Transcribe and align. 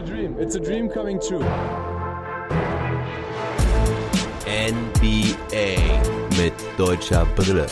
a 0.00 0.06
dream. 0.06 0.36
It's 0.38 0.54
a 0.54 0.60
dream 0.60 0.88
coming 0.88 1.20
true. 1.20 1.44
NBA 4.46 5.76
mit 6.38 6.54
deutscher 6.78 7.26
Brille. 7.36 7.66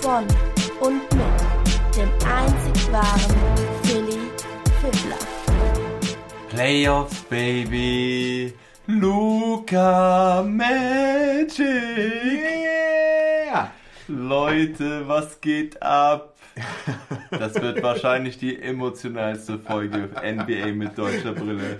Von 0.00 0.26
und 0.80 1.02
mit 1.14 1.96
dem 1.96 2.10
einzig 2.26 2.92
wahren 2.92 3.36
Philly 3.82 4.18
Fiddler. 4.80 5.18
Playoffs, 6.48 7.22
Baby. 7.30 8.54
Luca 8.86 10.42
Magic. 10.42 11.58
Yeah! 12.34 13.70
Leute, 14.08 15.06
was 15.06 15.40
geht 15.40 15.80
ab? 15.82 16.37
Das 17.30 17.54
wird 17.54 17.82
wahrscheinlich 17.82 18.38
die 18.38 18.60
emotionalste 18.60 19.58
Folge 19.58 20.10
NBA 20.22 20.72
mit 20.72 20.96
deutscher 20.98 21.32
Brille. 21.32 21.78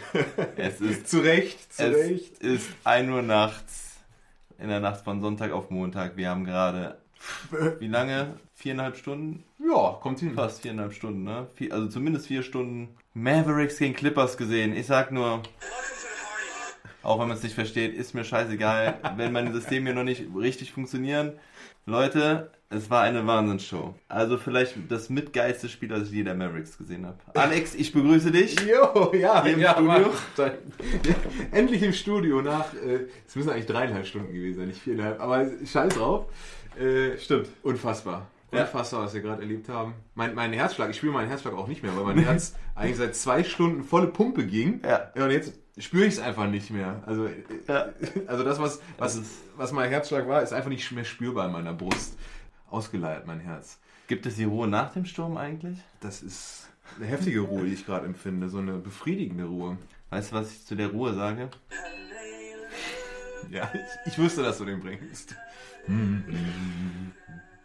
Es 0.56 0.80
ist, 0.80 1.08
Zu 1.08 1.20
Recht, 1.20 1.72
zu 1.72 1.84
es 1.84 1.96
Recht. 1.96 2.38
ist 2.38 2.68
1 2.84 3.10
Uhr 3.10 3.22
nachts. 3.22 3.96
In 4.58 4.68
der 4.68 4.80
Nacht 4.80 5.04
von 5.04 5.20
Sonntag 5.20 5.52
auf 5.52 5.70
Montag. 5.70 6.16
Wir 6.16 6.30
haben 6.30 6.44
gerade, 6.44 6.98
wie 7.78 7.86
lange? 7.86 8.34
Viereinhalb 8.54 8.96
Stunden? 8.96 9.44
Ja, 9.58 9.98
kommt 10.00 10.18
hin. 10.18 10.34
Fast 10.34 10.62
viereinhalb 10.62 10.92
Stunden, 10.92 11.22
ne? 11.22 11.46
Vier, 11.54 11.72
also 11.72 11.86
zumindest 11.86 12.26
vier 12.26 12.42
Stunden 12.42 12.88
Mavericks 13.14 13.78
gegen 13.78 13.94
Clippers 13.94 14.36
gesehen. 14.36 14.76
Ich 14.76 14.86
sag 14.86 15.12
nur, 15.12 15.42
auch 17.04 17.20
wenn 17.20 17.28
man 17.28 17.36
es 17.36 17.42
nicht 17.44 17.54
versteht, 17.54 17.94
ist 17.94 18.14
mir 18.14 18.24
scheißegal, 18.24 18.98
wenn 19.16 19.30
meine 19.32 19.52
Systeme 19.52 19.86
hier 19.90 19.94
noch 19.94 20.02
nicht 20.04 20.24
richtig 20.36 20.72
funktionieren. 20.72 21.32
Leute, 21.86 22.50
es 22.70 22.90
war 22.90 23.02
eine 23.02 23.26
Wahnsinnsshow. 23.26 23.94
Also 24.08 24.36
vielleicht 24.36 24.74
das 24.90 25.08
mitgeilste 25.08 25.68
Spiel, 25.68 25.88
das 25.88 26.04
ich 26.08 26.10
je 26.14 26.22
der 26.22 26.34
Mavericks 26.34 26.76
gesehen 26.76 27.06
habe. 27.06 27.16
Alex, 27.34 27.74
ich 27.74 27.92
begrüße 27.92 28.30
dich. 28.30 28.56
Jo, 28.60 29.12
ja, 29.14 29.42
Hier 29.42 29.54
im 29.54 29.60
ja, 29.60 29.72
Studio? 29.72 29.88
Mann. 29.90 30.04
Ja, 30.36 30.50
endlich 31.52 31.82
im 31.82 31.92
Studio 31.92 32.42
nach, 32.42 32.74
äh, 32.74 33.06
es 33.26 33.34
müssen 33.36 33.50
eigentlich 33.50 33.66
dreieinhalb 33.66 34.06
Stunden 34.06 34.32
gewesen 34.32 34.58
sein, 34.58 34.68
nicht 34.68 34.80
viereinhalb, 34.82 35.20
aber 35.20 35.46
scheiß 35.64 35.94
drauf. 35.94 36.26
Äh, 36.78 37.16
Stimmt. 37.18 37.48
Unfassbar. 37.62 38.26
Ja. 38.52 38.62
Unfassbar, 38.62 39.02
was 39.04 39.14
wir 39.14 39.20
gerade 39.20 39.42
erlebt 39.42 39.68
haben. 39.68 39.94
Mein, 40.14 40.34
mein 40.34 40.52
Herzschlag, 40.52 40.90
ich 40.90 40.96
spüre 40.96 41.12
meinen 41.12 41.28
Herzschlag 41.28 41.54
auch 41.54 41.68
nicht 41.68 41.82
mehr, 41.82 41.94
weil 41.96 42.04
mein 42.04 42.18
Herz 42.18 42.54
eigentlich 42.74 42.96
seit 42.96 43.14
zwei 43.14 43.44
Stunden 43.44 43.82
volle 43.84 44.06
Pumpe 44.08 44.46
ging. 44.46 44.80
Ja. 44.84 45.10
und 45.22 45.30
jetzt 45.30 45.52
spüre 45.78 46.04
ich 46.06 46.14
es 46.14 46.20
einfach 46.20 46.46
nicht 46.48 46.70
mehr. 46.70 47.02
Also, 47.06 47.26
äh, 47.26 47.30
Ja. 47.66 47.88
also 48.26 48.44
das, 48.44 48.58
was, 48.58 48.80
was, 48.98 49.16
ist- 49.16 49.32
was 49.56 49.72
mein 49.72 49.90
Herzschlag 49.90 50.26
war, 50.28 50.42
ist 50.42 50.52
einfach 50.52 50.70
nicht 50.70 50.90
mehr 50.92 51.04
spürbar 51.04 51.46
in 51.46 51.52
meiner 51.52 51.72
Brust. 51.74 52.16
Ausgeleiert, 52.70 53.26
mein 53.26 53.40
Herz. 53.40 53.78
Gibt 54.06 54.26
es 54.26 54.36
die 54.36 54.44
Ruhe 54.44 54.68
nach 54.68 54.92
dem 54.92 55.04
Sturm 55.04 55.36
eigentlich? 55.36 55.78
Das 56.00 56.22
ist 56.22 56.68
eine 56.96 57.06
heftige 57.06 57.40
Ruhe, 57.40 57.64
die 57.64 57.74
ich 57.74 57.86
gerade 57.86 58.06
empfinde. 58.06 58.48
So 58.48 58.58
eine 58.58 58.78
befriedigende 58.78 59.44
Ruhe. 59.44 59.78
Weißt 60.10 60.32
du, 60.32 60.36
was 60.36 60.52
ich 60.52 60.66
zu 60.66 60.74
der 60.74 60.88
Ruhe 60.88 61.14
sage? 61.14 61.50
Ja, 63.50 63.70
ich, 63.72 64.12
ich 64.12 64.18
wusste, 64.18 64.42
dass 64.42 64.58
du 64.58 64.64
den 64.64 64.80
bringst. 64.80 65.34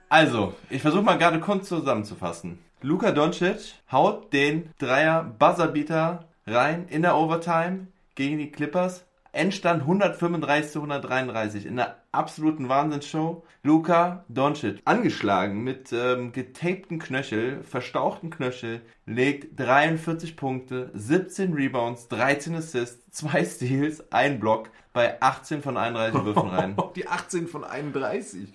Also, 0.09 0.53
ich 0.69 0.81
versuche 0.81 1.03
mal 1.03 1.17
gerade 1.17 1.39
kurz 1.39 1.67
zusammenzufassen. 1.67 2.59
Luka 2.81 3.11
Doncic 3.11 3.75
haut 3.91 4.31
den 4.33 4.69
Dreier 4.77 5.23
Buzzerbeater 5.23 6.27
rein 6.45 6.87
in 6.87 7.01
der 7.01 7.17
Overtime 7.17 7.87
gegen 8.15 8.37
die 8.37 8.51
Clippers. 8.51 9.05
Endstand 9.31 9.81
135 9.81 10.71
zu 10.71 10.79
133 10.79 11.65
in 11.65 11.77
der 11.77 12.02
absoluten 12.13 12.69
Wahnsinnsshow. 12.69 13.43
Luka 13.63 14.25
Doncic, 14.27 14.81
angeschlagen 14.85 15.63
mit 15.63 15.93
ähm, 15.93 16.31
getapten 16.31 16.99
Knöchel, 16.99 17.63
verstauchten 17.63 18.29
Knöchel, 18.29 18.81
legt 19.05 19.59
43 19.59 20.35
Punkte, 20.35 20.91
17 20.93 21.53
Rebounds, 21.53 22.07
13 22.09 22.55
Assists, 22.55 23.09
2 23.11 23.45
Steals, 23.45 24.11
1 24.11 24.39
Block 24.39 24.69
bei 24.91 25.21
18 25.21 25.61
von 25.61 25.77
31 25.77 26.23
Würfen 26.25 26.49
rein. 26.49 26.77
Die 26.95 27.07
18 27.07 27.47
von 27.47 27.63
31. 27.63 28.53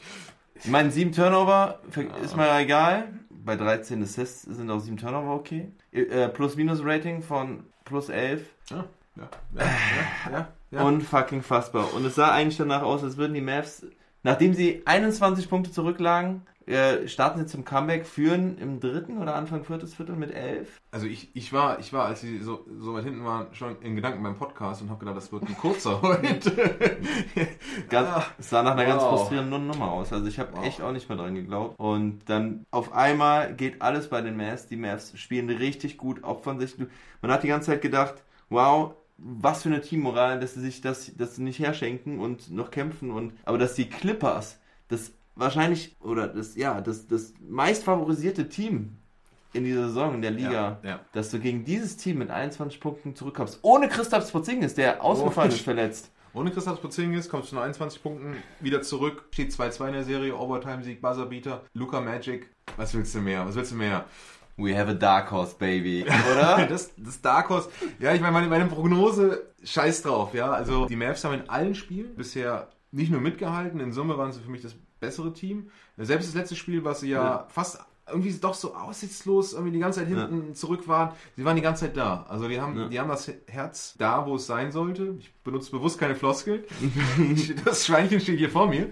Ich 0.55 0.71
meine, 0.71 0.91
7 0.91 1.13
Turnover 1.13 1.81
ist 2.23 2.37
mir 2.37 2.59
egal. 2.59 3.09
Bei 3.31 3.57
13 3.57 4.03
Assists 4.03 4.43
sind 4.43 4.71
auch 4.71 4.81
7 4.81 4.97
Turnover 4.97 5.35
okay. 5.35 5.73
Äh, 5.93 6.29
Plus-Minus-Rating 6.29 7.23
von 7.23 7.65
plus 7.85 8.09
11. 8.09 8.47
Ja, 8.71 8.85
ja, 9.17 9.29
ja, 9.55 9.65
ja, 9.65 10.33
ja. 10.33 10.49
Ja. 10.71 10.83
Unfucking 10.83 11.43
fassbar. 11.43 11.93
Und 11.95 12.05
es 12.05 12.15
sah 12.15 12.31
eigentlich 12.33 12.57
danach 12.59 12.83
aus, 12.83 13.03
als 13.05 13.17
würden 13.17 13.35
die 13.35 13.41
Mavs, 13.41 13.87
nachdem 14.23 14.55
sie 14.55 14.83
21 14.85 15.49
Punkte 15.49 15.71
zurücklagen, 15.71 16.43
äh, 16.67 17.09
starten 17.09 17.39
sie 17.39 17.47
zum 17.47 17.65
Comeback, 17.65 18.05
führen 18.07 18.59
im 18.59 18.79
dritten 18.79 19.17
oder 19.17 19.35
Anfang 19.35 19.65
viertes 19.65 19.95
Viertel 19.95 20.17
mit 20.17 20.31
11. 20.31 20.69
Also 20.91 21.07
ich, 21.07 21.31
ich 21.35 21.51
war, 21.55 21.79
ich 21.79 21.95
war, 21.95 22.05
als 22.05 22.21
sie 22.21 22.41
so, 22.41 22.67
so 22.79 22.93
weit 22.93 23.05
hinten 23.05 23.25
waren, 23.25 23.47
schon 23.55 23.81
in 23.81 23.97
Gedanken 23.97 24.23
beim 24.23 24.37
Podcast 24.37 24.83
und 24.83 24.91
habe 24.91 24.99
gedacht, 25.01 25.17
das 25.17 25.33
wird 25.33 25.45
ein 25.45 25.57
kurzer 25.57 26.03
heute. 26.03 26.51
Ganz, 27.89 28.09
Ah, 28.11 28.25
es 28.39 28.51
sah 28.51 28.63
nach 28.63 28.73
einer 28.73 28.85
ganz 28.85 29.03
wow. 29.03 29.11
frustrierenden 29.19 29.67
Nummer 29.67 29.93
aus. 29.93 30.13
Also 30.13 30.27
ich 30.27 30.39
habe 30.39 30.53
Wow. 30.55 30.67
echt 30.67 30.83
auch 30.83 30.93
nicht 30.93 31.09
mehr 31.09 31.17
dran 31.17 31.35
geglaubt. 31.35 31.79
Und 31.79 32.21
dann 32.29 32.67
auf 32.71 32.93
einmal 32.93 33.55
geht 33.55 33.81
alles 33.81 34.09
bei 34.11 34.21
den 34.21 34.37
Mavs. 34.37 34.67
Die 34.67 34.77
Mavs 34.77 35.19
spielen 35.19 35.49
richtig 35.49 35.97
gut, 35.97 36.23
opfern 36.25 36.59
sich. 36.61 36.77
Man 37.23 37.31
hat 37.33 37.43
die 37.45 37.49
ganze 37.49 37.71
Zeit 37.71 37.81
gedacht, 37.81 38.23
wow, 38.51 38.95
was 39.19 39.63
für 39.65 39.69
eine 39.69 39.81
Teammoral, 39.81 40.39
dass 40.41 40.55
sie 40.55 40.61
sich 40.61 40.81
das, 40.81 41.13
das 41.17 41.39
nicht 41.39 41.59
herschenken 41.59 42.21
und 42.21 42.51
noch 42.51 42.71
kämpfen. 42.71 43.11
Und, 43.11 43.33
aber 43.45 43.59
dass 43.59 43.75
die 43.75 43.89
Clippers 43.89 44.59
das 44.89 45.13
wahrscheinlich, 45.35 45.97
oder 46.01 46.29
das, 46.29 46.57
ja, 46.57 46.81
das, 46.81 47.07
das 47.09 47.35
meist 47.41 47.85
favorisierte 47.85 48.49
Team 48.49 48.97
in 49.53 49.65
dieser 49.65 49.89
Saison 49.89 50.15
in 50.15 50.23
der 50.23 50.31
Liga, 50.31 50.79
Ja, 50.83 50.89
ja. 50.89 51.01
dass 51.13 51.31
du 51.31 51.39
gegen 51.41 51.65
dieses 51.65 51.97
Team 51.97 52.19
mit 52.19 52.31
21 52.31 52.81
Punkten 52.81 53.15
zurückkommst. 53.17 53.59
Ohne 53.63 53.89
Christoph 53.89 54.31
Porzingis, 54.31 54.75
der 54.75 55.03
ausgefallen 55.03 55.51
Oh. 55.51 55.55
ist, 55.55 55.63
verletzt. 55.63 56.11
Ohne 56.35 56.51
Christoph 56.51 56.81
Porzingis 56.81 57.29
kommst 57.29 57.51
du 57.51 57.57
nur 57.57 57.65
21 57.65 58.03
Punkten 58.03 58.37
wieder 58.61 58.83
zurück. 58.83 59.25
Steht 59.33 59.51
2-2 59.51 59.87
in 59.89 59.93
der 59.95 60.05
Serie, 60.05 60.37
Overtime-Sieg, 60.37 61.01
Buzzerbeater, 61.01 61.65
Luca 61.73 62.01
Magic. 62.01 62.51
Was 62.77 62.95
willst 62.95 63.15
du 63.15 63.21
mehr? 63.21 63.45
Was 63.47 63.55
willst 63.57 63.73
du 63.73 63.77
mehr? 63.77 64.05
We 64.59 64.77
have 64.77 64.91
a 64.91 64.95
dark 64.95 65.31
horse, 65.31 65.55
baby. 65.59 66.05
Oder? 66.33 66.67
Das, 66.69 66.91
das 66.97 67.21
Dark 67.23 67.49
Horse. 67.49 67.69
Ja, 68.01 68.13
ich 68.13 68.21
meine, 68.21 68.33
meine, 68.33 68.49
meine 68.49 68.67
Prognose, 68.67 69.47
scheiß 69.63 70.03
drauf, 70.03 70.35
ja. 70.35 70.51
Also 70.51 70.87
die 70.87 70.97
Mavs 70.97 71.23
haben 71.25 71.35
in 71.35 71.49
allen 71.49 71.75
Spielen 71.77 72.15
bisher 72.17 72.69
nicht 72.91 73.11
nur 73.13 73.21
mitgehalten, 73.21 73.79
in 73.81 73.93
Summe 73.93 74.19
waren 74.19 74.33
sie 74.33 74.41
für 74.41 74.51
mich 74.51 74.63
das 74.63 74.75
bessere 75.01 75.33
Team. 75.33 75.71
Selbst 75.97 76.27
das 76.29 76.35
letzte 76.35 76.57
Spiel, 76.57 76.85
was 76.85 77.01
sie 77.01 77.11
ja, 77.11 77.23
Ja. 77.25 77.47
fast 77.51 77.79
irgendwie 78.11 78.33
doch 78.33 78.55
so 78.55 78.75
aussichtslos 78.75 79.53
irgendwie 79.53 79.73
die 79.73 79.79
ganze 79.81 80.01
Zeit 80.01 80.09
hinten 80.09 80.55
zurück 80.55 80.89
waren, 80.89 81.11
sie 81.37 81.45
waren 81.45 81.57
die 81.57 81.63
ganze 81.63 81.85
Zeit 81.85 81.97
da. 81.97 82.25
Also 82.29 82.49
die 82.49 82.59
haben, 82.61 82.77
Ja. 82.79 82.89
die 82.89 82.99
haben 82.99 83.09
das 83.11 83.31
Herz 83.47 83.95
da, 83.99 84.27
wo 84.27 84.37
es 84.37 84.47
sein 84.47 84.73
sollte. 84.73 85.15
Ich 85.19 85.31
benutze 85.45 85.71
bewusst 85.71 85.99
keine 86.01 86.15
Floskel. 86.17 86.65
das 87.67 87.85
Schweinchen 87.87 88.19
steht 88.21 88.39
hier 88.39 88.51
vor 88.51 88.67
mir. 88.69 88.85
Äh, 88.85 88.89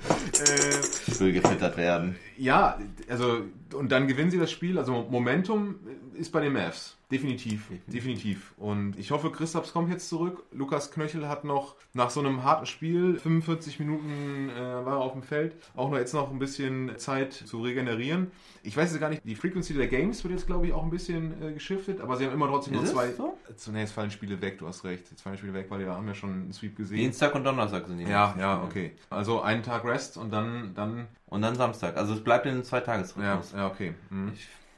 Ich 1.08 1.18
will 1.18 1.32
gefüttert 1.32 1.76
werden. 1.78 2.16
Ja, 2.38 2.78
also 3.08 3.42
und 3.74 3.92
dann 3.92 4.06
gewinnen 4.06 4.30
sie 4.30 4.38
das 4.38 4.50
Spiel. 4.50 4.78
Also 4.78 4.92
Momentum 5.10 5.76
ist 6.14 6.32
bei 6.32 6.40
den 6.40 6.52
Mavs. 6.52 6.96
Definitiv, 7.10 7.68
definitiv. 7.86 8.52
Und 8.56 8.98
ich 8.98 9.12
hoffe, 9.12 9.30
Christaps 9.30 9.72
kommt 9.72 9.90
jetzt 9.90 10.08
zurück. 10.08 10.42
Lukas 10.50 10.90
Knöchel 10.90 11.28
hat 11.28 11.44
noch 11.44 11.76
nach 11.94 12.10
so 12.10 12.18
einem 12.18 12.42
harten 12.42 12.66
Spiel, 12.66 13.16
45 13.16 13.78
Minuten 13.78 14.50
äh, 14.50 14.60
war 14.60 14.94
er 14.94 15.00
auf 15.00 15.12
dem 15.12 15.22
Feld, 15.22 15.54
auch 15.76 15.88
noch 15.88 15.98
jetzt 15.98 16.14
noch 16.14 16.32
ein 16.32 16.40
bisschen 16.40 16.98
Zeit 16.98 17.32
zu 17.32 17.62
regenerieren. 17.62 18.32
Ich 18.64 18.76
weiß 18.76 18.90
jetzt 18.90 19.00
gar 19.00 19.08
nicht, 19.08 19.22
die 19.24 19.36
Frequency 19.36 19.74
der 19.74 19.86
Games 19.86 20.24
wird 20.24 20.32
jetzt, 20.32 20.48
glaube 20.48 20.66
ich, 20.66 20.72
auch 20.72 20.82
ein 20.82 20.90
bisschen 20.90 21.40
äh, 21.40 21.52
geschiftet, 21.52 22.00
aber 22.00 22.16
sie 22.16 22.26
haben 22.26 22.32
immer 22.32 22.48
trotzdem 22.48 22.74
nur 22.74 22.82
Ist 22.82 22.88
es 22.88 22.94
zwei. 22.96 23.12
so? 23.12 23.38
Zunächst 23.54 23.94
fallen 23.94 24.10
Spiele 24.10 24.40
weg, 24.40 24.58
du 24.58 24.66
hast 24.66 24.82
recht. 24.82 25.08
Jetzt 25.08 25.22
fallen 25.22 25.38
Spiele 25.38 25.54
weg, 25.54 25.66
weil 25.68 25.78
wir 25.78 25.92
haben 25.92 26.08
ja 26.08 26.14
schon 26.14 26.32
einen 26.32 26.52
Sweep 26.52 26.76
gesehen. 26.76 26.98
Dienstag 26.98 27.36
und 27.36 27.44
Donnerstag 27.44 27.86
sind 27.86 27.98
die. 27.98 28.04
Ja, 28.04 28.34
ja, 28.36 28.64
okay. 28.64 28.96
Also 29.10 29.42
einen 29.42 29.62
Tag 29.62 29.84
Rest 29.84 30.16
und 30.16 30.32
dann, 30.32 30.74
dann, 30.74 31.06
Und 31.26 31.42
dann 31.42 31.56
Samstag. 31.56 31.96
Also 31.96 32.14
es 32.14 32.22
bleibt 32.22 32.46
in 32.46 32.54
den 32.54 32.64
zwei 32.64 32.78
ja, 32.78 32.84
Tagesrhythmus. 32.84 33.52
ja, 33.52 33.66
okay. 33.66 33.94
Mhm. 34.10 34.32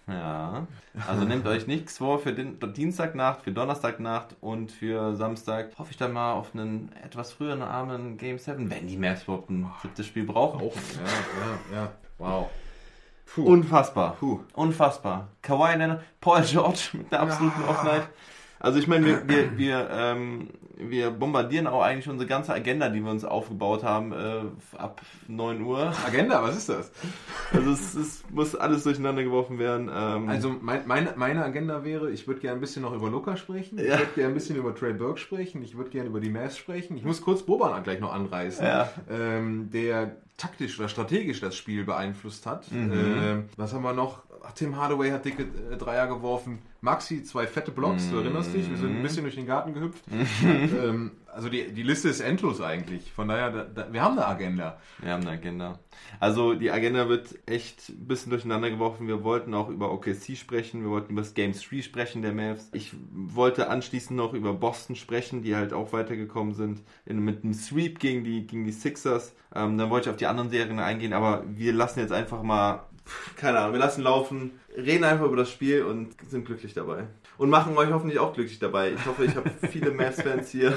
Ja. 0.06 0.66
Also 1.06 1.24
nehmt 1.26 1.46
euch 1.46 1.66
nichts 1.66 1.98
vor 1.98 2.18
für 2.18 2.32
den 2.32 2.58
Dienstagnacht, 2.72 3.42
für 3.42 3.52
Donnerstagnacht 3.52 4.36
und 4.40 4.72
für 4.72 5.14
Samstag. 5.14 5.70
Hoffe 5.78 5.90
ich 5.90 5.98
dann 5.98 6.14
mal 6.14 6.32
auf 6.32 6.54
einen 6.54 6.90
etwas 7.04 7.32
früheren 7.32 7.60
Abend 7.60 8.18
Game 8.18 8.38
7, 8.38 8.70
wenn 8.70 8.86
die 8.86 8.96
Mavs 8.96 9.24
überhaupt 9.24 9.50
ein 9.50 9.70
siebtes 9.82 10.06
Spiel 10.06 10.24
brauchen. 10.24 10.60
Auch, 10.60 10.74
ja, 10.74 11.76
ja, 11.76 11.80
ja. 11.82 11.92
Wow. 12.16 12.48
Puh. 13.26 13.42
Unfassbar. 13.42 14.16
Puh. 14.18 14.40
Unfassbar. 14.54 15.28
Kawhi 15.42 15.76
Leonard, 15.76 16.02
Paul 16.20 16.42
George 16.42 16.88
mit 16.94 17.12
einer 17.12 17.30
absoluten 17.30 17.60
Ja. 17.60 17.68
Offenheit. 17.68 18.08
Also 18.60 18.78
ich 18.78 18.88
meine, 18.88 19.06
wir, 19.06 19.28
wir, 19.28 19.56
wir, 19.58 19.88
ähm, 19.90 20.48
wir 20.76 21.10
bombardieren 21.10 21.66
auch 21.66 21.82
eigentlich 21.82 22.08
unsere 22.08 22.28
ganze 22.28 22.52
Agenda, 22.52 22.88
die 22.88 23.00
wir 23.04 23.10
uns 23.10 23.24
aufgebaut 23.24 23.84
haben, 23.84 24.12
äh, 24.12 24.40
ab 24.76 25.00
9 25.28 25.62
Uhr. 25.62 25.92
Agenda, 26.06 26.42
was 26.42 26.56
ist 26.56 26.68
das? 26.68 26.90
Also 27.52 27.70
es, 27.70 27.94
es 27.94 28.24
muss 28.30 28.54
alles 28.56 28.82
durcheinander 28.84 29.22
geworfen 29.22 29.58
werden. 29.58 29.88
Ähm, 29.94 30.28
Also 30.28 30.54
mein, 30.60 30.86
meine, 30.86 31.14
meine 31.16 31.44
Agenda 31.44 31.84
wäre, 31.84 32.10
ich 32.10 32.26
würde 32.26 32.40
gerne 32.40 32.58
ein 32.58 32.60
bisschen 32.60 32.82
noch 32.82 32.92
über 32.94 33.08
Luca 33.10 33.36
sprechen, 33.36 33.78
ich 33.78 33.86
Ja. 33.86 33.98
würde 33.98 34.12
gerne 34.14 34.28
ein 34.32 34.34
bisschen 34.34 34.56
über 34.56 34.74
Trey 34.74 34.92
Burke 34.92 35.18
sprechen, 35.20 35.62
ich 35.62 35.76
würde 35.76 35.90
gerne 35.90 36.08
über 36.08 36.20
die 36.20 36.30
Mavs 36.30 36.56
sprechen. 36.58 36.96
Ich 36.96 37.04
muss 37.04 37.20
kurz 37.22 37.42
Boban 37.44 37.82
gleich 37.84 38.00
noch 38.00 38.12
anreißen, 38.12 38.64
Ja. 38.66 38.90
ähm, 39.10 39.70
der 39.72 40.16
taktisch 40.36 40.78
oder 40.78 40.88
strategisch 40.88 41.40
das 41.40 41.56
Spiel 41.56 41.84
beeinflusst 41.84 42.46
hat. 42.46 42.70
Mhm. 42.72 42.92
Äh, 42.92 43.42
was 43.56 43.72
haben 43.72 43.82
wir 43.82 43.92
noch? 43.92 44.22
Ach, 44.44 44.52
Tim 44.52 44.76
Hardaway 44.76 45.10
hat 45.10 45.24
dicke 45.24 45.42
äh, 45.72 45.76
Dreier 45.76 46.06
geworfen. 46.06 46.60
Maxi, 46.80 47.24
zwei 47.24 47.46
fette 47.46 47.72
Blocks, 47.72 48.08
du 48.10 48.18
erinnerst 48.18 48.54
dich? 48.54 48.68
Wir 48.70 48.76
sind 48.76 48.90
Mhm. 48.92 48.96
ein 48.98 49.02
bisschen 49.02 49.24
durch 49.24 49.34
den 49.34 49.46
Garten 49.46 49.74
gehüpft. 49.74 50.04
ähm, 50.44 51.10
also 51.26 51.48
die, 51.48 51.72
die 51.72 51.82
Liste 51.82 52.08
ist 52.08 52.20
endlos 52.20 52.60
eigentlich. 52.60 53.12
Von 53.12 53.28
daher, 53.28 53.50
da, 53.50 53.64
da, 53.64 53.92
wir 53.92 54.00
haben 54.02 54.16
eine 54.16 54.26
Agenda. 54.26 54.78
Wir 55.00 55.12
haben 55.12 55.22
eine 55.22 55.32
Agenda. 55.32 55.78
Also 56.20 56.54
die 56.54 56.70
Agenda 56.70 57.08
wird 57.08 57.36
echt 57.46 57.88
ein 57.88 58.06
bisschen 58.06 58.30
durcheinander 58.30 58.70
geworfen. 58.70 59.08
Wir 59.08 59.24
wollten 59.24 59.54
auch 59.54 59.68
über 59.68 59.92
OKC 59.92 60.36
sprechen, 60.36 60.82
wir 60.82 60.90
wollten 60.90 61.12
über 61.12 61.22
das 61.22 61.34
Game 61.34 61.52
3 61.52 61.82
sprechen 61.82 62.22
der 62.22 62.32
Mavs. 62.32 62.68
Ich 62.72 62.94
wollte 63.12 63.68
anschließend 63.70 64.16
noch 64.16 64.32
über 64.32 64.54
Boston 64.54 64.94
sprechen, 64.96 65.42
die 65.42 65.56
halt 65.56 65.72
auch 65.72 65.92
weitergekommen 65.92 66.54
sind 66.54 66.82
in, 67.06 67.18
mit 67.24 67.42
einem 67.44 67.54
Sweep 67.54 67.98
gegen 67.98 68.22
die, 68.24 68.46
gegen 68.46 68.64
die 68.64 68.72
Sixers. 68.72 69.34
Ähm, 69.54 69.78
dann 69.78 69.90
wollte 69.90 70.08
ich 70.08 70.10
auf 70.12 70.18
die 70.18 70.26
anderen 70.26 70.50
Serien 70.50 70.78
eingehen, 70.78 71.12
aber 71.12 71.42
wir 71.48 71.72
lassen 71.72 71.98
jetzt 72.00 72.12
einfach 72.12 72.42
mal, 72.42 72.84
keine 73.36 73.58
Ahnung, 73.58 73.72
wir 73.72 73.80
lassen 73.80 74.02
laufen, 74.02 74.58
reden 74.76 75.04
einfach 75.04 75.26
über 75.26 75.36
das 75.36 75.50
Spiel 75.50 75.82
und 75.84 76.14
sind 76.28 76.44
glücklich 76.44 76.74
dabei. 76.74 77.06
Und 77.36 77.50
machen 77.50 77.76
euch 77.78 77.90
hoffentlich 77.92 78.18
auch 78.18 78.32
glücklich 78.34 78.58
dabei. 78.58 78.92
Ich 78.92 79.06
hoffe, 79.06 79.24
ich 79.24 79.36
habe 79.36 79.48
viele 79.70 79.92
Mavs-Fans 79.92 80.50
hier. 80.50 80.76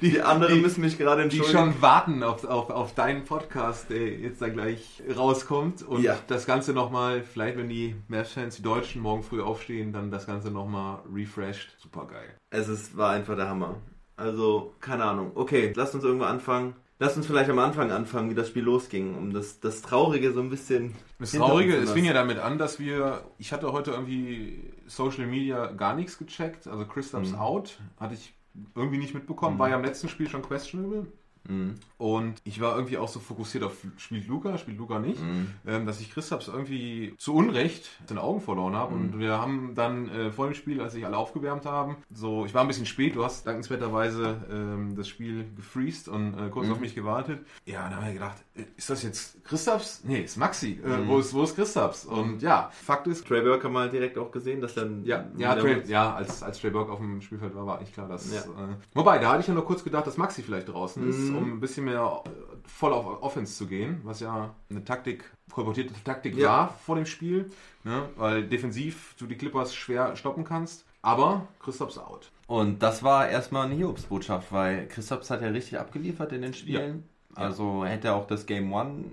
Die, 0.00 0.10
die 0.12 0.22
anderen 0.22 0.54
die- 0.54 0.60
müssen 0.60 0.82
mich 0.82 0.98
gerade 0.98 1.28
Die 1.28 1.36
entschuldigen. 1.38 1.72
schon 1.72 1.82
warten 1.82 2.22
auf, 2.22 2.44
auf, 2.44 2.70
auf 2.70 2.94
deinen 2.94 3.24
Podcast, 3.24 3.90
der 3.90 4.06
jetzt 4.08 4.40
dann 4.40 4.52
gleich 4.52 5.02
rauskommt. 5.16 5.82
Und 5.82 6.02
Ja. 6.02 6.16
das 6.28 6.46
Ganze 6.46 6.72
nochmal, 6.72 7.22
vielleicht 7.24 7.56
wenn 7.58 7.68
die 7.68 7.96
Mavs-Fans, 8.08 8.54
die 8.56 8.62
Deutschen, 8.62 9.02
morgen 9.02 9.24
früh 9.24 9.42
aufstehen, 9.42 9.92
dann 9.92 10.12
das 10.12 10.26
Ganze 10.26 10.50
nochmal 10.52 11.00
refreshed. 11.12 11.74
Super 11.78 12.06
geil. 12.06 12.36
Es 12.50 12.68
ist, 12.68 12.96
war 12.96 13.10
einfach 13.10 13.34
der 13.34 13.48
Hammer. 13.48 13.76
Also, 14.16 14.74
keine 14.80 15.04
Ahnung. 15.04 15.32
Okay, 15.34 15.72
lasst 15.74 15.94
uns 15.96 16.04
irgendwo 16.04 16.26
anfangen. 16.26 16.74
Lasst 17.02 17.16
uns 17.16 17.26
vielleicht 17.26 17.50
am 17.50 17.58
Anfang 17.58 17.90
anfangen, 17.90 18.30
wie 18.30 18.34
das 18.36 18.46
Spiel 18.46 18.62
losging, 18.62 19.16
um 19.16 19.32
das, 19.32 19.58
das 19.58 19.82
Traurige 19.82 20.32
so 20.32 20.38
ein 20.38 20.50
bisschen. 20.50 20.94
Das 21.18 21.32
Traurige, 21.32 21.74
es 21.74 21.90
fing 21.90 22.04
ja 22.04 22.12
damit 22.12 22.38
an, 22.38 22.58
dass 22.58 22.78
wir, 22.78 23.24
ich 23.38 23.52
hatte 23.52 23.72
heute 23.72 23.90
irgendwie 23.90 24.72
Social 24.86 25.26
Media 25.26 25.66
gar 25.72 25.96
nichts 25.96 26.16
gecheckt, 26.16 26.68
also 26.68 26.84
Christophs 26.86 27.32
Mhm. 27.32 27.38
out, 27.38 27.80
hatte 27.98 28.14
ich 28.14 28.34
irgendwie 28.76 28.98
nicht 28.98 29.14
mitbekommen, 29.14 29.58
war 29.58 29.68
ja 29.68 29.74
im 29.78 29.84
letzten 29.84 30.08
Spiel 30.08 30.28
schon 30.28 30.42
questionable. 30.42 31.08
Mhm. 31.48 31.74
Und 31.98 32.34
ich 32.44 32.60
war 32.60 32.74
irgendwie 32.76 32.98
auch 32.98 33.08
so 33.08 33.20
fokussiert 33.20 33.64
auf, 33.64 33.74
spielt 33.96 34.26
Luca, 34.28 34.58
spielt 34.58 34.78
Luca 34.78 34.98
nicht, 34.98 35.20
Mhm. 35.22 35.48
ähm, 35.66 35.86
dass 35.86 36.00
ich 36.00 36.10
Christaps 36.12 36.48
irgendwie 36.48 37.14
zu 37.18 37.34
Unrecht 37.34 37.88
den 38.10 38.18
Augen 38.18 38.40
verloren 38.40 38.74
habe. 38.76 38.94
Mhm. 38.94 39.00
Und 39.00 39.18
wir 39.18 39.38
haben 39.40 39.74
dann 39.74 40.08
äh, 40.08 40.30
vor 40.32 40.46
dem 40.46 40.54
Spiel, 40.54 40.80
als 40.80 40.92
sich 40.94 41.06
alle 41.06 41.16
aufgewärmt 41.16 41.64
haben, 41.66 41.96
so, 42.12 42.44
ich 42.46 42.54
war 42.54 42.62
ein 42.62 42.68
bisschen 42.68 42.86
spät, 42.86 43.14
du 43.16 43.24
hast 43.24 43.46
dankenswerterweise 43.46 44.40
ähm, 44.50 44.96
das 44.96 45.08
Spiel 45.08 45.46
gefreezed 45.56 46.08
und 46.08 46.34
äh, 46.38 46.48
kurz 46.50 46.66
Mhm. 46.66 46.72
auf 46.72 46.80
mich 46.80 46.94
gewartet. 46.94 47.40
Ja, 47.66 47.84
dann 47.88 47.96
haben 47.96 48.06
wir 48.06 48.12
gedacht, 48.14 48.36
äh, 48.54 48.62
ist 48.76 48.90
das 48.90 49.02
jetzt 49.02 49.44
Christaps? 49.44 50.02
Nee, 50.04 50.20
ist 50.22 50.36
Maxi. 50.36 50.80
Äh, 50.84 50.88
Mhm. 51.02 51.08
wo, 51.08 51.18
ist, 51.18 51.32
wo 51.34 51.42
ist 51.42 51.54
Christaps? 51.56 52.04
Und 52.04 52.42
ja, 52.42 52.70
Fakt 52.72 53.06
ist, 53.06 53.26
Trey 53.26 53.42
Burke 53.42 53.64
haben 53.64 53.72
wir 53.74 53.88
direkt 53.88 54.18
auch 54.18 54.30
gesehen, 54.30 54.60
dass 54.60 54.74
dann. 54.74 55.04
ja, 55.04 55.24
ja, 55.36 55.54
Trey, 55.54 55.82
ja 55.86 56.14
als, 56.14 56.42
als 56.42 56.60
Trey 56.60 56.70
Burke 56.70 56.92
auf 56.92 56.98
dem 56.98 57.20
Spielfeld 57.20 57.54
war, 57.54 57.66
war 57.66 57.78
eigentlich 57.78 57.92
klar, 57.92 58.08
dass. 58.08 58.32
Ja. 58.32 58.40
Äh, 58.40 58.76
wobei, 58.94 59.18
da 59.18 59.30
hatte 59.30 59.40
ich 59.40 59.46
ja 59.48 59.54
noch 59.54 59.64
kurz 59.64 59.82
gedacht, 59.84 60.06
dass 60.06 60.16
Maxi 60.16 60.42
vielleicht 60.42 60.68
draußen 60.68 61.08
ist, 61.08 61.31
Mhm. 61.32 61.38
um 61.38 61.52
ein 61.54 61.60
bisschen 61.60 61.84
mehr 61.84 62.22
äh, 62.24 62.30
voll 62.66 62.92
auf 62.92 63.22
Offense 63.22 63.54
zu 63.56 63.66
gehen, 63.66 64.00
was 64.04 64.20
ja 64.20 64.54
eine 64.70 64.84
Taktik, 64.84 65.24
kolportierte 65.52 65.92
Taktik 66.04 66.36
Ja. 66.36 66.48
war 66.48 66.68
vor 66.84 66.96
dem 66.96 67.06
Spiel, 67.06 67.50
ne? 67.84 68.08
weil 68.16 68.44
defensiv 68.46 69.14
du 69.18 69.26
die 69.26 69.36
Clippers 69.36 69.74
schwer 69.74 70.16
stoppen 70.16 70.44
kannst. 70.44 70.84
Aber 71.04 71.48
Christophs 71.58 71.98
out. 71.98 72.30
Und 72.46 72.80
das 72.82 73.02
war 73.02 73.28
erstmal 73.28 73.66
eine 73.66 73.74
Hiobsbotschaft, 73.74 74.52
weil 74.52 74.86
Christophs 74.86 75.30
hat 75.30 75.42
ja 75.42 75.48
richtig 75.48 75.78
abgeliefert 75.80 76.32
in 76.32 76.42
den 76.42 76.54
Spielen. 76.54 77.04
Ja. 77.36 77.42
Also 77.42 77.84
hätte 77.84 78.08
er 78.08 78.14
auch 78.14 78.26
das 78.26 78.46
Game 78.46 78.72
One 78.72 79.04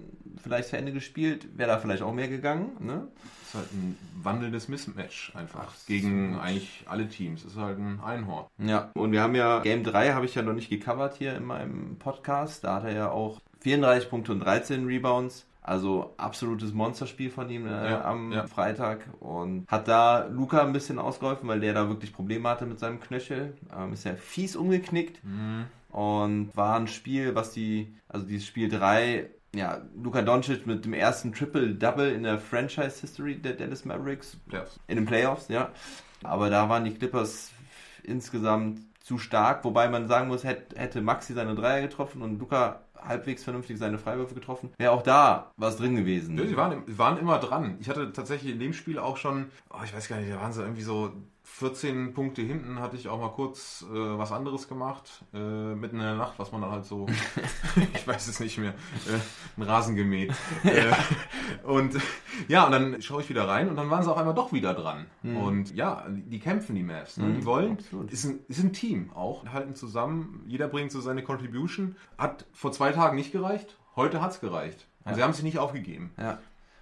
vielleicht 0.41 0.69
zu 0.69 0.77
Ende 0.77 0.91
gespielt, 0.91 1.47
wäre 1.57 1.69
da 1.71 1.77
vielleicht 1.79 2.03
auch 2.03 2.13
mehr 2.13 2.27
gegangen. 2.27 2.71
Ne? 2.79 3.07
ist 3.49 3.55
halt 3.55 3.73
ein 3.73 3.97
wandelndes 4.21 4.67
Mismatch 4.67 5.35
einfach 5.35 5.61
Absolut. 5.61 5.87
gegen 5.87 6.37
eigentlich 6.39 6.83
alle 6.87 7.09
Teams. 7.09 7.43
ist 7.43 7.55
halt 7.55 7.79
ein 7.79 7.99
Einhorn. 7.99 8.45
Ja, 8.59 8.91
und 8.93 9.11
wir 9.11 9.21
haben 9.21 9.33
ja 9.33 9.59
Game 9.59 9.83
3 9.83 10.13
habe 10.13 10.25
ich 10.25 10.35
ja 10.35 10.43
noch 10.43 10.53
nicht 10.53 10.69
gecovert 10.69 11.15
hier 11.17 11.35
in 11.35 11.45
meinem 11.45 11.97
Podcast. 11.97 12.63
Da 12.63 12.75
hat 12.75 12.83
er 12.83 12.93
ja 12.93 13.09
auch 13.09 13.41
34 13.61 14.09
Punkte 14.09 14.31
und 14.33 14.39
13 14.41 14.85
Rebounds. 14.85 15.45
Also 15.61 16.13
absolutes 16.17 16.73
Monsterspiel 16.73 17.29
von 17.29 17.49
ihm 17.49 17.67
äh, 17.67 17.91
Ja, 17.91 18.05
am 18.05 18.31
ja. 18.31 18.47
Freitag 18.47 19.01
und 19.19 19.67
hat 19.67 19.87
da 19.87 20.25
Luca 20.25 20.61
ein 20.63 20.73
bisschen 20.73 20.99
ausgeholfen, 20.99 21.47
weil 21.49 21.59
der 21.59 21.73
da 21.73 21.89
wirklich 21.89 22.13
Probleme 22.13 22.49
hatte 22.49 22.65
mit 22.65 22.79
seinem 22.79 22.99
Knöchel. 22.99 23.55
Ähm, 23.75 23.93
ist 23.93 24.05
ja 24.05 24.15
fies 24.15 24.55
umgeknickt 24.55 25.21
und 25.91 26.55
war 26.55 26.79
ein 26.79 26.87
Spiel, 26.87 27.35
was 27.35 27.51
die, 27.51 27.93
also 28.07 28.25
dieses 28.25 28.47
Spiel 28.47 28.69
3, 28.69 29.29
ja, 29.55 29.81
Luka 30.01 30.21
Doncic 30.21 30.65
mit 30.67 30.85
dem 30.85 30.93
ersten 30.93 31.33
Triple-Double 31.33 32.11
in 32.11 32.23
der 32.23 32.37
Franchise-History 32.39 33.35
der 33.37 33.53
Dallas 33.53 33.85
Mavericks 33.85 34.37
Ja. 34.51 34.63
in 34.87 34.97
den 34.97 35.05
Playoffs, 35.05 35.47
ja. 35.47 35.69
Aber 36.23 36.49
da 36.49 36.69
waren 36.69 36.85
die 36.85 36.93
Clippers 36.93 37.51
insgesamt 38.03 38.79
zu 39.01 39.17
stark, 39.17 39.63
wobei 39.63 39.89
man 39.89 40.07
sagen 40.07 40.27
muss, 40.27 40.43
hätte, 40.43 41.01
Maxi 41.01 41.33
seine 41.33 41.55
Dreier 41.55 41.81
getroffen 41.81 42.21
und 42.21 42.39
Luca 42.39 42.81
halbwegs 43.01 43.43
vernünftig 43.43 43.77
seine 43.77 43.97
Freiwürfe 43.97 44.35
getroffen, 44.35 44.71
wäre 44.77 44.91
auch 44.91 45.01
da 45.01 45.51
was 45.57 45.77
drin 45.77 45.95
gewesen. 45.95 46.37
Ja, 46.37 46.45
sie 46.45 46.57
waren, 46.57 46.83
waren 46.97 47.17
immer 47.17 47.39
dran. 47.39 47.77
Ich 47.79 47.89
hatte 47.89 48.11
tatsächlich 48.11 48.51
in 48.53 48.59
dem 48.59 48.73
Spiel 48.73 48.99
auch 48.99 49.15
schon, 49.17 49.45
oh, 49.69 49.77
ich 49.85 49.95
weiß 49.95 50.09
gar 50.09 50.17
nicht, 50.19 50.31
da 50.31 50.39
waren 50.41 50.51
sie 50.51 50.61
irgendwie 50.61 50.81
so 50.81 51.13
14 51.51 52.13
Punkte 52.13 52.41
hinten, 52.41 52.79
hatte 52.79 52.95
ich 52.95 53.09
auch 53.09 53.19
mal 53.19 53.31
kurz 53.31 53.83
äh, 53.91 54.17
was 54.17 54.31
anderes 54.31 54.67
gemacht, 54.67 55.23
äh, 55.33 55.37
mitten 55.37 55.97
in 55.97 56.01
der 56.03 56.15
Nacht, 56.15 56.33
was 56.37 56.51
man 56.51 56.61
dann 56.61 56.71
halt 56.71 56.85
so, 56.85 57.05
ich 57.93 58.07
weiß 58.07 58.27
es 58.27 58.39
nicht 58.39 58.57
mehr, 58.57 58.71
äh, 59.07 59.57
einen 59.59 59.69
Rasen 59.69 59.95
gemäht. 59.95 60.33
äh, 60.63 60.93
und 61.63 61.95
ja, 62.47 62.65
und 62.65 62.71
dann 62.71 63.01
schaue 63.01 63.21
ich 63.21 63.29
wieder 63.29 63.47
rein 63.47 63.69
und 63.69 63.75
dann 63.75 63.89
waren 63.89 64.03
sie 64.03 64.11
auf 64.11 64.17
einmal 64.17 64.33
doch 64.35 64.53
wieder 64.53 64.73
dran. 64.73 65.05
Und 65.23 65.75
ja, 65.75 66.05
die 66.09 66.39
kämpfen, 66.39 66.75
die 66.75 66.83
Mavs. 66.83 67.17
Ne? 67.17 67.25
Die 67.33 67.39
Mhm, 67.41 67.45
wollen, 67.45 67.71
absolut. 67.73 68.11
ist 68.11 68.23
ein, 68.25 68.39
ist 68.47 68.63
ein 68.63 68.71
Team 68.73 69.11
auch, 69.13 69.45
halten 69.47 69.75
zusammen, 69.75 70.43
jeder 70.47 70.67
bringt 70.67 70.91
so 70.91 71.01
seine 71.01 71.23
Contribution. 71.23 71.95
Hat 72.17 72.45
vor 72.53 72.71
zwei 72.71 72.91
Tagen 72.91 73.15
nicht 73.17 73.31
gereicht, 73.31 73.77
heute 73.95 74.21
hat's 74.21 74.39
gereicht. 74.39 74.87
Und 75.03 75.11
Ja. 75.11 75.15
sie 75.15 75.23
haben 75.23 75.33
sich 75.33 75.43
nicht 75.43 75.57
aufgegeben. 75.59 76.11
Ja. 76.17 76.39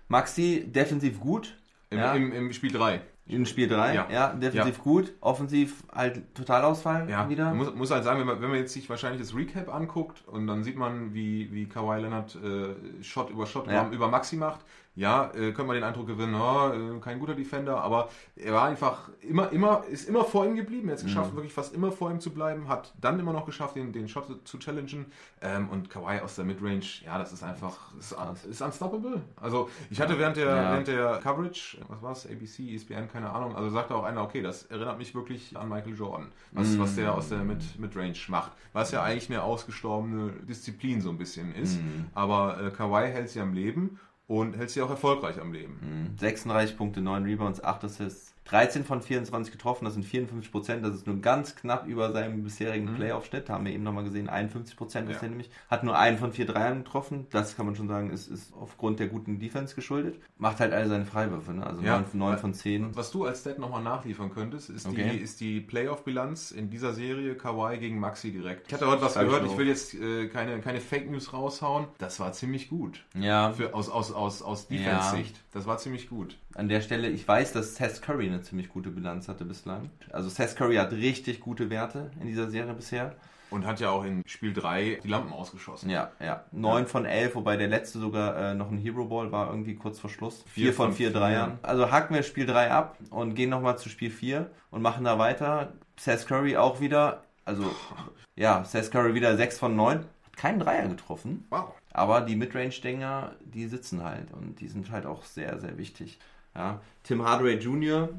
Maxi 0.08 0.66
defensiv 0.68 1.20
gut. 1.20 1.58
Im, 1.90 2.00
ja. 2.00 2.13
im, 2.13 2.31
im 2.34 2.52
Spiel 2.54 2.72
3. 2.72 3.02
in 3.27 3.45
Spiel 3.45 3.68
3, 3.68 3.94
ja. 3.94 4.07
Ja. 4.09 4.33
defensiv 4.33 4.79
gut, 4.79 5.13
offensiv 5.21 5.83
halt 5.94 6.21
Totalausfall 6.35 7.09
Ja, 7.09 7.29
wieder. 7.29 7.45
Man 7.45 7.57
muss, 7.57 7.75
muss 7.75 7.91
halt 7.91 8.03
sagen, 8.03 8.19
wenn 8.19 8.27
man, 8.27 8.41
wenn 8.41 8.50
man 8.50 8.59
jetzt 8.59 8.74
sich 8.74 8.89
wahrscheinlich 8.89 9.21
das 9.21 9.35
Recap 9.35 9.74
anguckt 9.74 10.24
und 10.27 10.47
dann 10.47 10.63
sieht 10.63 10.77
man, 10.77 11.13
wie, 11.13 11.51
wie 11.51 11.68
Kawhi 11.68 12.00
Leonard 12.00 12.35
äh, 12.35 13.03
Shot 13.03 13.29
über 13.29 13.45
Shot 13.45 13.68
Ja. 13.68 13.89
über 13.89 14.07
Maxi 14.07 14.38
macht, 14.38 14.62
ja, 14.98 15.26
äh, 15.36 15.52
könnte 15.54 15.66
man 15.66 15.76
den 15.76 15.84
Eindruck 15.84 16.08
gewinnen, 16.08 16.34
oh, 16.36 16.72
äh, 16.74 17.00
kein 17.00 17.20
guter 17.20 17.36
Defender, 17.36 17.80
aber 17.82 18.10
er 18.36 18.52
war 18.54 18.64
einfach 18.64 19.10
immer, 19.22 19.52
immer, 19.52 19.84
ist 19.90 20.10
immer 20.10 20.26
vor 20.26 20.44
ihm 20.46 20.56
geblieben, 20.56 20.89
er 20.89 20.94
hat 20.94 20.98
es 21.00 21.06
geschafft, 21.06 21.32
Mhm. 21.32 21.36
wirklich 21.38 21.54
fast 21.54 21.74
immer 21.75 21.92
vor 21.92 22.10
ihm 22.10 22.20
zu 22.20 22.32
bleiben, 22.32 22.68
hat 22.68 22.94
dann 23.00 23.20
immer 23.20 23.32
noch 23.32 23.46
geschafft, 23.46 23.75
den, 23.75 23.94
den 23.94 24.10
Shot 24.10 24.25
zu 24.48 24.58
challengen 24.58 25.06
ähm, 25.42 25.70
und 25.70 25.89
Kawhi 25.92 26.20
aus 26.22 26.36
der 26.36 26.46
Midrange, 26.46 26.82
ja, 27.06 27.20
das 27.20 27.32
ist 27.32 27.44
einfach, 27.44 27.94
ist, 28.00 28.16
ist 28.50 28.62
unstoppable. 28.62 29.22
Also 29.39 29.70
ich 29.92 30.01
hatte 30.01 30.18
während 30.18 30.36
der, 30.38 30.48
Ja. 30.48 30.72
während 30.72 30.88
der 30.88 31.20
Coverage, 31.22 31.77
was 31.89 32.01
war 32.01 32.12
es, 32.13 32.25
ABC, 32.25 32.74
ESPN, 32.74 33.08
keine 33.08 33.30
Ahnung, 33.30 33.56
also 33.56 33.70
sagte 33.70 33.94
auch 33.96 34.04
einer, 34.04 34.24
okay, 34.24 34.42
das 34.42 34.63
erinnert 34.66 34.98
mich 34.98 35.13
wirklich 35.13 35.56
an 35.56 35.70
Michael 35.70 35.94
Jordan, 35.96 36.32
was, 36.54 36.70
Mhm. 36.75 36.80
was 36.80 36.96
der 36.96 37.13
aus 37.13 37.30
der 37.30 37.44
Mid 37.44 37.77
Midrange 37.80 38.18
macht, 38.30 38.51
was 38.74 38.92
ja 38.92 39.04
eigentlich 39.04 39.30
eine 39.30 39.44
ausgestorbene 39.44 40.32
Disziplin 40.50 41.01
so 41.01 41.12
ein 41.12 41.20
bisschen 41.20 41.54
ist, 41.54 41.80
Mhm. 41.80 42.08
aber 42.16 42.60
äh, 42.60 42.72
Kawhi 42.72 43.08
hält 43.12 43.30
sie 43.30 43.39
am 43.42 43.54
Leben 43.54 44.00
und 44.27 44.57
hält 44.57 44.69
sie 44.69 44.81
auch 44.81 44.89
erfolgreich 44.89 45.39
am 45.39 45.53
Leben. 45.53 45.79
Mhm. 45.81 46.17
36 46.17 46.77
Punkte, 46.77 47.01
9 47.01 47.24
Rebounds, 47.24 47.63
8 47.63 47.86
Assists, 47.86 48.36
13 48.48 48.84
von 48.86 49.01
24 49.01 49.51
getroffen, 49.51 49.86
das 49.86 49.94
sind 49.96 50.04
54 50.06 50.51
Prozent, 50.51 50.86
das 50.86 50.96
ist 50.96 51.06
nur 51.08 51.18
ganz 51.22 51.56
knapp 51.56 51.86
über 51.88 52.12
seinem 52.13 52.44
bisherigen 52.44 52.92
Mhm. 52.92 52.96
Playoff-Schnitt, 52.96 53.50
haben 53.50 53.66
wir 53.66 53.74
eben 53.74 53.84
nochmal 53.84 54.04
gesehen, 54.04 54.30
51 54.30 54.75
Prozent 54.77 55.10
ist 55.10 55.18
Ja. 55.18 55.24
er 55.24 55.30
nämlich, 55.30 55.50
hat 55.70 55.84
nur 55.84 55.98
einen 55.98 56.18
von 56.18 56.32
vier 56.32 56.46
Dreiern 56.46 56.84
getroffen, 56.84 57.27
das 57.32 57.56
kann 57.56 57.66
man 57.66 57.75
schon 57.75 57.88
sagen, 57.88 58.10
ist, 58.12 58.27
ist 58.27 58.54
aufgrund 58.54 59.00
der 59.00 59.08
guten 59.08 59.39
Defense 59.39 59.75
geschuldet, 59.75 60.16
macht 60.38 60.60
halt 60.60 60.74
alle 60.74 60.88
seine 60.88 61.06
Freiwürfe, 61.06 61.51
ne? 61.54 61.66
also 61.68 61.82
Ja. 61.82 61.96
9, 61.98 62.06
von 62.06 62.20
9 62.20 62.38
von 62.38 62.54
10. 62.54 62.86
Und 62.86 62.96
was 62.96 63.12
du 63.12 63.25
als 63.25 63.42
Stat 63.42 63.60
nochmal 63.60 63.84
nachliefern 63.84 64.30
könntest, 64.34 64.70
ist 64.70 64.88
Okay. 64.88 65.12
die, 65.12 65.18
ist 65.18 65.39
die 65.42 65.60
Playoff-Bilanz 65.60 66.51
in 66.51 66.70
dieser 66.70 66.94
Serie 66.94 67.36
Kawhi 67.36 67.77
gegen 67.77 68.00
Maxi 68.00 68.32
direkt. 68.32 68.68
Ich 68.68 68.74
hatte 68.74 68.88
heute 68.88 69.01
was 69.01 69.16
ich 69.16 69.22
gehört, 69.22 69.44
drauf. 69.44 69.51
ich 69.51 69.58
will 69.58 69.68
jetzt 69.68 69.94
äh, 69.94 70.27
keine, 70.27 70.60
keine 70.62 70.80
Fake 70.80 71.10
News 71.12 71.34
raushauen. 71.34 71.88
Das 71.98 72.20
war 72.20 72.32
ziemlich 72.34 72.70
gut. 72.70 73.04
Ja, 73.13 73.51
Für, 73.54 73.74
aus 73.74 73.89
aus, 73.89 74.12
aus, 74.13 74.42
aus 74.42 74.68
Ja. 74.70 74.77
Defense-Sicht. 74.77 75.36
Das 75.54 75.66
war 75.68 75.77
ziemlich 75.77 76.10
gut. 76.10 76.38
An 76.58 76.68
der 76.68 76.82
Stelle, 76.82 77.08
ich 77.10 77.28
weiß, 77.28 77.54
dass 77.54 77.76
Seth 77.76 78.02
Curry 78.02 78.28
eine 78.28 78.42
ziemlich 78.42 78.70
gute 78.70 78.90
Bilanz 78.90 79.28
hatte 79.28 79.46
bislang. 79.46 79.92
Also 80.12 80.28
Seth 80.28 80.56
Curry 80.56 80.76
hat 80.78 80.92
richtig 80.92 81.40
gute 81.40 81.70
Werte 81.70 82.10
in 82.20 82.28
dieser 82.28 82.50
Serie 82.50 82.74
bisher. 82.74 83.16
Und 83.50 83.66
hat 83.66 83.80
ja 83.80 83.92
auch 83.92 84.04
in 84.04 84.24
Spiel 84.28 84.54
3 84.54 85.00
die 85.04 85.08
Lampen 85.08 85.32
ausgeschossen. 85.32 85.90
Ja, 85.90 86.12
ja. 86.20 86.44
9 86.52 86.86
von 86.86 87.06
11, 87.06 87.36
wobei 87.36 87.56
der 87.56 87.68
letzte 87.68 88.00
sogar 88.00 88.36
äh, 88.36 88.54
noch 88.56 88.70
ein 88.72 88.78
Hero 88.78 89.06
Ball 89.06 89.32
war, 89.32 89.50
irgendwie 89.50 89.76
kurz 89.76 90.00
vor 90.00 90.10
Schluss. 90.10 90.44
4 90.48 90.64
Vier 90.64 90.74
von 90.74 90.88
von 90.88 90.96
4 90.96 91.12
vier. 91.12 91.18
Dreiern. 91.18 91.60
Also 91.62 91.90
hacken 91.92 92.16
wir 92.16 92.24
Spiel 92.24 92.46
3 92.46 92.72
ab 92.72 92.98
und 93.10 93.36
gehen 93.36 93.50
nochmal 93.50 93.78
zu 93.78 93.88
Spiel 93.88 94.10
4 94.10 94.50
und 94.72 94.82
machen 94.82 95.06
da 95.06 95.18
weiter. 95.18 95.74
Seth 95.98 96.28
Curry 96.28 96.58
auch 96.58 96.82
wieder, 96.82 97.24
also 97.46 97.64
ja, 98.36 98.66
Seth 98.66 98.92
Curry 98.92 99.14
wieder 99.14 99.38
6 99.38 99.60
von 99.60 99.76
9. 99.76 100.00
Hat 100.00 100.38
keinen 100.38 100.60
Dreier 100.60 100.88
getroffen. 100.88 101.46
Wow. 101.50 101.72
Aber 101.94 102.22
die 102.22 102.36
Midrange-Dinger, 102.36 103.36
die 103.42 103.68
sitzen 103.68 104.04
halt 104.04 104.32
und 104.34 104.60
die 104.60 104.68
sind 104.68 104.92
halt 104.92 105.06
auch 105.06 105.24
sehr, 105.24 105.60
sehr 105.60 105.78
wichtig. 105.78 106.20
Ja. 106.58 106.82
Tim 107.04 107.24
Hardaway 107.24 107.56
Jr., 107.56 108.10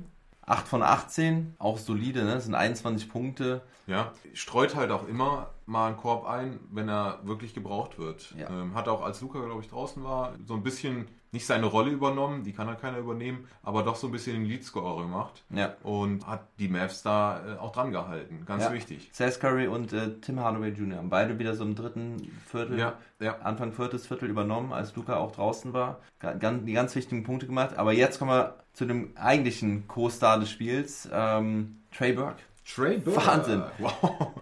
8 0.46 0.66
von 0.66 0.82
18, 0.82 1.56
auch 1.58 1.76
solide, 1.76 2.24
ne? 2.24 2.34
Das 2.34 2.46
sind 2.46 2.54
21 2.54 3.10
Punkte. 3.10 3.60
Ja, 3.86 4.12
streut 4.32 4.76
halt 4.76 4.90
auch 4.90 5.06
immer 5.06 5.50
mal 5.66 5.88
einen 5.88 5.96
Korb 5.98 6.26
ein, 6.26 6.58
wenn 6.70 6.88
er 6.88 7.20
wirklich 7.24 7.52
gebraucht 7.52 7.98
wird. 7.98 8.34
Ja. 8.38 8.48
Ähm, 8.48 8.74
hat 8.74 8.88
auch, 8.88 9.02
als 9.02 9.20
Luca, 9.20 9.44
glaube 9.44 9.60
ich, 9.60 9.68
draußen 9.68 10.02
war, 10.02 10.32
so 10.46 10.54
ein 10.54 10.62
bisschen 10.62 11.06
nicht 11.32 11.46
seine 11.46 11.66
Rolle 11.66 11.90
übernommen, 11.90 12.42
die 12.44 12.52
kann 12.52 12.66
halt 12.68 12.80
keiner 12.80 12.98
übernehmen, 12.98 13.46
aber 13.62 13.82
doch 13.82 13.96
so 13.96 14.06
ein 14.08 14.12
bisschen 14.12 14.34
den 14.34 14.44
Leadscorer 14.46 15.02
gemacht. 15.02 15.44
Ja. 15.50 15.74
Und 15.82 16.26
hat 16.26 16.46
die 16.58 16.68
Mavs 16.68 17.02
da 17.02 17.40
äh, 17.46 17.58
auch 17.58 17.72
dran 17.72 17.92
gehalten. 17.92 18.44
Ganz 18.46 18.64
Ja. 18.64 18.72
wichtig. 18.72 19.10
Seth 19.12 19.38
Curry 19.40 19.66
und 19.66 19.92
äh, 19.92 20.18
Tim 20.20 20.40
Hardaway 20.40 20.70
Jr. 20.70 20.98
haben 20.98 21.10
beide 21.10 21.38
wieder 21.38 21.54
so 21.54 21.64
im 21.64 21.74
dritten 21.74 22.30
Viertel, 22.46 22.78
Ja. 22.78 22.94
Anfang 23.42 23.72
viertes 23.72 24.06
Viertel 24.06 24.30
übernommen, 24.30 24.72
als 24.72 24.94
Luca 24.96 25.16
auch 25.16 25.32
draußen 25.32 25.72
war. 25.72 25.98
Ga- 26.20 26.34
Ganz, 26.34 26.64
die 26.64 26.72
ganz 26.72 26.94
wichtigen 26.94 27.24
Punkte 27.24 27.46
gemacht. 27.46 27.76
Aber 27.76 27.92
jetzt 27.92 28.18
kommen 28.18 28.30
wir 28.30 28.56
zu 28.72 28.84
dem 28.86 29.10
eigentlichen 29.16 29.88
Co-Star 29.88 30.38
des 30.38 30.50
Spiels, 30.50 31.08
ähm, 31.12 31.78
Trey 31.92 32.12
Burke. 32.12 32.42
Trey 32.74 32.98
Burke. 32.98 33.26
Wahnsinn. 33.26 33.62
Wow. 33.78 34.32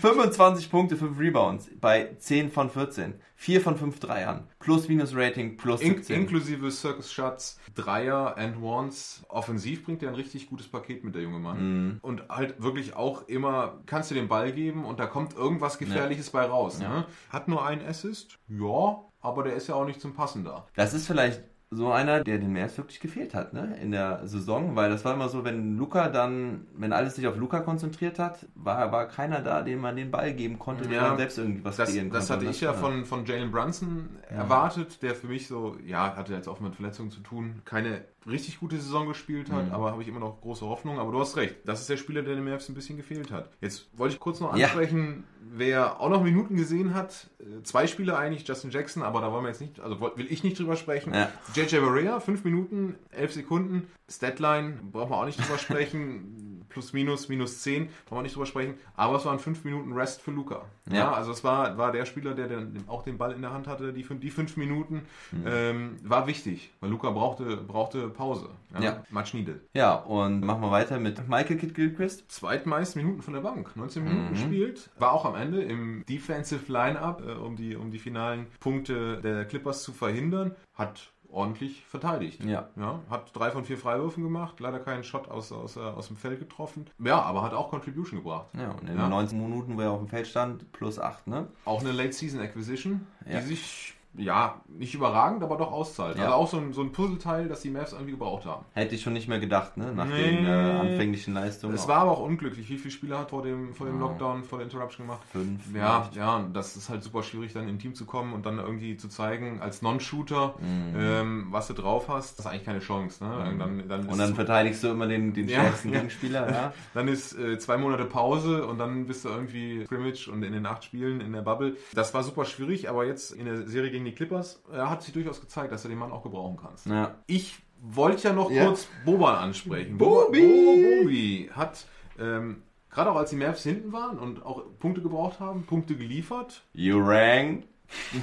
25 0.00 0.70
Punkte, 0.70 0.96
5 0.96 1.18
Rebounds 1.18 1.70
bei 1.80 2.14
10 2.18 2.50
von 2.50 2.70
14. 2.70 3.14
4 3.36 3.60
von 3.60 3.76
5 3.76 3.98
Dreiern. 3.98 4.48
Plus-Minus-Rating, 4.60 5.56
plus 5.56 5.80
In 5.80 5.94
17. 5.96 6.16
inklusive 6.22 6.70
Circus 6.70 7.12
Shots, 7.12 7.58
Dreier 7.74 8.36
and 8.36 8.62
Ones. 8.62 9.24
Offensiv 9.28 9.84
bringt 9.84 10.02
er 10.02 10.10
ein 10.10 10.14
richtig 10.14 10.48
gutes 10.48 10.68
Paket 10.68 11.02
mit, 11.02 11.14
der 11.14 11.22
junge 11.22 11.40
Mann. 11.40 11.58
Mhm. 11.86 11.98
Und 12.02 12.28
halt 12.28 12.62
wirklich 12.62 12.94
auch 12.94 13.26
immer, 13.28 13.80
kannst 13.86 14.10
du 14.10 14.14
den 14.14 14.28
Ball 14.28 14.52
geben 14.52 14.84
und 14.84 15.00
da 15.00 15.06
kommt 15.06 15.34
irgendwas 15.34 15.78
Gefährliches 15.78 16.30
bei 16.30 16.44
raus. 16.44 16.78
Ne? 16.78 17.04
Hat 17.30 17.48
nur 17.48 17.66
einen 17.66 17.84
Assist, 17.84 18.38
ja, 18.48 19.00
aber 19.20 19.42
der 19.42 19.54
ist 19.54 19.66
ja 19.68 19.74
auch 19.74 19.84
nicht 19.84 20.00
zum 20.00 20.14
Passen 20.14 20.44
da. 20.44 20.66
Das 20.74 20.94
ist 20.94 21.06
vielleicht 21.06 21.42
so 21.74 21.90
einer, 21.92 22.22
der 22.22 22.38
den 22.38 22.52
Mavs 22.52 22.76
wirklich 22.78 23.00
gefehlt 23.00 23.34
hat, 23.34 23.52
ne? 23.54 23.76
In 23.80 23.90
der 23.92 24.26
Saison, 24.28 24.76
weil 24.76 24.90
das 24.90 25.04
war 25.04 25.14
immer 25.14 25.28
so, 25.28 25.44
wenn 25.44 25.76
Luca 25.78 26.08
dann, 26.10 26.66
wenn 26.74 26.92
alles 26.92 27.16
sich 27.16 27.26
auf 27.26 27.36
Luca 27.36 27.60
konzentriert 27.60 28.18
hat, 28.18 28.46
war, 28.54 28.92
war 28.92 29.08
keiner 29.08 29.40
da, 29.40 29.62
dem 29.62 29.80
man 29.80 29.96
den 29.96 30.10
Ball 30.10 30.34
geben 30.34 30.58
konnte, 30.58 30.86
der 30.88 31.00
Ja, 31.00 31.02
dann 31.02 31.16
selbst 31.16 31.38
irgendwie 31.38 31.64
was 31.64 31.76
Das, 31.76 31.88
kreieren 31.88 32.10
das 32.10 32.28
konnte. 32.28 32.34
hatte 32.36 32.44
ne? 32.44 32.50
ich 32.50 32.60
ja 32.60 32.72
von, 32.74 33.04
von 33.06 33.24
Jalen 33.24 33.50
Brunson 33.50 34.18
erwartet, 34.28 35.02
der 35.02 35.14
für 35.14 35.28
mich 35.28 35.46
so, 35.48 35.76
ja, 35.84 36.14
hatte 36.16 36.34
jetzt 36.34 36.48
auch 36.48 36.60
mit 36.60 36.74
Verletzungen 36.76 37.10
zu 37.10 37.20
tun, 37.20 37.62
keine 37.64 38.04
richtig 38.26 38.60
gute 38.60 38.76
Saison 38.76 39.08
gespielt 39.08 39.50
hat, 39.50 39.66
Mhm. 39.66 39.72
aber 39.72 39.90
habe 39.92 40.02
ich 40.02 40.08
immer 40.08 40.20
noch 40.20 40.40
große 40.40 40.64
Hoffnung. 40.66 40.98
Aber 40.98 41.10
du 41.12 41.20
hast 41.20 41.36
recht, 41.36 41.56
das 41.64 41.80
ist 41.80 41.90
der 41.90 41.96
Spieler, 41.96 42.22
der 42.22 42.34
dem 42.36 42.44
Mavs 42.44 42.68
ein 42.68 42.74
bisschen 42.74 42.96
gefehlt 42.96 43.30
hat. 43.30 43.50
Jetzt 43.60 43.86
wollte 43.98 44.14
ich 44.14 44.20
kurz 44.20 44.40
noch 44.40 44.56
Ja. 44.56 44.66
ansprechen, 44.66 45.24
wer 45.40 46.00
auch 46.00 46.08
noch 46.08 46.22
Minuten 46.22 46.56
gesehen 46.56 46.94
hat. 46.94 47.28
Äh, 47.40 47.62
Zwei 47.64 47.86
Spieler 47.86 48.18
eigentlich, 48.18 48.46
Justin 48.46 48.70
Jackson, 48.70 49.02
aber 49.02 49.20
da 49.20 49.32
wollen 49.32 49.44
wir 49.44 49.48
jetzt 49.50 49.60
nicht, 49.60 49.80
also 49.80 50.00
will 50.00 50.26
ich 50.30 50.44
nicht 50.44 50.58
drüber 50.58 50.76
sprechen. 50.76 51.12
Ja. 51.14 51.30
JJ 51.54 51.78
Barea, 51.80 52.20
5 52.20 52.44
Minuten, 52.44 52.94
11 53.10 53.32
Sekunden. 53.32 53.86
Statline, 54.08 54.78
brauchen 54.92 55.10
wir 55.10 55.16
auch 55.16 55.24
nicht 55.24 55.40
drüber 55.40 55.58
sprechen. 55.58 56.48
Plus, 56.68 56.94
minus, 56.94 57.28
minus 57.28 57.60
10, 57.62 57.88
brauchen 58.06 58.18
wir 58.18 58.22
nicht 58.22 58.34
drüber 58.34 58.46
sprechen. 58.46 58.74
Aber 58.96 59.16
es 59.16 59.24
waren 59.26 59.38
5 59.38 59.62
Minuten 59.64 59.92
Rest 59.92 60.22
für 60.22 60.30
Luca. 60.30 60.64
Ja. 60.88 60.96
Ja. 60.96 61.12
also 61.12 61.30
es 61.32 61.44
war, 61.44 61.76
war 61.76 61.92
der 61.92 62.06
Spieler, 62.06 62.34
der 62.34 62.48
dann 62.48 62.84
auch 62.86 63.02
den 63.02 63.18
Ball 63.18 63.32
in 63.32 63.42
der 63.42 63.52
Hand 63.52 63.66
hatte, 63.66 63.92
die, 63.92 64.02
die 64.02 64.30
5 64.30 64.56
Minuten. 64.56 65.02
Mhm. 65.32 65.44
Ähm, 65.46 65.96
war 66.02 66.26
wichtig, 66.26 66.72
weil 66.80 66.88
Luca 66.90 67.10
brauchte, 67.10 67.56
brauchte 67.58 68.08
Pause. 68.12 68.48
Ja. 68.80 69.02
Much 69.10 69.34
needed. 69.34 69.60
Ja, 69.74 69.94
und 69.94 70.40
machen 70.44 70.60
wir 70.62 70.70
weiter 70.70 70.98
mit 70.98 71.28
Michael 71.28 71.56
Kidd 71.58 71.74
Gilchrist. 71.74 72.30
Zweitmeist 72.30 72.96
Minuten 72.96 73.22
von 73.22 73.34
der 73.34 73.40
Bank. 73.40 73.76
19 73.76 74.04
Minuten 74.04 74.26
Mhm. 74.26 74.30
gespielt. 74.30 74.90
War 74.98 75.12
auch 75.12 75.24
am 75.24 75.34
Ende 75.34 75.62
im 75.62 76.04
Defensive 76.08 76.70
Lineup, 76.72 77.22
äh, 77.26 77.32
um, 77.32 77.56
die, 77.56 77.76
um 77.76 77.90
die 77.90 77.98
finalen 77.98 78.46
Punkte 78.60 79.20
der 79.20 79.44
Clippers 79.44 79.82
zu 79.82 79.92
verhindern. 79.92 80.54
Hat 80.74 81.12
ordentlich 81.28 81.84
verteidigt. 81.86 82.44
Ja. 82.44 82.68
Ja, 82.76 83.00
hat 83.08 83.30
drei 83.34 83.50
von 83.50 83.64
vier 83.64 83.78
Freiwürfen 83.78 84.22
gemacht, 84.22 84.60
leider 84.60 84.78
keinen 84.78 85.02
Shot 85.02 85.28
aus, 85.28 85.50
aus, 85.50 85.76
äh, 85.76 85.80
aus 85.80 86.08
dem 86.08 86.16
Feld 86.18 86.38
getroffen. 86.38 86.84
Ja, 86.98 87.22
aber 87.22 87.42
hat 87.42 87.54
auch 87.54 87.70
Contribution 87.70 88.18
gebracht. 88.20 88.48
Ja, 88.54 88.70
und 88.72 88.82
in 88.88 88.96
Ja. 88.98 89.04
den 89.04 89.10
19 89.10 89.40
Minuten, 89.40 89.76
wo 89.76 89.80
er 89.80 89.92
auf 89.92 89.98
dem 90.00 90.08
Feld 90.08 90.26
stand, 90.26 90.70
plus 90.72 90.98
8, 90.98 91.26
ne? 91.26 91.48
Auch 91.64 91.80
eine 91.80 91.92
Late 91.92 92.12
Season 92.12 92.38
Acquisition, 92.40 93.06
Ja. 93.26 93.40
die 93.40 93.46
sich 93.46 93.94
ja 94.14 94.60
nicht 94.68 94.94
überragend, 94.94 95.42
aber 95.42 95.56
doch 95.56 95.72
auszahlt. 95.72 96.16
Ja. 96.18 96.24
Also 96.24 96.34
auch 96.34 96.48
so 96.48 96.56
ein, 96.58 96.72
so 96.72 96.82
ein 96.82 96.92
Puzzleteil, 96.92 97.48
das 97.48 97.62
die 97.62 97.70
Mavs 97.70 97.92
irgendwie 97.92 98.12
gebraucht 98.12 98.44
haben. 98.44 98.64
Hätte 98.72 98.94
ich 98.94 99.02
schon 99.02 99.12
nicht 99.14 99.28
mehr 99.28 99.38
gedacht, 99.40 99.76
ne? 99.76 99.92
Nach 99.94 100.06
Nee. 100.06 100.22
den 100.36 100.46
äh, 100.46 100.50
anfänglichen 100.50 101.34
Leistungen. 101.34 101.74
Es 101.74 101.88
war 101.88 101.98
aber 102.00 102.10
auch 102.12 102.20
unglücklich. 102.20 102.68
Wie 102.68 102.76
viele 102.76 102.90
Spieler 102.92 103.18
hat 103.20 103.30
vor 103.30 103.42
dem, 103.42 103.74
vor 103.74 103.86
dem. 103.86 103.98
Lockdown, 104.00 104.44
vor 104.44 104.58
der 104.58 104.66
Interruption 104.66 105.06
gemacht? 105.06 105.22
fünf. 105.32 105.62
Ja, 105.74 106.02
vielleicht. 106.02 106.16
ja, 106.16 106.44
das 106.52 106.76
ist 106.76 106.88
halt 106.88 107.02
super 107.02 107.22
schwierig, 107.22 107.52
dann 107.52 107.64
in 107.68 107.76
ein 107.76 107.78
Team 107.78 107.94
zu 107.94 108.04
kommen 108.04 108.32
und 108.34 108.44
dann 108.46 108.58
irgendwie 108.58 108.96
zu 108.96 109.08
zeigen, 109.08 109.60
als 109.60 109.80
Non-Shooter, 109.82 110.54
Mhm. 110.58 110.94
ähm, 110.96 111.46
was 111.50 111.68
du 111.68 111.74
drauf 111.74 112.08
hast. 112.08 112.38
Das 112.38 112.46
ist 112.46 112.50
eigentlich 112.52 112.64
keine 112.64 112.80
Chance. 112.80 113.24
Ne? 113.24 113.50
Und 113.50 113.58
dann, 113.58 113.88
dann 113.88 114.06
Und 114.08 114.18
dann 114.18 114.34
verteidigst 114.34 114.82
du 114.84 114.88
immer 114.88 115.06
den, 115.06 115.32
den 115.32 115.48
stärksten 115.48 115.88
ja. 115.90 115.96
Gegenspieler, 115.98 116.50
ja? 116.50 116.72
dann 116.94 117.08
ist 117.08 117.38
äh, 117.38 117.58
zwei 117.58 117.76
Monate 117.78 118.04
Pause 118.04 118.66
und 118.66 118.78
dann 118.78 119.06
bist 119.06 119.24
du 119.24 119.28
irgendwie 119.30 119.84
Scrimmage 119.86 120.28
und 120.30 120.42
in 120.42 120.52
den 120.52 120.66
acht 120.66 120.84
Spielen 120.84 121.20
in 121.20 121.32
der 121.32 121.42
Bubble. 121.42 121.76
Das 121.94 122.12
war 122.14 122.22
super 122.22 122.44
schwierig, 122.44 122.88
aber 122.88 123.06
jetzt 123.06 123.30
in 123.32 123.44
der 123.46 123.66
Serie 123.68 123.90
gegen 123.90 124.01
die 124.04 124.12
Clippers 124.12 124.62
äh, 124.72 124.76
hat 124.78 125.02
sich 125.02 125.12
durchaus 125.12 125.40
gezeigt, 125.40 125.72
dass 125.72 125.82
du 125.82 125.88
den 125.88 125.98
Mann 125.98 126.12
auch 126.12 126.22
gebrauchen 126.22 126.58
kannst. 126.60 126.86
Ja. 126.86 127.16
Ich 127.26 127.58
wollte 127.80 128.28
ja 128.28 128.32
noch 128.34 128.50
Ja. 128.50 128.66
kurz 128.66 128.88
Boban 129.04 129.34
ansprechen. 129.36 129.98
Bobi! 129.98 130.40
Bo- 130.40 131.00
Bobi 131.02 131.50
hat, 131.52 131.86
ähm, 132.18 132.62
gerade 132.90 133.10
auch 133.10 133.16
als 133.16 133.30
die 133.30 133.36
Mavs 133.36 133.62
hinten 133.62 133.92
waren 133.92 134.18
und 134.18 134.44
auch 134.44 134.62
Punkte 134.78 135.02
gebraucht 135.02 135.40
haben, 135.40 135.64
Punkte 135.64 135.96
geliefert. 135.96 136.62
You 136.72 137.00
rang. 137.02 137.64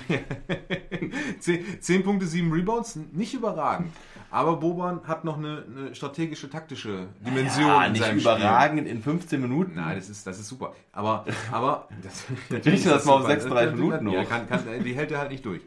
10, 1.40 1.82
10 1.82 2.04
Punkte, 2.04 2.26
7 2.28 2.52
Rebounds, 2.52 2.98
nicht 3.12 3.34
überragend. 3.34 3.92
Aber 4.32 4.58
Boban 4.58 5.02
hat 5.08 5.26
noch 5.26 5.38
eine, 5.38 5.64
eine 5.76 5.96
strategische, 5.96 6.50
taktische 6.50 7.08
Dimension 7.26 7.68
Ja, 7.68 7.86
in 7.86 7.94
nicht 7.94 8.04
seinem 8.04 8.20
überragend 8.20 8.88
in 8.88 9.02
15 9.02 9.42
Minuten. 9.42 9.72
Spiel. 9.72 9.82
Nein, 9.82 9.96
das 9.96 10.10
ist, 10.10 10.28
das 10.28 10.40
ist 10.40 10.48
super. 10.48 10.74
Aber, 10.92 11.26
aber 11.52 11.88
das, 12.04 12.26
Natürlich 12.50 12.80
ist 12.86 12.92
das 12.92 13.06
mal 13.06 13.14
auf 13.14 13.22
super. 13.22 13.34
36 13.34 13.76
Minuten 13.76 14.10
ja, 14.10 14.22
hoch. 14.22 14.30
kann, 14.30 14.48
kann, 14.48 14.84
die 14.84 14.94
hält 14.94 15.12
er 15.12 15.20
halt 15.20 15.32
nicht 15.32 15.46
durch. 15.46 15.62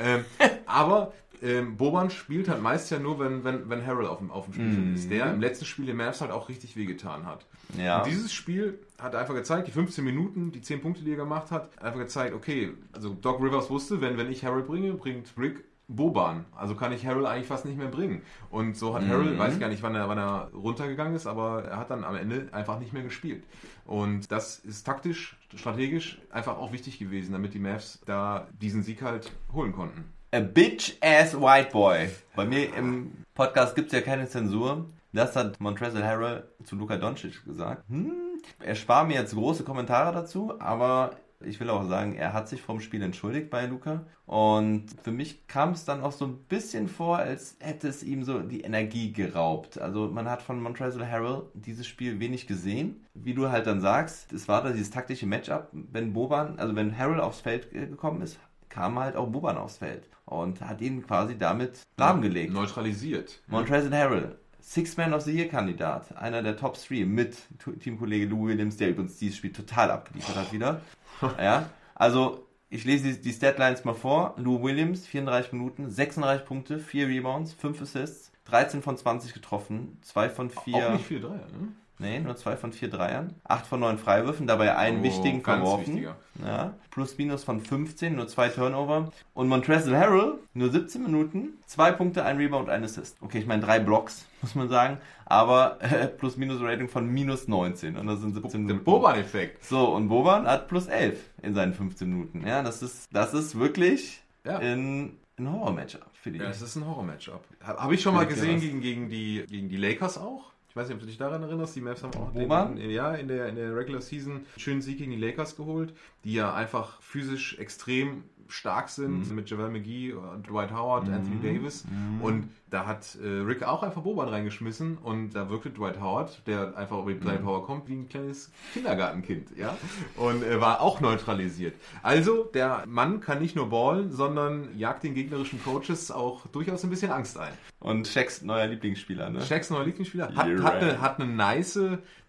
ähm, 0.00 0.24
aber 0.66 1.12
ähm, 1.42 1.76
Boban 1.76 2.10
spielt 2.10 2.48
halt 2.48 2.62
meist 2.62 2.90
ja 2.90 2.98
nur, 2.98 3.18
wenn, 3.18 3.44
wenn, 3.44 3.68
wenn 3.68 3.86
Harrell 3.86 4.06
auf 4.06 4.18
dem, 4.18 4.30
auf 4.30 4.44
dem 4.44 4.54
Spielfeld 4.54 4.94
ist, 4.94 5.10
der 5.10 5.32
im 5.32 5.40
letzten 5.40 5.64
Spiel 5.64 5.86
den 5.86 5.96
Mavs 5.96 6.20
halt 6.20 6.30
auch 6.30 6.48
richtig 6.48 6.76
wehgetan 6.76 7.26
hat. 7.26 7.46
Ja. 7.76 7.98
Und 7.98 8.06
dieses 8.06 8.32
Spiel 8.32 8.78
hat 8.98 9.14
einfach 9.14 9.34
gezeigt, 9.34 9.68
die 9.68 9.72
15 9.72 10.04
Minuten, 10.04 10.52
die 10.52 10.60
10 10.60 10.80
Punkte, 10.80 11.04
die 11.04 11.10
er 11.10 11.16
gemacht 11.16 11.50
hat, 11.50 11.80
einfach 11.82 12.00
gezeigt, 12.00 12.34
okay, 12.34 12.72
also 12.92 13.14
Doc 13.14 13.40
Rivers 13.40 13.70
wusste, 13.70 14.00
wenn, 14.00 14.16
wenn 14.16 14.30
ich 14.30 14.44
Harrell 14.44 14.62
bringe, 14.62 14.92
bringt 14.94 15.32
Rick 15.38 15.64
Boban. 15.88 16.44
Also 16.54 16.74
kann 16.74 16.92
ich 16.92 17.06
Harrell 17.06 17.26
eigentlich 17.26 17.46
fast 17.46 17.64
nicht 17.64 17.78
mehr 17.78 17.88
bringen. 17.88 18.22
Und 18.50 18.76
so 18.76 18.94
hat 18.94 19.06
Harrell, 19.06 19.38
weiß 19.38 19.54
ich 19.54 19.60
gar 19.60 19.68
nicht, 19.68 19.82
wann 19.82 19.94
er, 19.94 20.08
wann 20.08 20.18
er 20.18 20.50
runtergegangen 20.52 21.14
ist, 21.14 21.26
aber 21.26 21.64
er 21.64 21.78
hat 21.78 21.90
dann 21.90 22.04
am 22.04 22.14
Ende 22.14 22.48
einfach 22.52 22.78
nicht 22.78 22.92
mehr 22.92 23.02
gespielt. 23.02 23.44
Und 23.86 24.30
das 24.30 24.58
ist 24.58 24.84
taktisch, 24.84 25.38
strategisch 25.54 26.20
einfach 26.30 26.58
auch 26.58 26.72
wichtig 26.72 26.98
gewesen, 26.98 27.32
damit 27.32 27.54
die 27.54 27.58
Mavs 27.58 28.00
da 28.04 28.48
diesen 28.60 28.82
Sieg 28.82 29.00
halt 29.00 29.32
holen 29.52 29.72
konnten. 29.72 30.04
A 30.30 30.40
bitch 30.40 30.94
ass 31.00 31.34
white 31.34 31.70
boy. 31.72 32.10
Bei 32.36 32.44
mir 32.44 32.74
im 32.76 33.24
Podcast 33.32 33.74
gibt 33.74 33.86
es 33.86 33.92
ja 33.94 34.02
keine 34.02 34.28
Zensur. 34.28 34.84
Das 35.10 35.34
hat 35.34 35.58
Montrezl 35.58 36.04
Harrell 36.04 36.46
zu 36.64 36.76
Luka 36.76 36.98
Doncic 36.98 37.46
gesagt. 37.46 37.88
Hm, 37.88 38.12
er 38.60 38.74
spart 38.74 39.08
mir 39.08 39.14
jetzt 39.14 39.34
große 39.34 39.64
Kommentare 39.64 40.12
dazu, 40.12 40.60
aber 40.60 41.12
ich 41.40 41.58
will 41.60 41.70
auch 41.70 41.88
sagen, 41.88 42.14
er 42.14 42.34
hat 42.34 42.46
sich 42.46 42.60
vom 42.60 42.80
Spiel 42.80 43.02
entschuldigt 43.02 43.48
bei 43.48 43.64
Luca. 43.64 44.04
Und 44.26 44.88
für 45.02 45.12
mich 45.12 45.46
kam 45.46 45.70
es 45.70 45.86
dann 45.86 46.02
auch 46.02 46.12
so 46.12 46.26
ein 46.26 46.36
bisschen 46.44 46.88
vor, 46.88 47.16
als 47.16 47.56
hätte 47.60 47.88
es 47.88 48.02
ihm 48.02 48.22
so 48.22 48.40
die 48.40 48.60
Energie 48.60 49.14
geraubt. 49.14 49.80
Also 49.80 50.08
man 50.08 50.28
hat 50.28 50.42
von 50.42 50.62
Montrezl 50.62 51.06
Harrell 51.06 51.44
dieses 51.54 51.86
Spiel 51.86 52.20
wenig 52.20 52.46
gesehen. 52.46 53.06
Wie 53.14 53.32
du 53.32 53.48
halt 53.50 53.66
dann 53.66 53.80
sagst, 53.80 54.30
es 54.34 54.46
war 54.46 54.62
da 54.62 54.72
dieses 54.72 54.90
taktische 54.90 55.26
Matchup, 55.26 55.68
wenn 55.72 56.12
Boban, 56.12 56.58
also 56.58 56.76
wenn 56.76 56.98
Harrell 56.98 57.20
aufs 57.20 57.40
Feld 57.40 57.72
äh, 57.72 57.86
gekommen 57.86 58.20
ist, 58.20 58.38
kam 58.68 58.98
halt 58.98 59.16
auch 59.16 59.26
Boban 59.26 59.56
aufs 59.56 59.78
Feld 59.78 60.08
und 60.24 60.60
hat 60.60 60.80
ihn 60.80 61.06
quasi 61.06 61.36
damit 61.38 61.80
lahmgelegt. 61.96 62.52
Neutralisiert. 62.52 63.40
Montrezl 63.46 63.94
Harrell, 63.94 64.36
Six-Man 64.60 65.14
of 65.14 65.22
the 65.22 65.32
Year-Kandidat, 65.32 66.16
einer 66.16 66.42
der 66.42 66.56
Top 66.56 66.76
3 66.76 67.04
mit 67.04 67.36
Teamkollege 67.80 68.26
Lou 68.26 68.46
Williams, 68.46 68.76
der 68.76 68.90
übrigens 68.90 69.16
dieses 69.16 69.36
Spiel 69.38 69.52
total 69.52 69.90
abgeliefert 69.90 70.36
hat 70.36 70.52
wieder. 70.52 70.82
ja, 71.38 71.70
also 71.94 72.46
ich 72.70 72.84
lese 72.84 73.12
die, 73.12 73.20
die 73.20 73.32
Statlines 73.32 73.84
mal 73.84 73.94
vor. 73.94 74.34
Lou 74.36 74.62
Williams, 74.62 75.06
34 75.06 75.52
Minuten, 75.52 75.90
36 75.90 76.46
Punkte, 76.46 76.78
4 76.78 77.08
Rebounds, 77.08 77.54
5 77.54 77.80
Assists, 77.80 78.30
13 78.44 78.82
von 78.82 78.96
20 78.96 79.32
getroffen, 79.32 79.98
2 80.02 80.28
von 80.28 80.50
4. 80.50 80.74
Auch 80.74 80.92
nicht 80.92 81.06
viel 81.06 81.20
Dreier, 81.20 81.46
ne? 81.46 81.72
Nee, 82.00 82.20
nur 82.20 82.36
2 82.36 82.56
von 82.56 82.72
4 82.72 82.90
Dreiern. 82.90 83.34
8 83.44 83.66
von 83.66 83.80
9 83.80 83.98
Freiwürfen, 83.98 84.46
dabei 84.46 84.76
einen 84.76 85.00
Oh, 85.00 85.02
wichtigen 85.02 85.42
verworfen. 85.42 85.86
wichtiger. 85.86 86.16
Ja, 86.44 86.74
plus 86.90 87.18
minus 87.18 87.42
von 87.42 87.60
15, 87.60 88.14
nur 88.14 88.28
2 88.28 88.50
Turnover. 88.50 89.10
Und 89.34 89.48
Montrezl 89.48 89.96
Harrell, 89.96 90.34
nur 90.54 90.70
17 90.70 91.02
Minuten, 91.02 91.54
2 91.66 91.90
Punkte, 91.92 92.24
ein 92.24 92.36
Rebound, 92.36 92.68
ein 92.68 92.84
Assist. 92.84 93.16
Okay, 93.20 93.38
ich 93.40 93.46
meine 93.46 93.62
3 93.62 93.80
Blocks, 93.80 94.26
muss 94.42 94.54
man 94.54 94.68
sagen. 94.68 94.98
Aber 95.26 95.78
äh, 95.82 96.06
plus 96.18 96.36
minus 96.36 96.60
Rating 96.62 96.88
von 96.88 97.08
minus 97.08 97.48
19. 97.48 97.96
Und 97.96 98.06
das 98.06 98.20
sind 98.20 98.34
17 98.34 98.50
Der 98.52 98.60
Minuten. 98.76 98.84
Boban-Effekt. 98.84 99.64
So, 99.64 99.88
und 99.94 100.08
Boban 100.08 100.46
hat 100.46 100.68
plus 100.68 100.86
11 100.86 101.18
in 101.42 101.54
seinen 101.54 101.74
15 101.74 102.08
Minuten. 102.08 102.46
Ja, 102.46 102.62
das 102.62 102.80
ist, 102.82 103.08
das 103.12 103.34
ist 103.34 103.58
wirklich 103.58 104.22
Ja. 104.44 104.58
ein, 104.58 105.16
ein 105.36 105.52
Horror-Matchup 105.52 106.06
für 106.14 106.30
die. 106.30 106.38
Ja, 106.38 106.48
es 106.50 106.62
ist 106.62 106.76
ein 106.76 106.86
Horror-Matchup. 106.86 107.44
Habe 107.64 107.94
ich 107.94 108.02
schon 108.02 108.14
mal 108.14 108.26
gesehen 108.26 108.60
gegen, 108.60 108.80
gegen, 108.80 109.08
die, 109.08 109.44
gegen 109.50 109.68
die 109.68 109.76
Lakers 109.76 110.16
auch. 110.16 110.52
Ich 110.78 110.82
weiß 110.82 110.88
nicht, 110.90 110.94
ob 110.94 111.00
du 111.00 111.06
dich 111.06 111.18
daran 111.18 111.42
erinnerst. 111.42 111.74
Die 111.74 111.80
Mavs 111.80 112.04
haben 112.04 112.14
auch 112.14 112.30
Boban? 112.30 112.76
den, 112.76 112.88
ja, 112.90 113.12
in 113.12 113.26
der, 113.26 113.48
in 113.48 113.56
der 113.56 113.74
Regular 113.74 114.00
Season 114.00 114.34
einen 114.34 114.46
schönen 114.58 114.80
Sieg 114.80 114.98
gegen 114.98 115.10
die 115.10 115.16
Lakers 115.16 115.56
geholt, 115.56 115.92
die 116.22 116.34
ja 116.34 116.54
einfach 116.54 117.02
physisch 117.02 117.58
extrem 117.58 118.22
stark 118.46 118.88
sind 118.88 119.28
mit 119.34 119.50
Javel 119.50 119.70
McGee, 119.70 120.14
Dwight 120.48 120.72
Howard, 120.72 121.08
Anthony 121.08 121.40
Davis. 121.42 121.84
Und 122.22 122.48
da 122.70 122.86
hat 122.86 123.16
äh, 123.22 123.26
Rick 123.26 123.62
auch 123.62 123.82
einfach 123.82 124.02
Boban 124.02 124.28
reingeschmissen 124.28 124.98
und 124.98 125.30
da 125.30 125.48
wirkte 125.48 125.70
Dwight 125.70 126.00
Howard, 126.00 126.46
der 126.46 126.76
einfach 126.76 126.98
über 126.98 127.12
die 127.12 127.18
Playpower 127.18 127.64
kommt, 127.64 127.88
wie 127.88 127.94
ein 127.94 128.08
kleines 128.08 128.50
Kindergartenkind, 128.74 129.56
ja. 129.56 129.76
Und 130.16 130.42
äh, 130.42 130.60
war 130.60 130.80
auch 130.80 131.00
neutralisiert. 131.00 131.74
Also, 132.02 132.44
der 132.44 132.84
Mann 132.86 133.20
kann 133.20 133.40
nicht 133.40 133.56
nur 133.56 133.70
ballen, 133.70 134.12
sondern 134.12 134.76
jagt 134.76 135.02
den 135.04 135.14
gegnerischen 135.14 135.62
Coaches 135.62 136.10
auch 136.10 136.46
durchaus 136.48 136.84
ein 136.84 136.90
bisschen 136.90 137.10
Angst 137.10 137.38
ein. 137.38 137.52
Und 137.80 138.06
Shaqs 138.08 138.42
neuer 138.42 138.66
Lieblingsspieler, 138.66 139.30
ne? 139.30 139.40
Shaqs 139.40 139.70
neuer 139.70 139.84
Lieblingsspieler 139.84 140.28
hat, 140.28 140.36
hat, 140.36 140.46
right. 140.46 140.82
eine, 140.82 141.00
hat 141.00 141.20
eine 141.20 141.32
nice, 141.32 141.78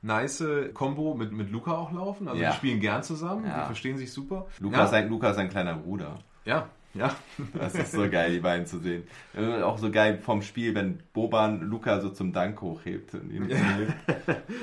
nice 0.01 0.43
Combo 0.73 1.15
mit, 1.15 1.31
mit 1.31 1.51
Luca 1.51 1.71
auch 1.77 1.91
laufen. 1.91 2.27
Also 2.27 2.41
Ja. 2.41 2.51
die 2.51 2.55
spielen 2.57 2.79
gern 2.79 3.03
zusammen, 3.03 3.45
Ja. 3.45 3.59
die 3.61 3.65
verstehen 3.65 3.97
sich 3.97 4.11
super. 4.13 4.47
Luca, 4.59 4.77
ja. 4.77 4.85
ist 4.85 4.93
ein, 4.93 5.09
Luca 5.09 5.31
ist 5.31 5.37
ein 5.37 5.49
kleiner 5.49 5.75
Bruder. 5.75 6.19
ja, 6.45 6.67
ja. 6.93 7.15
Das 7.53 7.75
ist 7.75 7.91
so 7.91 8.09
geil, 8.09 8.31
die 8.33 8.39
beiden 8.39 8.65
zu 8.65 8.79
sehen. 8.79 9.07
Auch 9.63 9.77
so 9.77 9.91
geil 9.91 10.19
vom 10.21 10.41
Spiel, 10.41 10.75
wenn 10.75 11.01
Boban 11.13 11.61
Luca 11.61 12.01
so 12.01 12.09
zum 12.09 12.33
Dank 12.33 12.61
hochhebt. 12.61 13.13
Und 13.13 13.31
ihn. 13.31 13.49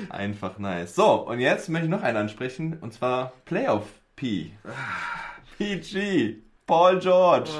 Einfach 0.09 0.59
nice. 0.59 0.95
So, 0.95 1.27
und 1.27 1.39
jetzt 1.39 1.69
möchte 1.69 1.85
ich 1.85 1.91
noch 1.91 2.03
einen 2.03 2.17
ansprechen, 2.17 2.77
und 2.81 2.93
zwar 2.93 3.33
Playoff 3.45 3.87
P. 4.15 4.51
PG. 5.57 6.37
Paul 6.65 6.99
George. 6.99 7.51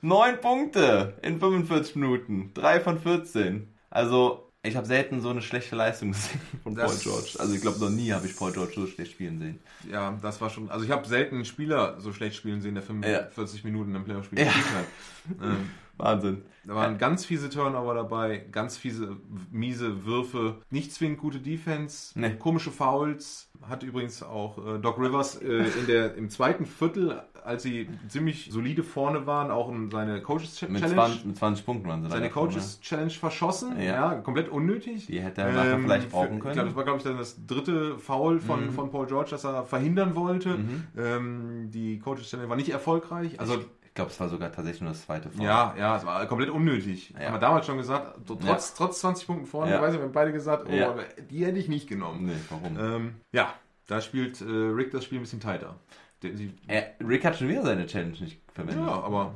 Neun 0.00 0.40
Punkte 0.40 1.14
in 1.22 1.38
45 1.38 1.96
Minuten. 1.96 2.52
Drei 2.54 2.80
von 2.80 2.98
14. 2.98 3.68
Also, 3.90 4.47
ich 4.62 4.76
habe 4.76 4.86
selten 4.86 5.20
so 5.20 5.30
eine 5.30 5.40
schlechte 5.42 5.76
Leistung 5.76 6.12
gesehen 6.12 6.40
von 6.62 6.74
Paul 6.74 6.84
Das- 6.86 7.02
George. 7.02 7.36
Also, 7.38 7.54
ich 7.54 7.60
glaube, 7.60 7.78
noch 7.78 7.90
nie 7.90 8.12
habe 8.12 8.26
ich 8.26 8.36
Paul 8.36 8.52
George 8.52 8.72
so 8.74 8.86
schlecht 8.86 9.12
spielen 9.12 9.38
sehen. 9.38 9.60
Ja, 9.90 10.18
das 10.20 10.40
war 10.40 10.50
schon. 10.50 10.68
Also 10.70 10.84
ich 10.84 10.90
habe 10.90 11.06
selten 11.06 11.36
einen 11.36 11.44
Spieler 11.44 12.00
so 12.00 12.12
schlecht 12.12 12.36
spielen 12.36 12.60
sehen, 12.60 12.74
der 12.74 12.82
45 12.82 13.64
Minuten 13.64 13.94
im 13.94 14.04
Playoff-Spiel 14.04 14.38
Ja. 14.38 14.44
gespielt 14.46 14.66
hat. 14.66 14.84
Ähm, 15.42 15.68
Wahnsinn. 15.98 16.42
da 16.64 16.74
waren 16.74 16.96
ganz 16.98 17.24
fiese 17.24 17.50
Turnover 17.50 17.94
dabei, 17.94 18.44
ganz 18.52 18.76
fiese, 18.76 19.16
miese 19.50 20.04
Würfe, 20.06 20.56
nicht 20.70 20.92
zwingend 20.92 21.18
gute 21.18 21.38
Defense, 21.40 22.18
Nee. 22.18 22.30
komische 22.38 22.70
Fouls. 22.70 23.50
Hat 23.68 23.82
übrigens 23.82 24.22
auch 24.22 24.58
äh, 24.64 24.78
Doc 24.78 24.98
Rivers 25.00 25.42
äh, 25.42 25.46
in 25.80 25.86
der, 25.88 26.14
im 26.14 26.30
zweiten 26.30 26.64
Viertel, 26.64 27.20
als 27.44 27.64
sie 27.64 27.88
ziemlich 28.06 28.50
solide 28.52 28.84
vorne 28.84 29.26
waren, 29.26 29.50
auch 29.50 29.68
in 29.72 29.90
seine 29.90 30.22
Coaches 30.22 30.62
Mit 30.62 30.80
Challenge. 30.80 30.94
20, 30.94 31.24
mit 31.24 31.36
20 31.38 31.66
Punkten 31.66 31.88
waren 31.88 32.02
sie 32.04 32.08
seine. 32.10 32.30
Coaches 32.30 32.80
Challenge 32.80 33.10
verschossen, 33.10 33.76
Ja. 33.78 34.12
ja, 34.12 34.14
komplett 34.20 34.48
unnötig. 34.48 35.06
Die 35.06 35.20
hätte 35.20 35.40
er 35.40 35.52
nachher 35.52 35.78
vielleicht 35.80 36.10
brauchen 36.10 36.38
können. 36.38 36.50
Ich 36.50 36.52
glaube, 36.52 36.68
das 36.68 36.76
war, 36.76 36.84
glaube 36.84 36.98
ich, 36.98 37.04
dann 37.04 37.16
das 37.18 37.44
dritte 37.46 37.98
Foul 37.98 38.38
von, 38.38 38.70
von 38.70 38.90
Paul 38.92 39.06
George, 39.06 39.30
das 39.32 39.42
er 39.44 39.64
verhindern 39.64 40.14
wollte. 40.14 40.56
Ähm, 40.96 41.70
die 41.72 41.98
Coaches 41.98 42.28
Challenge 42.30 42.48
war 42.48 42.56
nicht 42.56 42.68
erfolgreich. 42.70 43.40
Also, 43.40 43.54
Ich 43.54 43.66
glaube, 43.98 44.10
es 44.10 44.18
war 44.20 44.28
sogar 44.28 44.50
tatsächlich 44.52 44.80
nur 44.80 44.90
das 44.92 45.02
zweite 45.02 45.28
Foul. 45.30 45.44
ja, 45.44 45.74
ja, 45.78 45.96
es 45.96 46.06
war 46.06 46.24
komplett 46.26 46.50
unnötig. 46.50 47.10
Ja. 47.18 47.26
Haben 47.26 47.34
wir 47.34 47.38
damals 47.40 47.66
schon 47.66 47.76
gesagt, 47.76 48.16
trotz, 48.26 48.44
Ja. 48.44 48.58
trotz 48.76 49.00
20 49.00 49.26
Punkten 49.26 49.46
vorne, 49.46 49.72
Ja. 49.72 49.82
weiß 49.82 49.92
ich, 49.94 49.98
wir 50.00 50.04
haben 50.06 50.12
beide 50.12 50.32
gesagt, 50.32 50.66
oh, 50.68 50.72
Ja. 50.72 50.90
aber 50.90 51.02
die 51.30 51.44
hätte 51.44 51.58
ich 51.58 51.68
nicht 51.68 51.88
genommen. 51.88 52.26
Nee, 52.26 52.36
warum? 52.48 52.78
Ähm, 52.78 53.14
ja, 53.32 53.52
da 53.86 54.00
spielt 54.00 54.40
äh, 54.40 54.44
Rick 54.44 54.90
das 54.92 55.04
Spiel 55.04 55.18
ein 55.18 55.22
bisschen 55.22 55.40
tighter. 55.40 55.74
Den, 56.22 56.36
sie, 56.36 56.54
Er, 56.66 56.92
Rick 57.00 57.24
hat 57.24 57.36
schon 57.36 57.48
wieder 57.48 57.62
seine 57.62 57.86
Challenge 57.86 58.16
nicht 58.20 58.40
verwendet. 58.52 58.84
ja, 58.86 58.92
aber 59.02 59.34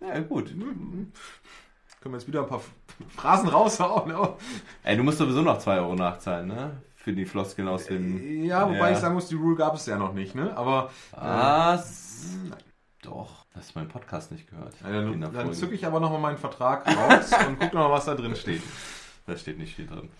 Ja, 0.00 0.18
gut. 0.20 0.46
können 0.50 1.12
wir 2.02 2.12
jetzt 2.12 2.26
wieder 2.26 2.40
ein 2.42 2.48
paar 2.48 2.62
Phrasen 3.16 3.48
raushauen. 3.48 4.12
Ey, 4.82 4.96
du 4.96 5.02
musst 5.02 5.18
sowieso 5.18 5.42
noch 5.42 5.58
2 5.58 5.78
Euro 5.78 5.94
nachzahlen, 5.94 6.48
ne? 6.48 6.72
Für 6.96 7.12
die 7.14 7.24
Floskeln 7.24 7.66
aus 7.68 7.86
dem... 7.86 8.44
ja, 8.44 8.66
wobei 8.66 8.76
Ja. 8.78 8.90
ich 8.92 8.98
sagen 8.98 9.14
muss, 9.14 9.28
die 9.28 9.34
Rule 9.34 9.56
gab 9.56 9.74
es 9.74 9.86
ja 9.86 9.96
noch 9.96 10.12
nicht, 10.12 10.34
ne? 10.34 10.54
Aber 10.56 10.90
Was? 11.12 12.26
Doch. 13.02 13.46
Hast 13.54 13.74
du 13.74 13.78
meinen 13.78 13.88
Podcast 13.88 14.30
nicht 14.30 14.48
gehört? 14.48 14.74
Ja, 14.82 14.90
dann, 14.90 15.20
dann 15.32 15.54
zücke 15.54 15.74
ich 15.74 15.86
aber 15.86 16.00
nochmal 16.00 16.20
meinen 16.20 16.38
Vertrag 16.38 16.86
raus 16.86 17.30
und 17.46 17.58
gucke 17.58 17.74
nochmal, 17.74 17.92
was 17.92 18.04
da 18.04 18.14
drin 18.14 18.36
steht. 18.36 18.62
Da 19.26 19.36
steht 19.36 19.58
nicht 19.58 19.74
viel 19.74 19.86
drin. 19.86 20.10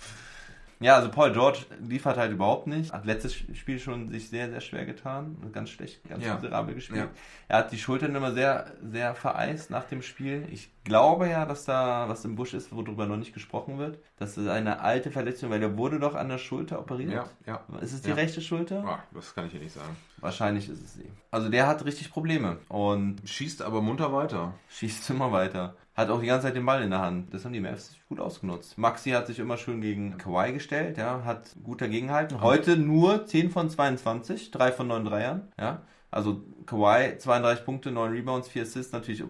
Ja, 0.83 0.97
also 0.97 1.11
Paul 1.11 1.33
George 1.33 1.59
liefert 1.87 2.17
halt 2.17 2.33
überhaupt 2.33 2.67
nicht. 2.67 2.91
Hat 2.93 3.05
letztes 3.05 3.35
Spiel 3.35 3.79
schon 3.79 4.09
sich 4.09 4.31
sehr, 4.31 4.49
sehr 4.49 4.63
schwer 4.63 4.87
getan. 4.87 5.37
Ganz 5.53 5.69
schlecht, 5.69 6.03
ganz 6.09 6.25
Ja. 6.25 6.37
miserabel 6.37 6.75
gespielt. 6.75 7.01
Ja. 7.01 7.09
Er 7.49 7.59
hat 7.59 7.73
die 7.73 7.79
Schultern 7.79 8.15
immer 8.15 8.33
sehr, 8.33 8.73
sehr 8.83 9.15
vereist 9.15 9.71
nach 9.71 9.85
dem 9.85 10.01
Spiel. 10.01 10.47
Ich 10.51 10.71
glaube 10.85 11.29
ja, 11.29 11.45
dass 11.45 11.67
da 11.67 12.09
was 12.09 12.25
im 12.25 12.35
Busch 12.35 12.55
ist, 12.55 12.75
worüber 12.75 13.05
noch 13.07 13.19
nicht 13.19 13.35
gesprochen 13.35 13.77
wird. 13.79 13.99
Das 14.17 14.39
ist 14.39 14.49
eine 14.49 14.81
alte 14.81 15.11
Verletzung, 15.11 15.51
weil 15.51 15.63
er 15.63 15.77
wurde 15.77 16.01
doch 16.01 16.15
an 16.15 16.31
der 16.31 16.39
Schulter 16.39 16.79
operiert. 16.81 17.13
Ja, 17.13 17.27
ja. 17.47 17.79
Ist 17.83 17.93
es 17.93 18.01
die 18.01 18.09
Ja. 18.09 18.15
rechte 18.15 18.41
Schulter? 18.41 18.83
Ah, 18.87 19.03
das 19.13 19.35
kann 19.35 19.45
ich 19.47 19.53
hier 19.53 19.61
nicht 19.61 19.75
sagen. 19.75 19.95
Wahrscheinlich 20.17 20.69
ist 20.71 20.83
es 20.83 20.95
sie. 20.95 21.11
Also 21.31 21.51
der 21.51 21.67
hat 21.67 21.85
richtig 21.85 22.11
Probleme 22.11 22.57
und 22.69 23.21
Schießt 23.29 23.61
aber 23.63 23.83
munter 23.83 24.13
weiter. 24.15 24.55
schießt 24.69 25.11
immer 25.11 25.31
weiter. 25.31 25.77
Hat 25.95 26.09
auch 26.09 26.21
die 26.21 26.27
ganze 26.27 26.47
Zeit 26.47 26.57
den 26.57 26.65
Ball 26.65 26.83
in 26.83 26.91
der 26.91 27.01
Hand. 27.01 27.35
Das 27.35 27.45
haben 27.45 27.53
die 27.53 27.61
Mavs 27.61 27.97
gut 28.09 28.21
ausgenutzt. 28.21 28.79
Maxi 28.79 29.11
hat 29.11 29.27
sich 29.27 29.39
immer 29.39 29.57
schön 29.57 29.81
gegen 29.81 30.17
Kawhi 30.19 30.53
gestellt, 30.53 30.99
ja, 30.99 31.23
hat 31.25 31.57
gut 31.63 31.81
dagegenhalten. 31.81 32.41
Heute 32.41 32.77
nur 32.77 33.27
10 33.27 33.51
von 33.51 33.69
22, 33.69 34.51
3 34.51 34.73
von 34.73 34.87
9 34.87 35.05
Dreiern, 35.05 35.49
ja. 35.59 35.83
Also 36.11 36.43
Kawhi 36.67 37.19
32 37.19 37.65
Punkte, 37.65 37.91
9 37.91 38.13
Rebounds, 38.13 38.49
4 38.49 38.63
Assists, 38.63 38.93
natürlich 38.93 39.25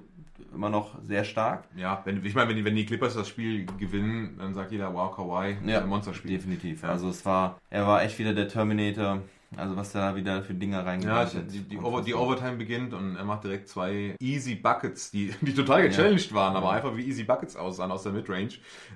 immer 0.54 0.68
noch 0.68 1.00
sehr 1.02 1.24
stark. 1.24 1.64
Ja, 1.76 2.02
wenn, 2.04 2.24
ich 2.24 2.34
meine, 2.34 2.48
wenn 2.48 2.56
die, 2.56 2.64
wenn 2.64 2.76
die 2.76 2.86
Clippers 2.86 3.14
das 3.14 3.28
Spiel 3.28 3.66
gewinnen, 3.78 4.36
dann 4.38 4.54
sagt 4.54 4.72
jeder, 4.72 4.92
wow, 4.94 5.14
Kawhi, 5.14 5.56
ein 5.64 5.88
Monsterspiel. 5.88 6.30
definitiv. 6.30 6.82
Ja. 6.82 6.90
Also 6.90 7.08
es 7.08 7.24
war, 7.24 7.60
er 7.70 7.86
war 7.86 8.02
echt 8.02 8.18
wieder 8.18 8.34
der 8.34 8.48
Terminator. 8.48 9.22
Also 9.56 9.76
was 9.76 9.90
da 9.90 10.14
wieder 10.14 10.42
für 10.42 10.54
Dinger 10.54 10.78
Ja, 10.78 10.84
reingebracht 10.84 11.34
hat. 11.34 11.52
die, 11.52 11.60
die, 11.62 11.78
Over, 11.78 12.02
die 12.02 12.14
Overtime 12.14 12.56
beginnt 12.56 12.94
und 12.94 13.16
er 13.16 13.24
macht 13.24 13.42
direkt 13.42 13.68
zwei 13.68 14.14
Easy 14.20 14.54
Buckets, 14.54 15.10
die, 15.10 15.34
die 15.40 15.52
total 15.54 15.82
gechallenged 15.88 16.32
waren, 16.32 16.54
aber 16.54 16.70
einfach 16.70 16.96
wie 16.96 17.04
Easy 17.04 17.24
Buckets 17.24 17.56
aussahen 17.56 17.90
aus 17.90 18.04
der 18.04 18.12
Midrange. 18.12 18.50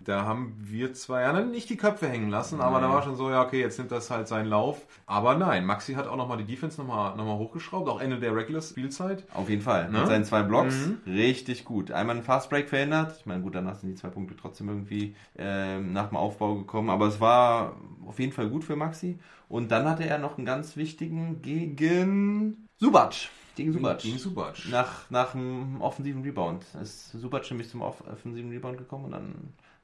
Da 0.05 0.23
haben 0.25 0.55
wir 0.61 0.95
zwei 0.95 1.23
ja 1.23 1.33
dann 1.33 1.51
nicht 1.51 1.69
die 1.71 1.77
Köpfe 1.77 2.09
hängen 2.09 2.31
lassen, 2.31 2.61
aber 2.61 2.81
da 2.81 2.89
war 2.89 3.03
schon 3.03 3.17
so, 3.17 3.31
ja, 3.31 3.43
okay, 3.43 3.61
jetzt 3.61 3.79
nimmt 3.79 3.91
das 3.91 4.11
halt 4.11 4.29
seinen 4.29 4.47
Lauf. 4.47 4.81
Aber 5.07 5.35
nein, 5.35 5.67
Maxi 5.67 5.95
hat 5.95 6.07
auch 6.07 6.17
nochmal 6.17 6.39
die 6.39 6.45
Defense 6.45 6.81
nochmal 6.81 7.17
noch 7.17 7.25
mal 7.25 7.37
hochgeschraubt, 7.37 7.89
auch 7.89 8.01
Ende 8.01 8.21
der 8.21 8.35
Regular 8.37 8.63
Spielzeit. 8.63 9.25
Auf 9.35 9.49
jeden 9.49 9.63
Fall. 9.63 9.91
Ne? 9.91 9.99
Mit 9.99 10.07
seinen 10.07 10.25
zwei 10.25 10.43
Blocks. 10.43 10.75
Mhm. 10.87 10.99
Richtig 11.13 11.65
gut. 11.65 11.91
Einmal 11.91 12.17
einen 12.17 12.25
Fastbreak 12.25 12.69
verhindert. 12.69 13.17
Ich 13.19 13.27
meine, 13.27 13.43
gut, 13.43 13.57
danach 13.57 13.75
sind 13.75 13.91
die 13.91 13.95
zwei 13.97 14.09
Punkte 14.09 14.37
trotzdem 14.37 14.69
irgendwie 14.69 15.17
ähm, 15.37 15.93
nach 15.93 16.09
dem 16.09 16.17
Aufbau 16.17 16.55
gekommen. 16.55 16.91
Aber 16.91 17.07
es 17.07 17.21
war 17.21 17.75
auf 18.07 18.19
jeden 18.19 18.33
Fall 18.33 18.49
gut 18.49 18.65
für 18.65 18.77
Maxi. 18.77 19.19
Und 19.49 19.71
dann 19.71 19.89
hatte 19.89 20.05
er 20.07 20.19
noch 20.19 20.37
einen 20.39 20.47
ganz 20.47 20.77
wichtigen 20.77 21.41
gegen 21.43 22.69
Subac. 22.79 23.15
Gegen 23.57 23.73
Subac. 23.73 23.99
Gegen 23.99 24.19
Subac. 24.19 24.57
Nach, 24.71 25.09
nach 25.11 25.35
einem 25.35 25.81
offensiven 25.81 26.23
Rebound. 26.23 26.65
Ist 26.83 27.13
Subac 27.13 27.49
nämlich 27.51 27.69
zum 27.71 27.83
off- 27.83 28.03
offensiven 28.11 28.51
Rebound 28.51 28.79
gekommen 28.79 29.05
und 29.07 29.11
dann 29.13 29.35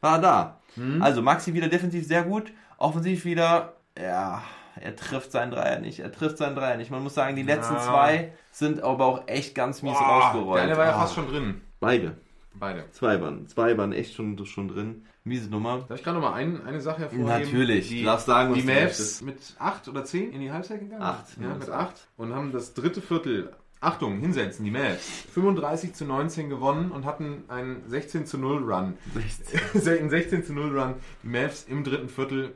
war 0.00 0.16
er 0.16 0.20
da. 0.20 0.60
Mhm. 0.76 1.02
Also 1.02 1.22
Maxi 1.22 1.54
wieder 1.54 1.68
defensiv 1.68 2.06
sehr 2.06 2.24
gut. 2.24 2.52
Offensiv 2.78 3.24
wieder, 3.24 3.74
ja, 3.98 4.42
er 4.80 4.96
trifft 4.96 5.30
seinen 5.30 5.50
Dreier 5.50 5.78
nicht. 5.78 6.00
Er 6.00 6.10
trifft 6.10 6.38
seinen 6.38 6.56
Dreier 6.56 6.76
nicht. 6.78 6.90
Man 6.90 7.02
muss 7.02 7.14
sagen, 7.14 7.36
die 7.36 7.42
letzten 7.42 7.74
Ja. 7.74 7.80
zwei 7.80 8.32
sind 8.50 8.82
aber 8.82 9.04
auch 9.04 9.28
echt 9.28 9.54
ganz 9.54 9.82
mies 9.82 9.92
Boah, 9.92 10.02
rausgerollt. 10.22 10.56
Der 10.58 10.64
eine 10.64 10.76
war 10.78 10.86
ja 10.86 10.92
Ah. 10.94 11.00
fast 11.00 11.14
schon 11.14 11.28
drin. 11.28 11.60
Beide. 11.78 12.16
Beide. 12.54 12.90
Zwei 12.90 13.20
waren. 13.20 13.46
Zwei 13.46 13.76
waren 13.78 13.92
echt 13.92 14.14
schon, 14.14 14.44
schon 14.46 14.68
drin. 14.68 15.04
Miese 15.24 15.50
Nummer. 15.50 15.84
Darf 15.88 15.98
ich 15.98 16.04
gerade 16.04 16.18
noch 16.18 16.30
mal 16.30 16.34
ein, 16.34 16.64
eine 16.64 16.80
Sache 16.80 17.02
hervorheben? 17.02 17.26
Natürlich. 17.26 17.88
Die, 17.88 18.04
darfst 18.04 18.26
sagen, 18.26 18.50
was 18.50 18.58
die 18.58 18.66
Mavs 18.66 19.22
mit 19.22 19.38
8 19.58 19.88
oder 19.88 20.04
10 20.04 20.32
in 20.32 20.40
die 20.40 20.50
Halbzeit 20.50 20.80
gegangen? 20.80 21.02
Acht. 21.02 21.26
Ja, 21.40 21.54
mit 21.54 21.68
8. 21.68 22.08
Und 22.16 22.34
haben 22.34 22.52
das 22.52 22.74
dritte 22.74 23.00
Viertel, 23.00 23.52
Achtung, 23.80 24.18
hinsetzen, 24.18 24.64
die 24.64 24.70
Mavs, 24.70 25.24
35 25.32 25.94
zu 25.94 26.04
19 26.04 26.48
gewonnen 26.48 26.90
und 26.90 27.04
hatten 27.04 27.44
einen 27.48 27.88
16 27.88 28.26
zu 28.26 28.38
0 28.38 28.62
Run. 28.62 28.94
Einen 29.86 30.10
16 30.10 30.44
zu 30.44 30.52
0 30.52 30.78
Run. 30.78 30.94
Die 31.22 31.28
Mavs 31.28 31.64
im 31.68 31.84
dritten 31.84 32.08
Viertel 32.08 32.54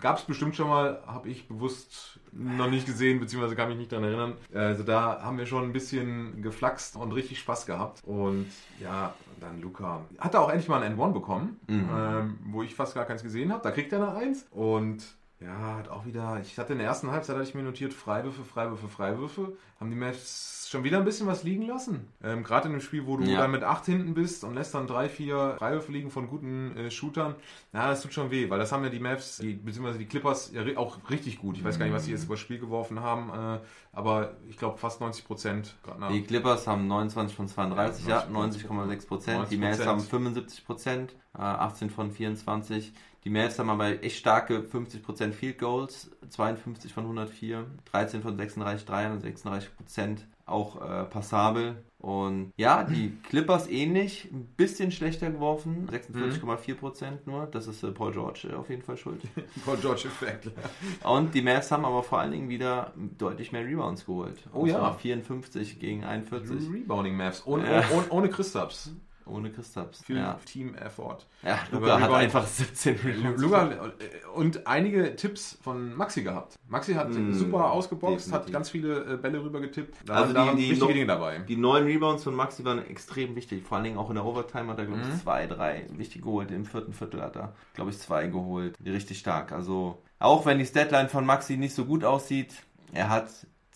gab 0.00 0.18
es 0.18 0.24
bestimmt 0.24 0.56
schon 0.56 0.68
mal, 0.68 1.02
habe 1.06 1.28
ich 1.28 1.48
bewusst 1.48 2.20
noch 2.32 2.70
nicht 2.70 2.86
gesehen, 2.86 3.20
beziehungsweise 3.20 3.56
kann 3.56 3.68
mich 3.68 3.78
nicht 3.78 3.92
daran 3.92 4.04
erinnern. 4.04 4.34
Also 4.54 4.82
da 4.82 5.22
haben 5.22 5.38
wir 5.38 5.46
schon 5.46 5.64
ein 5.64 5.72
bisschen 5.72 6.42
geflaxt 6.42 6.96
und 6.96 7.12
richtig 7.12 7.38
Spaß 7.38 7.66
gehabt. 7.66 8.02
Und 8.04 8.46
ja, 8.80 9.14
dann 9.40 9.60
Luca. 9.60 10.02
Hat 10.18 10.34
er 10.34 10.40
auch 10.40 10.50
endlich 10.50 10.68
mal 10.68 10.82
ein 10.82 10.96
N1 10.96 11.12
bekommen, 11.12 11.60
ähm, 11.68 12.38
wo 12.50 12.62
ich 12.62 12.74
fast 12.74 12.94
gar 12.94 13.04
keins 13.04 13.22
gesehen 13.22 13.52
habe. 13.52 13.62
Da 13.62 13.70
kriegt 13.70 13.92
er 13.92 14.02
eine 14.02 14.16
Eins. 14.16 14.46
Und 14.50 15.04
ja, 15.40 15.76
hat 15.76 15.88
auch 15.88 16.04
wieder, 16.04 16.40
ich 16.40 16.58
hatte 16.58 16.72
in 16.72 16.78
der 16.78 16.88
ersten 16.88 17.10
Halbzeit, 17.10 17.36
hatte 17.36 17.48
ich 17.48 17.54
mir 17.54 17.62
notiert, 17.62 17.92
Freiwürfe, 17.94 18.42
Freiwürfe, 18.44 18.88
Freiwürfe. 18.88 19.52
Haben 19.78 19.90
die 19.90 19.96
Mavs 19.96 20.68
schon 20.68 20.82
wieder 20.82 20.98
ein 20.98 21.04
bisschen 21.04 21.28
was 21.28 21.44
liegen 21.44 21.62
lassen. 21.62 22.08
Ähm, 22.22 22.42
Gerade 22.42 22.66
in 22.66 22.72
dem 22.72 22.80
Spiel, 22.80 23.06
wo 23.06 23.16
du 23.16 23.22
Ja. 23.24 23.38
dann 23.38 23.52
mit 23.52 23.62
8 23.62 23.86
hinten 23.86 24.14
bist 24.14 24.42
und 24.42 24.54
lässt 24.54 24.74
dann 24.74 24.88
drei, 24.88 25.08
vier 25.08 25.54
Freiwürfe 25.58 25.92
liegen 25.92 26.10
von 26.10 26.26
guten 26.26 26.76
äh, 26.76 26.90
Shootern. 26.90 27.36
Na, 27.72 27.86
das 27.88 28.02
tut 28.02 28.12
schon 28.12 28.32
weh, 28.32 28.50
weil 28.50 28.58
das 28.58 28.72
haben 28.72 28.82
ja 28.82 28.90
die 28.90 28.98
Mavs, 28.98 29.36
die, 29.38 29.54
beziehungsweise 29.54 29.98
die 30.00 30.06
Clippers 30.06 30.50
ja 30.52 30.62
auch 30.76 30.98
richtig 31.08 31.38
gut. 31.38 31.56
Ich 31.56 31.62
weiß 31.64 31.78
gar 31.78 31.86
nicht, 31.86 31.94
was 31.94 32.04
sie 32.06 32.10
jetzt 32.10 32.24
über 32.24 32.34
das 32.34 32.40
Spiel 32.40 32.58
geworfen 32.58 32.98
haben, 33.00 33.30
äh, 33.30 33.60
aber 33.92 34.36
ich 34.48 34.56
glaube 34.58 34.78
fast 34.78 35.00
90 35.00 35.24
Prozent. 35.24 35.76
Die 36.10 36.22
Clippers 36.24 36.66
haben 36.66 36.88
29 36.88 37.36
von 37.36 37.46
32, 37.46 38.06
ja, 38.08 38.24
Ja, 38.24 38.26
90,6 38.26 39.06
Prozent. 39.06 39.50
Die 39.52 39.56
90%. 39.56 39.60
Mavs 39.60 39.86
haben 39.86 40.00
75 40.00 40.66
Prozent, 40.66 41.12
äh, 41.34 41.40
18 41.42 41.90
von 41.90 42.10
24. 42.10 42.92
Die 43.24 43.30
Mavs 43.30 43.58
haben 43.58 43.70
aber 43.70 44.02
echt 44.02 44.18
starke 44.18 44.62
50 44.62 45.02
Prozent 45.02 45.34
Field 45.34 45.58
Goals, 45.58 46.10
52 46.28 46.92
von 46.92 47.04
104, 47.04 47.66
13 47.92 48.22
von 48.22 48.36
36 48.36 48.86
Dreiern, 48.86 49.20
36 49.20 49.76
Prozent 49.76 50.26
auch 50.46 50.80
äh, 50.80 51.04
passabel. 51.04 51.82
Und 51.98 52.52
ja, 52.56 52.84
die 52.84 53.12
Clippers 53.28 53.68
ähnlich, 53.68 54.28
ein 54.32 54.46
bisschen 54.56 54.92
schlechter 54.92 55.30
geworfen, 55.30 55.88
46,4 55.90 56.74
Prozent 56.76 57.26
nur. 57.26 57.46
Das 57.46 57.66
ist 57.66 57.82
äh, 57.82 57.90
Paul 57.90 58.12
George 58.12 58.48
äh, 58.50 58.54
auf 58.54 58.70
jeden 58.70 58.82
Fall 58.82 58.96
schuld. 58.96 59.20
Paul 59.64 59.76
George 59.78 60.02
Effekt. 60.06 60.48
Und 61.02 61.34
die 61.34 61.42
Mavs 61.42 61.70
haben 61.72 61.84
aber 61.84 62.04
vor 62.04 62.20
allen 62.20 62.30
Dingen 62.30 62.48
wieder 62.48 62.92
deutlich 63.18 63.50
mehr 63.50 63.64
Rebounds 63.66 64.06
geholt. 64.06 64.38
Oh 64.54 64.60
Und 64.60 64.68
ja. 64.68 64.76
zwar 64.76 64.96
54 64.98 65.80
gegen 65.80 66.04
41. 66.04 66.72
Rebounding 66.72 67.16
Maps. 67.16 67.42
Ohne, 67.46 67.68
Ja. 67.68 67.84
ohne, 67.92 68.08
ohne 68.10 68.28
Christaps. 68.30 68.92
Ohne 69.28 69.50
Christaps. 69.50 70.02
Viel 70.04 70.16
Ja. 70.16 70.38
Team 70.44 70.74
Effort. 70.74 71.18
ja, 71.42 71.58
Luca 71.70 71.94
hat 72.00 72.02
Rebound- 72.08 72.14
einfach 72.22 72.46
17 72.46 72.96
Rebounds. 72.96 73.42
Luca 73.42 73.70
äh, 73.70 73.76
und 74.34 74.66
einige 74.66 75.14
Tipps 75.16 75.58
von 75.62 75.94
Maxi 75.94 76.22
gehabt. 76.22 76.58
Maxi 76.68 76.94
hat 76.94 77.10
Mm, 77.10 77.32
super 77.32 77.70
ausgeboxt, 77.72 78.26
hat 78.32 78.40
definitiv. 78.46 78.52
ganz 78.52 78.70
viele 78.70 79.14
äh, 79.14 79.16
Bälle 79.16 79.42
rüber 79.42 79.60
getippt. 79.60 79.96
Da 80.06 80.14
Also 80.14 80.34
waren, 80.34 80.56
die- 80.56 80.62
die 80.64 80.70
wichtige 80.70 80.86
no- 80.86 80.92
Dinge 80.92 81.06
dabei. 81.06 81.38
Die 81.40 81.56
neuen 81.56 81.84
Rebounds 81.86 82.24
von 82.24 82.34
Maxi 82.34 82.64
waren 82.64 82.78
extrem 82.86 83.36
wichtig. 83.36 83.64
Vor 83.66 83.76
allen 83.76 83.84
Dingen 83.84 83.98
auch 83.98 84.08
in 84.10 84.16
der 84.16 84.24
Overtime 84.24 84.68
hat 84.68 84.78
er, 84.78 84.86
glaube 84.86 85.00
ich, 85.02 85.08
Mhm. 85.08 85.20
zwei, 85.20 85.46
drei 85.46 85.86
wichtig 85.90 86.22
geholt. 86.22 86.50
Im 86.50 86.64
vierten 86.64 86.92
Viertel 86.92 87.20
hat 87.22 87.36
er, 87.36 87.54
glaube 87.74 87.90
ich, 87.90 87.98
zwei 87.98 88.26
geholt. 88.26 88.76
Richtig 88.84 89.18
stark. 89.18 89.52
Also, 89.52 90.02
auch 90.18 90.46
wenn 90.46 90.58
die 90.58 90.66
Statline 90.66 91.08
von 91.08 91.24
Maxi 91.26 91.56
nicht 91.56 91.74
so 91.74 91.84
gut 91.84 92.04
aussieht, 92.04 92.52
er 92.92 93.08
hat 93.08 93.28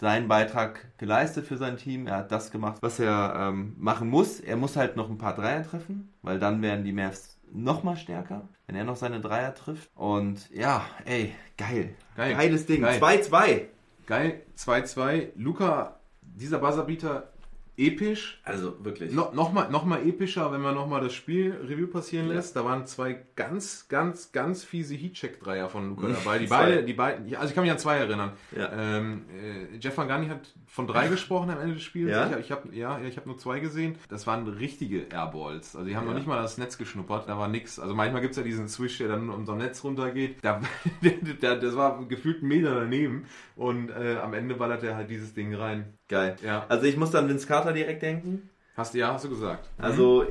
seinen 0.03 0.27
Beitrag 0.27 0.99
geleistet 0.99 1.47
für 1.47 1.57
sein 1.57 1.77
Team. 1.77 2.09
Er 2.09 2.17
hat 2.17 2.33
das 2.33 2.51
gemacht, 2.51 2.79
was 2.81 2.99
er 2.99 3.35
ähm, 3.37 3.77
machen 3.79 4.11
muss. 4.11 4.41
Er 4.41 4.57
muss 4.57 4.77
halt 4.77 4.97
noch 4.97 5.09
ein 5.09 5.17
paar 5.17 5.37
Dreier 5.37 5.62
treffen, 5.62 6.12
weil 6.23 6.41
dann 6.41 6.61
werden 6.61 6.85
die 6.85 6.93
Mavs 6.93 7.38
noch 7.53 7.85
mal 7.85 7.97
stärker, 7.97 8.49
wenn 8.67 8.75
er 8.75 8.83
noch 8.83 8.97
seine 8.97 9.21
Dreier 9.21 9.55
trifft. 9.55 9.88
Und 9.95 10.51
ja, 10.51 10.85
ey, 11.05 11.33
geil. 11.57 11.95
Geil. 12.17 12.35
Geiles 12.35 12.67
Ding. 12.67 12.83
Geil. 12.83 13.01
2-2. 13.01 13.61
Geil, 14.07 14.43
2-2. 14.59 15.29
Luca, 15.37 16.01
dieser 16.21 16.59
Buzzerbeater, 16.59 17.32
episch. 17.76 18.40
Also 18.44 18.85
wirklich. 18.85 19.12
No, 19.12 19.30
Nochmal 19.32 19.70
noch 19.70 19.85
mal 19.85 20.06
epischer, 20.06 20.52
wenn 20.52 20.61
man 20.61 20.74
nochmal 20.74 21.00
das 21.00 21.14
Spiel 21.14 21.52
Review 21.66 21.87
passieren 21.87 22.28
lässt. 22.28 22.54
Da 22.54 22.64
waren 22.64 22.87
zwei 22.87 23.24
ganz, 23.35 23.88
ganz, 23.88 24.32
ganz 24.32 24.62
fiese 24.64 24.94
Heatcheck-Dreier 24.94 25.68
von 25.68 25.88
Luca 25.90 26.08
dabei. 26.08 26.38
Die 26.38 26.46
beide, 26.46 26.85
die 26.85 26.92
beiden, 26.92 27.26
ja, 27.28 27.38
also 27.38 27.48
ich 27.50 27.54
kann 27.54 27.62
mich 27.64 27.72
an 27.72 27.78
zwei 27.78 27.96
erinnern. 27.96 28.32
Ja. 28.56 28.70
Ähm, 28.72 29.24
äh, 29.30 29.76
Jeff 29.78 29.96
Van 29.96 30.08
Gundy 30.08 30.28
hat 30.28 30.52
von 30.66 30.87
drei 30.87 31.08
gesprochen 31.12 31.50
am 31.50 31.61
Ende 31.61 31.74
des 31.74 31.82
Spiels. 31.82 32.11
Ja? 32.11 32.30
Ich, 32.32 32.46
ich 32.46 32.52
habe 32.52 32.74
ja, 32.74 32.98
ja, 32.98 33.06
ich 33.08 33.16
hab 33.16 33.26
nur 33.26 33.38
zwei 33.38 33.61
gesehen. 33.61 33.96
Das 34.08 34.26
waren 34.26 34.46
richtige 34.48 35.06
Airballs. 35.11 35.74
Also 35.74 35.88
die 35.88 35.96
haben 35.96 36.04
Ja. 36.06 36.11
noch 36.12 36.18
nicht 36.18 36.26
mal 36.26 36.40
das 36.42 36.58
Netz 36.58 36.76
geschnuppert. 36.78 37.28
Da 37.28 37.38
war 37.38 37.48
nix. 37.48 37.78
Also 37.78 37.94
manchmal 37.94 38.20
gibt 38.20 38.32
es 38.32 38.37
ja 38.38 38.42
diesen 38.42 38.68
Swish, 38.68 38.98
der 38.98 39.08
dann 39.08 39.30
um 39.30 39.46
so 39.46 39.52
ein 39.52 39.58
Netz 39.58 39.82
runtergeht. 39.85 40.37
Da, 40.42 40.61
das 41.40 41.76
war 41.76 42.04
gefühlt 42.06 42.42
ein 42.42 42.48
Meter 42.48 42.74
daneben. 42.74 43.26
Und 43.56 43.90
äh, 43.90 44.16
am 44.22 44.35
Ende 44.35 44.54
ballert 44.56 44.82
er 44.82 44.96
halt 44.96 45.11
dieses 45.11 45.35
Ding 45.35 45.54
rein. 45.54 45.94
Geil. 46.08 46.37
Ja. 46.44 46.66
Also 46.68 46.85
ich 46.87 46.96
muss 46.96 47.14
an 47.14 47.28
Vince 47.28 47.46
Carter 47.46 47.62
direkt 47.70 48.03
denken. 48.03 48.51
Hast 48.77 48.94
du 48.94 48.98
ja, 48.98 49.12
hast 49.12 49.25
du 49.25 49.29
gesagt. 49.29 49.68
Also, 49.79 50.27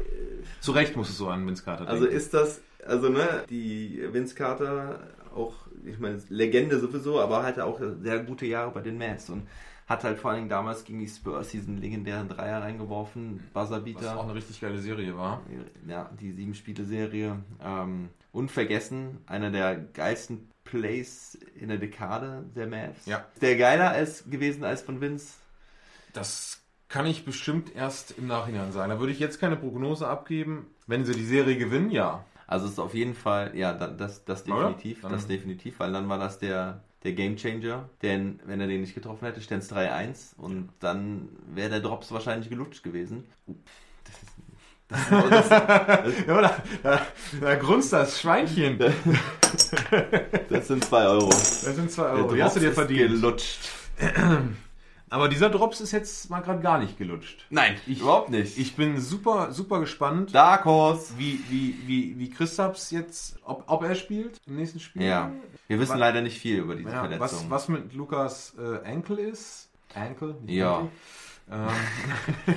Zu 0.60 0.72
Recht 0.72 0.96
musstest 0.96 1.20
du 1.20 1.30
an 1.30 1.48
Vince 1.48 1.64
Carter 1.64 1.88
also 1.88 2.04
denken. 2.04 2.18
ist 2.18 2.34
das, 2.34 2.62
also 2.86 3.08
ne, 3.10 3.44
die 3.50 4.02
Vince 4.12 4.36
Carter 4.36 5.00
auch, 5.34 5.54
ich 5.86 6.00
meine, 6.00 6.22
Legende 6.30 6.80
sowieso, 6.80 7.22
aber 7.22 7.44
hatte 7.44 7.64
auch 7.66 7.80
sehr 8.02 8.20
gute 8.20 8.46
Jahre 8.46 8.72
bei 8.72 8.82
den 8.82 8.98
Mavs 8.98 9.30
und 9.30 9.48
hat 9.88 10.04
halt 10.04 10.20
vor 10.20 10.32
allen 10.32 10.40
Dingen 10.40 10.50
damals 10.50 10.84
gegen 10.84 11.00
die 11.00 11.08
Spurs 11.08 11.50
diesen 11.50 11.78
legendären 11.80 12.30
Dreier 12.30 12.62
reingeworfen, 12.62 13.44
Was 13.54 13.72
auch 13.72 13.80
Buzzerbeater. 13.80 14.24
eine 14.24 14.36
richtig 14.36 14.60
geile 14.60 14.80
Serie 14.80 15.16
war. 15.18 15.42
Ja, 15.88 16.10
die 16.20 16.32
sieben 16.32 16.56
Spiele 16.56 16.86
Serie. 16.86 17.38
Ähm, 17.64 18.10
unvergessen, 18.32 19.18
einer 19.28 19.52
der 19.52 19.76
geilsten 19.76 20.50
Plays 20.64 21.38
in 21.60 21.68
der 21.68 21.78
Dekade 21.78 22.46
der 22.56 22.68
Mavs. 22.68 23.06
Ja. 23.06 23.26
Der 23.42 23.58
geiler 23.58 23.92
als 23.92 24.30
gewesen 24.30 24.64
als 24.64 24.82
von 24.82 25.02
Vince. 25.02 25.34
Das 26.14 26.61
kann 26.92 27.06
ich 27.06 27.24
bestimmt 27.26 27.74
erst 27.76 28.12
im 28.18 28.28
Nachhinein 28.28 28.72
sagen. 28.74 28.90
Da 28.90 29.00
würde 29.00 29.14
ich 29.14 29.20
jetzt 29.20 29.40
keine 29.40 29.56
Prognose 29.56 30.08
abgeben. 30.08 30.68
Wenn 30.88 31.06
sie 31.06 31.14
die 31.14 31.26
Serie 31.26 31.58
gewinnen, 31.58 31.90
ja. 31.90 32.26
Also 32.48 32.66
es 32.66 32.74
ist 32.74 32.80
auf 32.80 32.94
jeden 32.94 33.16
Fall, 33.16 33.56
ja, 33.56 33.72
da- 33.72 33.88
das, 33.88 34.26
das 34.26 34.44
definitiv, 34.44 35.02
das 35.10 35.26
definitiv, 35.26 35.80
weil 35.80 35.94
dann 35.94 36.10
war 36.10 36.18
das 36.20 36.38
der, 36.38 36.82
der 37.06 37.14
Game 37.14 37.38
Changer. 37.38 37.88
Denn 38.02 38.42
wenn 38.46 38.60
er 38.60 38.68
den 38.68 38.82
nicht 38.82 38.94
getroffen 38.94 39.26
hätte, 39.26 39.40
ständ 39.40 39.64
es 39.64 39.72
3-1 39.72 40.36
und 40.38 40.68
dann 40.82 41.30
wäre 41.56 41.70
der 41.70 41.80
Drops 41.80 42.12
wahrscheinlich 42.12 42.50
gelutscht 42.50 42.84
gewesen. 42.84 43.24
Das 44.90 45.00
ist, 45.00 45.10
das 45.30 45.42
ist, 45.44 45.50
das, 45.50 46.26
ja 46.28 46.42
da, 46.42 46.56
da, 46.84 47.02
da 47.40 47.56
grunzt 47.56 47.94
das 47.94 48.20
Schweinchen. 48.20 48.78
das 50.50 50.68
sind 50.68 50.84
2 50.84 51.06
Euro. 51.08 51.30
Das 51.30 51.62
sind 51.64 51.90
zwei 51.90 52.04
Der 52.04 52.14
Euro. 52.16 52.34
Die 52.36 52.44
hast 52.44 52.58
du 52.58 52.60
dir 52.60 52.74
verdient. 52.74 53.12
gelutscht. 53.12 53.60
Aber 55.12 55.28
dieser 55.28 55.50
Drops 55.50 55.82
ist 55.82 55.92
jetzt 55.92 56.30
mal 56.30 56.40
gerade 56.40 56.62
gar 56.62 56.80
nicht 56.80 56.98
gelutscht. 56.98 57.46
Nein, 57.50 57.76
überhaupt 57.86 58.30
nicht. 58.30 58.58
Ich 58.58 58.76
bin 58.78 59.00
super, 59.00 59.52
super 59.52 59.82
gespannt, 59.82 60.34
Dark 60.34 60.64
Horse. 60.66 61.14
wie, 61.18 61.40
wie, 61.50 61.78
wie, 61.86 62.18
wie 62.18 62.30
Christaps 62.30 62.92
jetzt, 62.92 63.38
ob, 63.44 63.66
ob 63.68 63.84
er 63.84 63.96
spielt 63.96 64.38
im 64.48 64.56
nächsten 64.56 64.80
Spiel. 64.80 65.04
Ja, 65.04 65.32
wir 65.68 65.80
wissen 65.80 65.92
Was- 65.92 66.00
leider 66.00 66.22
nicht 66.22 66.40
viel 66.40 66.60
über 66.60 66.76
diese 66.76 66.90
Ja, 66.92 67.02
Verletzung. 67.02 67.20
was, 67.20 67.50
was 67.50 67.68
mit 67.68 67.94
Lukas 67.94 68.56
äh, 68.58 68.88
Ankle 68.90 69.20
ist. 69.22 69.70
Ankle? 69.94 70.36
Ja. 70.48 70.88
Ähm, 71.52 71.68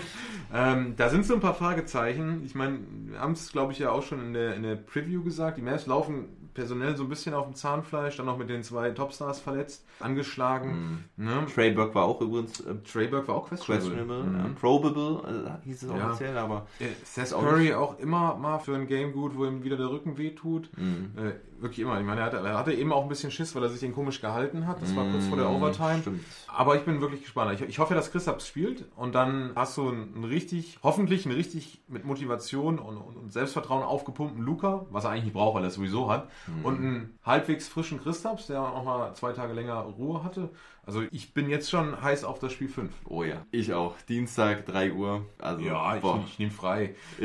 ähm, 0.54 0.94
da 0.96 1.08
sind 1.08 1.26
so 1.26 1.34
ein 1.34 1.40
paar 1.40 1.54
Fragezeichen. 1.54 2.44
Ich 2.44 2.54
meine, 2.54 2.78
wir 3.06 3.18
haben 3.20 3.32
es, 3.32 3.50
glaube 3.50 3.72
ich, 3.72 3.80
ja 3.80 3.90
auch 3.90 4.02
schon 4.02 4.20
in 4.20 4.32
der, 4.32 4.54
in 4.54 4.62
der 4.62 4.76
Preview 4.76 5.24
gesagt. 5.24 5.58
Die 5.58 5.62
Mavs 5.62 5.86
laufen 5.86 6.26
personell 6.54 6.96
so 6.96 7.02
ein 7.02 7.08
bisschen 7.08 7.34
auf 7.34 7.44
dem 7.46 7.54
Zahnfleisch, 7.54 8.16
dann 8.16 8.26
noch 8.26 8.38
mit 8.38 8.48
den 8.48 8.62
zwei 8.62 8.90
Topstars 8.90 9.40
verletzt, 9.40 9.84
angeschlagen. 10.00 11.04
Ne? 11.16 11.46
Trey 11.54 11.70
Burke 11.72 11.94
war 11.94 12.04
auch 12.04 12.20
übrigens 12.20 12.60
äh, 12.60 12.74
Trey 12.90 13.08
Burke 13.08 13.28
war 13.28 13.34
auch 13.36 13.48
questionable. 13.48 13.90
questionable, 13.90 14.24
Mhm. 14.24 14.38
ja, 14.38 14.50
probable, 14.60 15.56
äh, 15.62 15.64
hieß 15.66 15.82
es 15.82 15.90
Ja. 15.90 16.08
offiziell, 16.10 16.38
aber 16.38 16.66
Äh, 16.80 16.86
Seth 17.04 17.34
auch 17.34 17.42
Curry 17.42 17.74
auch 17.74 17.98
immer 17.98 18.36
mal 18.36 18.58
für 18.58 18.74
ein 18.74 18.86
Game 18.86 19.12
gut, 19.12 19.36
wo 19.36 19.44
ihm 19.44 19.62
wieder 19.64 19.76
der 19.76 19.90
Rücken 19.90 20.16
wehtut. 20.16 20.70
Mhm. 20.76 21.12
Äh, 21.16 21.32
wirklich 21.62 21.80
immer. 21.80 21.98
Ich 21.98 22.04
meine, 22.06 22.20
er 22.20 22.26
hatte, 22.26 22.36
er 22.38 22.58
hatte 22.58 22.72
eben 22.72 22.92
auch 22.92 23.02
ein 23.04 23.08
bisschen 23.08 23.30
Schiss, 23.30 23.54
weil 23.54 23.62
er 23.62 23.68
sich 23.68 23.80
den 23.80 23.94
komisch 23.94 24.20
gehalten 24.20 24.66
hat. 24.66 24.82
Das 24.82 24.94
war 24.96 25.04
kurz 25.10 25.26
vor 25.26 25.36
der 25.38 25.48
Overtime. 25.48 25.98
Mm, 25.98 26.02
Stimmt. 26.02 26.24
Aber 26.48 26.76
ich 26.76 26.82
bin 26.82 27.00
wirklich 27.00 27.22
gespannt. 27.22 27.52
Ich, 27.54 27.62
ich 27.66 27.78
hoffe, 27.78 27.94
dass 27.94 28.10
Christaps 28.12 28.46
spielt 28.46 28.84
und 28.96 29.14
dann 29.14 29.52
hast 29.54 29.76
du 29.78 29.88
einen, 29.88 30.14
einen 30.14 30.24
richtig, 30.24 30.78
hoffentlich 30.82 31.24
einen 31.26 31.34
richtig 31.34 31.80
mit 31.88 32.04
Motivation 32.04 32.78
und, 32.78 32.96
und, 32.98 33.16
und 33.16 33.32
Selbstvertrauen 33.32 33.82
aufgepumpten 33.82 34.42
Luca, 34.44 34.84
was 34.90 35.04
er 35.04 35.10
eigentlich 35.10 35.24
nicht 35.24 35.32
braucht, 35.34 35.54
weil 35.54 35.62
er 35.64 35.68
es 35.68 35.74
sowieso 35.74 36.10
hat, 36.10 36.28
und 36.62 36.76
einen 36.76 37.18
halbwegs 37.24 37.68
frischen 37.68 38.00
Christaps, 38.00 38.46
der 38.46 38.60
auch 38.60 38.84
mal 38.84 39.14
zwei 39.14 39.32
Tage 39.32 39.52
länger 39.52 39.80
Ruhe 39.80 40.22
hatte. 40.24 40.50
Also 40.86 41.02
ich 41.10 41.32
bin 41.32 41.48
jetzt 41.48 41.70
schon 41.70 42.00
heiß 42.02 42.24
auf 42.24 42.38
das 42.38 42.52
Spiel 42.52 42.68
5. 42.68 42.92
Oh 43.06 43.22
ja. 43.22 43.46
Ich 43.50 43.72
auch. 43.72 43.96
Dienstag, 44.08 44.66
3 44.66 44.92
Uhr. 44.92 45.24
Also, 45.38 45.62
Ja, 45.62 45.96
ich, 45.96 46.04
ich 46.26 46.38
nehme 46.38 46.50
frei. 46.50 46.94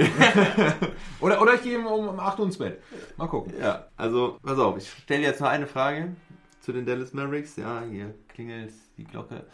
oder, 1.19 1.41
oder 1.41 1.55
ich 1.55 1.63
gehe 1.63 1.77
um, 1.79 2.07
um 2.07 2.19
8 2.19 2.39
Uhr 2.39 2.45
ins 2.45 2.57
Bett. 2.57 2.81
Mal 3.17 3.27
gucken. 3.27 3.53
Ja, 3.59 3.87
also, 3.97 4.39
pass 4.41 4.57
auf, 4.59 4.77
ich 4.77 4.89
stelle 4.89 5.23
jetzt 5.23 5.41
noch 5.41 5.49
eine 5.49 5.67
Frage 5.67 6.15
zu 6.61 6.71
den 6.71 6.85
Dallas 6.85 7.13
Mavericks. 7.13 7.55
Ja, 7.57 7.83
hier 7.89 8.13
klingelt 8.29 8.73
die 8.97 9.03
Glocke. 9.03 9.45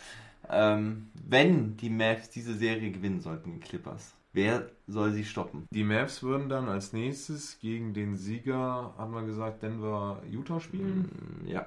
Ähm, 0.49 1.07
wenn 1.27 1.75
die 1.77 1.89
Mavs 1.89 2.29
diese 2.29 2.53
Serie 2.53 2.91
gewinnen 2.91 3.21
sollten, 3.21 3.53
die 3.53 3.59
Clippers, 3.59 4.13
wer 4.35 4.69
soll 4.87 5.11
sie 5.11 5.25
stoppen? 5.25 5.65
Die 5.71 5.83
Mavs 5.83 6.21
würden 6.21 6.49
dann 6.49 6.69
als 6.69 6.93
nächstes 6.93 7.59
gegen 7.59 7.93
den 7.93 8.15
Sieger, 8.15 8.93
haben 8.97 9.13
wir 9.13 9.23
gesagt, 9.23 9.63
Denver, 9.63 10.21
Utah 10.29 10.59
spielen. 10.59 11.09
Hm, 11.41 11.47
Ja, 11.47 11.65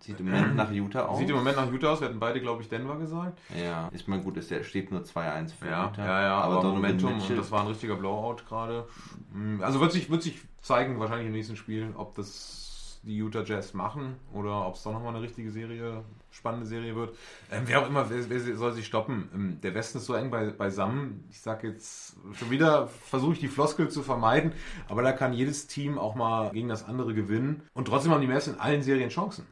sieht 0.00 0.18
im 0.20 0.26
Moment 0.30 0.56
nach 0.56 0.72
Utah 0.72 1.04
aus. 1.06 1.18
Sieht 1.18 1.28
im 1.30 1.36
Moment 1.36 1.56
nach 1.56 1.70
Utah 1.70 1.92
aus. 1.92 2.00
Wir 2.00 2.08
hatten 2.08 2.18
beide, 2.18 2.40
glaube 2.40 2.62
ich, 2.62 2.68
Denver 2.68 2.96
gesagt. 2.96 3.38
Ja, 3.56 3.88
ich 3.92 4.08
meine, 4.08 4.22
gut, 4.22 4.36
es 4.38 4.46
steht 4.66 4.90
nur 4.90 5.02
2-1 5.02 5.52
für 5.54 5.68
Ja, 5.68 5.86
Utah. 5.88 6.04
ja, 6.04 6.22
ja, 6.22 6.38
aber, 6.40 6.54
Donovan 6.56 6.74
Momentum 6.76 7.14
Mitchell- 7.14 7.32
und 7.32 7.38
das 7.38 7.50
war 7.52 7.60
ein 7.60 7.68
richtiger 7.68 7.96
Blowout 7.96 8.38
gerade. 8.48 8.86
Mm, 9.32 9.60
Also 9.62 9.80
wird 9.80 9.92
sich, 9.92 10.10
wird 10.10 10.22
sich 10.22 10.40
zeigen, 10.62 10.98
wahrscheinlich 10.98 11.26
im 11.28 11.32
nächsten 11.34 11.56
Spiel, 11.56 11.92
ob 11.96 12.14
das 12.14 12.65
die 13.06 13.16
Utah 13.16 13.44
Jazz 13.44 13.72
machen 13.72 14.16
oder 14.32 14.66
ob 14.66 14.74
es 14.74 14.82
doch 14.82 14.92
nochmal 14.92 15.14
eine 15.14 15.22
richtige 15.22 15.50
Serie, 15.50 16.04
spannende 16.30 16.66
Serie 16.66 16.94
wird. 16.96 17.16
Ähm, 17.50 17.62
wer 17.66 17.80
auch 17.80 17.88
immer, 17.88 18.10
wer, 18.10 18.28
wer 18.28 18.56
soll 18.56 18.72
sich 18.72 18.86
stoppen? 18.86 19.30
Ähm, 19.32 19.60
der 19.62 19.74
Westen 19.74 19.98
ist 19.98 20.06
so 20.06 20.14
eng 20.14 20.30
bei, 20.30 20.50
beisammen. 20.50 21.24
Ich 21.30 21.40
sage 21.40 21.68
jetzt 21.68 22.16
schon 22.34 22.50
wieder, 22.50 22.88
versuche 22.88 23.34
ich 23.34 23.40
die 23.40 23.48
Floskel 23.48 23.88
zu 23.88 24.02
vermeiden, 24.02 24.52
aber 24.88 25.02
da 25.02 25.12
kann 25.12 25.32
jedes 25.32 25.68
Team 25.68 25.98
auch 25.98 26.16
mal 26.16 26.50
gegen 26.50 26.68
das 26.68 26.84
andere 26.84 27.14
gewinnen. 27.14 27.62
Und 27.72 27.86
trotzdem 27.86 28.12
haben 28.12 28.20
die 28.20 28.26
Mavs 28.26 28.48
in 28.48 28.58
allen 28.58 28.82
Serien 28.82 29.10
Chancen. 29.10 29.46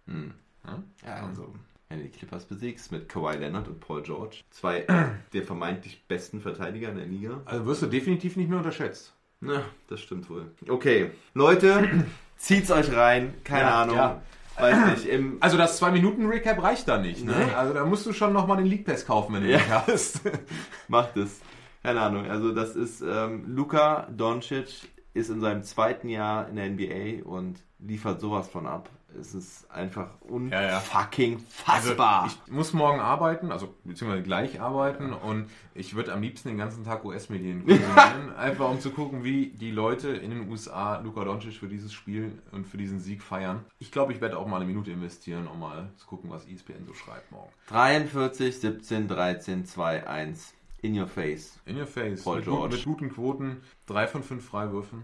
Ja? 0.67 0.83
Ja, 1.07 1.27
also, 1.27 1.55
wenn 1.89 1.99
du 1.99 2.05
die 2.05 2.11
Clippers 2.11 2.45
besiegst 2.47 2.91
mit 2.91 3.09
Kawhi 3.09 3.37
Leonard 3.37 3.69
und 3.69 3.81
Paul 3.81 4.03
George, 4.03 4.39
zwei 4.51 4.81
der 5.33 5.43
vermeintlich 5.45 6.05
besten 6.09 6.41
Verteidiger 6.41 6.89
in 6.89 6.97
der 6.97 7.07
Liga. 7.07 7.43
Also 7.45 7.67
wirst 7.67 7.83
du 7.83 7.87
definitiv 7.87 8.37
nicht 8.37 8.49
mehr 8.49 8.59
unterschätzt. 8.59 9.15
Na, 9.41 9.63
das 9.89 10.01
stimmt 10.01 10.29
wohl. 10.31 10.51
Okay, 10.69 11.11
Leute, 11.35 12.07
zieht's 12.37 12.71
euch 12.71 12.95
rein. 12.95 13.35
Keine 13.45 13.63
Ja, 13.63 13.83
Ahnung. 13.83 13.97
ja. 13.97 14.23
Weiß 14.59 15.05
nicht. 15.05 15.09
Also 15.41 15.57
das 15.57 15.81
2-Minuten-Recap 15.83 16.63
reicht 16.63 16.87
da 16.89 16.99
nicht. 16.99 17.25
Ne? 17.25 17.35
Nee. 17.37 17.55
Also 17.55 17.75
da 17.75 17.85
musst 17.85 18.07
du 18.07 18.13
schon 18.13 18.33
nochmal 18.33 18.57
den 18.59 18.67
League 18.67 18.85
Pass 18.85 19.05
kaufen, 19.05 19.35
wenn 19.35 19.43
du 19.43 19.51
Ja. 19.51 19.59
ihn 19.59 19.65
hast. 19.87 20.21
macht 20.89 21.17
es. 21.17 21.41
Keine 21.83 22.01
Ahnung. 22.01 22.31
Also 22.31 22.53
das 22.55 22.77
ist 22.77 23.03
ähm, 23.03 23.45
Luka 23.47 24.07
Doncic 24.11 24.89
ist 25.13 25.29
in 25.31 25.41
seinem 25.41 25.63
zweiten 25.65 26.09
Jahr 26.09 26.49
in 26.49 26.57
der 26.57 26.71
NBA 26.71 27.25
und 27.29 27.63
liefert 27.79 28.21
sowas 28.21 28.49
von 28.49 28.67
ab. 28.67 28.89
Es 29.19 29.35
ist 29.35 29.71
einfach 29.71 30.09
Ja, 30.51 30.63
ja. 30.63 30.77
unfucking 30.79 31.35
Also 31.67 31.89
fassbar. 31.89 32.27
ich 32.27 32.53
muss 32.53 32.73
morgen 32.73 33.01
arbeiten, 33.01 33.53
also 33.53 33.75
beziehungsweise 33.85 34.23
gleich 34.23 34.61
arbeiten 34.61 35.13
und 35.13 35.49
ich 35.75 35.95
würde 35.95 36.13
am 36.13 36.21
liebsten 36.23 36.49
den 36.49 36.59
ganzen 36.59 36.85
Tag 36.85 37.05
US-Medien 37.05 37.61
konsumieren, 37.67 38.35
einfach 38.37 38.69
um 38.71 38.81
zu 38.81 38.91
gucken, 38.91 39.25
wie 39.25 39.49
die 39.51 39.71
Leute 39.71 40.09
in 40.11 40.31
den 40.31 40.49
USA 40.51 40.99
Luka 41.01 41.25
Doncic 41.25 41.55
für 41.55 41.69
dieses 41.69 41.93
Spiel 41.93 42.43
und 42.53 42.67
für 42.67 42.77
diesen 42.77 43.01
Sieg 43.01 43.23
feiern. 43.23 43.65
Ich 43.79 43.91
glaube, 43.93 44.13
ich 44.13 44.21
werde 44.21 44.39
auch 44.39 44.47
mal 44.47 44.57
eine 44.57 44.67
Minute 44.67 44.91
investieren, 44.91 45.47
um 45.47 45.61
mal 45.61 45.91
zu 45.97 46.07
gucken, 46.07 46.31
was 46.31 46.47
ESPN 46.47 46.85
so 46.87 46.95
schreibt 46.95 47.31
morgen. 47.33 47.51
43, 47.69 48.59
17, 48.61 49.09
13, 49.09 49.65
2, 49.67 50.07
1. 50.07 50.55
In 50.83 50.99
your 51.01 51.07
face. 51.07 51.59
In 51.65 51.79
your 51.79 51.87
face. 51.87 52.23
Paul 52.25 52.37
mit, 52.37 52.45
George. 52.45 52.63
Gut, 52.63 52.73
mit 52.73 52.85
guten 52.85 53.09
Quoten, 53.15 53.63
drei 53.87 54.07
von 54.07 54.23
fünf 54.23 54.45
Freiwürfen. 54.45 55.03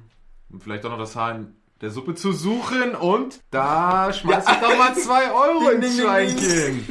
Und 0.50 0.62
vielleicht 0.62 0.84
auch 0.84 0.90
noch 0.90 0.98
das 0.98 1.16
Haar 1.16 1.36
in 1.36 1.54
der 1.80 1.90
Suppe 1.90 2.14
zu 2.14 2.32
suchen 2.32 2.94
und 2.94 3.40
da 3.50 4.12
schmeiß 4.12 4.44
ich 4.48 4.56
doch 4.56 4.76
mal 4.76 4.94
zwei 4.94 5.32
Euro 5.32 5.70
Ding, 5.70 5.82
ins 5.82 5.98
Schweinchen. 5.98 6.86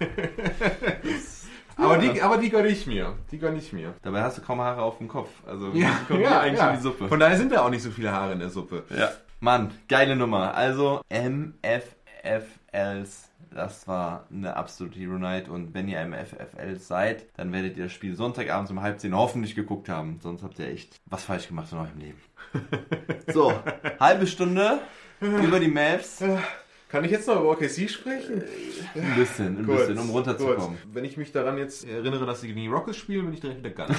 aber, 1.76 1.98
die, 1.98 2.20
aber 2.20 2.38
die 2.38 2.50
gönne 2.50 2.68
ich 2.68 2.86
mir. 2.86 3.16
Die 3.30 3.38
gönne 3.38 3.58
ich 3.58 3.72
mir. 3.72 3.94
Dabei 4.02 4.22
hast 4.22 4.38
du 4.38 4.42
kaum 4.42 4.60
Haare 4.60 4.82
auf 4.82 4.98
dem 4.98 5.06
Kopf. 5.08 5.30
Also 5.46 5.70
Ja, 5.72 5.90
die 6.00 6.06
kommen 6.06 6.22
ja, 6.22 6.30
ja, 6.30 6.40
eigentlich 6.40 6.58
ja. 6.58 6.70
in 6.70 6.76
die 6.76 6.82
Suppe. 6.82 7.08
Von 7.08 7.20
daher 7.20 7.36
sind 7.36 7.52
da 7.52 7.62
auch 7.62 7.70
nicht 7.70 7.82
so 7.82 7.90
viele 7.90 8.10
Haare 8.10 8.32
in 8.32 8.40
der 8.40 8.50
Suppe. 8.50 8.84
Ja. 8.90 9.10
Mann, 9.40 9.70
geile 9.86 10.16
Nummer. 10.16 10.54
Also 10.54 11.00
MFFLs, 11.10 11.70
das 13.50 13.86
war 13.88 14.26
eine 14.30 14.56
absolute 14.56 14.98
Hero 14.98 15.18
Night 15.18 15.48
und 15.48 15.74
wenn 15.74 15.88
ihr 15.88 16.04
MFFLs 16.04 16.86
seid, 16.88 17.26
dann 17.36 17.52
werdet 17.52 17.76
ihr 17.76 17.84
das 17.84 17.92
Spiel 17.92 18.14
Sonntagabends 18.14 18.70
um 18.70 18.80
halb 18.82 19.00
zehn 19.00 19.14
hoffentlich 19.16 19.54
geguckt 19.54 19.88
haben. 19.88 20.18
Sonst 20.22 20.42
habt 20.42 20.58
ihr 20.58 20.68
echt 20.68 20.96
was 21.06 21.24
falsch 21.24 21.48
gemacht 21.48 21.72
in 21.72 21.78
eurem 21.78 21.98
Leben. 21.98 22.18
So, 23.32 23.52
halbe 24.00 24.26
Stunde 24.26 24.80
über 25.20 25.60
die 25.60 25.68
Mavs. 25.68 26.22
Kann 26.88 27.04
ich 27.04 27.10
jetzt 27.10 27.28
noch 27.28 27.40
über 27.40 27.50
OKC 27.50 27.90
sprechen? 27.90 28.42
Ein 28.94 29.14
bisschen, 29.14 29.58
ein 29.58 29.66
Kurz, 29.66 29.80
bisschen, 29.80 29.98
um 29.98 30.08
runterzukommen. 30.08 30.58
kurz. 30.58 30.78
Wenn 30.94 31.04
ich 31.04 31.18
mich 31.18 31.32
daran 31.32 31.58
jetzt 31.58 31.86
erinnere, 31.86 32.24
dass 32.24 32.40
sie 32.40 32.46
gegen 32.48 32.60
die 32.60 32.68
Rockets 32.68 32.96
spielen, 32.96 33.26
bin 33.26 33.34
ich 33.34 33.40
direkt 33.40 33.58
wieder 33.58 33.70
ganz 33.70 33.98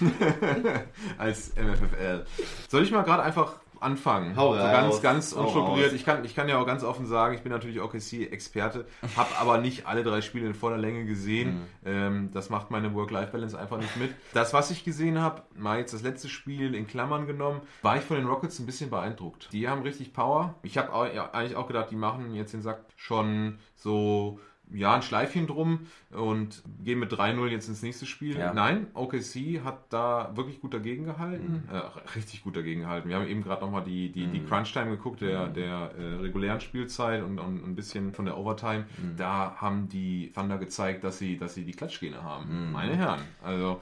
Als 1.18 1.52
MFFL. 1.54 2.24
Soll 2.68 2.82
ich 2.82 2.90
mal 2.90 3.02
gerade 3.02 3.22
einfach 3.22 3.60
anfangen? 3.82 4.36
Hau 4.36 4.54
so 4.54 4.58
ganz, 4.58 5.02
ganz 5.02 5.32
unstrukturiert. 5.32 5.92
Ich 5.92 6.04
kann, 6.04 6.24
ich 6.24 6.34
kann 6.34 6.48
ja 6.48 6.58
auch 6.58 6.66
ganz 6.66 6.84
offen 6.84 7.06
sagen, 7.06 7.34
ich 7.34 7.42
bin 7.42 7.52
natürlich 7.52 7.80
OKC-Experte, 7.80 8.86
habe 9.16 9.36
aber 9.38 9.58
nicht 9.58 9.86
alle 9.86 10.02
drei 10.02 10.20
Spiele 10.20 10.46
in 10.46 10.54
voller 10.54 10.78
Länge 10.78 11.04
gesehen. 11.04 11.54
Mhm. 11.54 11.66
Ähm, 11.84 12.30
das 12.32 12.50
macht 12.50 12.70
meine 12.70 12.94
Work-Life-Balance 12.94 13.58
einfach 13.58 13.78
nicht 13.78 13.96
mit. 13.96 14.14
Das, 14.34 14.52
was 14.52 14.70
ich 14.70 14.84
gesehen 14.84 15.20
habe, 15.20 15.42
mal 15.56 15.78
jetzt 15.78 15.92
das 15.92 16.02
letzte 16.02 16.28
Spiel 16.28 16.74
in 16.74 16.86
Klammern 16.86 17.26
genommen, 17.26 17.60
war 17.82 17.96
ich 17.96 18.02
von 18.02 18.16
den 18.16 18.26
Rockets 18.26 18.58
ein 18.58 18.66
bisschen 18.66 18.90
beeindruckt. 18.90 19.48
Die 19.52 19.68
haben 19.68 19.82
richtig 19.82 20.12
Power. 20.12 20.54
Ich 20.62 20.78
habe 20.78 21.14
ja, 21.14 21.30
eigentlich 21.32 21.56
auch 21.56 21.66
gedacht, 21.66 21.90
die 21.90 21.96
machen 21.96 22.34
jetzt 22.34 22.52
den 22.52 22.62
Sack 22.62 22.84
schon 22.96 23.58
so 23.74 24.40
ja, 24.74 24.94
ein 24.94 25.02
Schleifchen 25.02 25.46
drum 25.46 25.80
und 26.10 26.62
gehen 26.82 26.98
mit 26.98 27.12
3-0 27.12 27.46
jetzt 27.48 27.68
ins 27.68 27.82
nächste 27.82 28.06
Spiel. 28.06 28.38
Ja. 28.38 28.52
Nein, 28.54 28.86
OKC 28.94 29.62
hat 29.64 29.92
da 29.92 30.32
wirklich 30.34 30.60
gut 30.60 30.74
dagegen 30.74 31.04
gehalten. 31.04 31.68
Äh, 31.70 31.78
richtig 32.16 32.42
gut 32.42 32.56
dagegen 32.56 32.82
gehalten. 32.82 33.08
Wir 33.08 33.16
haben 33.16 33.26
eben 33.26 33.42
gerade 33.42 33.62
nochmal 33.62 33.84
die, 33.84 34.10
die, 34.10 34.26
die 34.26 34.44
Crunch-Time 34.44 34.90
geguckt, 34.90 35.20
der, 35.20 35.48
der 35.48 35.92
äh, 35.98 36.14
regulären 36.20 36.60
Spielzeit 36.60 37.22
und, 37.22 37.38
und 37.38 37.64
ein 37.64 37.74
bisschen 37.74 38.12
von 38.12 38.24
der 38.24 38.36
Overtime. 38.38 38.86
Da 39.16 39.56
haben 39.56 39.88
die 39.88 40.32
Thunder 40.34 40.58
gezeigt, 40.58 41.04
dass 41.04 41.18
sie, 41.18 41.36
dass 41.36 41.54
sie 41.54 41.64
die 41.64 41.72
Klatschgene 41.72 42.22
haben. 42.22 42.72
Meine 42.72 42.96
Herren. 42.96 43.20
Also, 43.42 43.80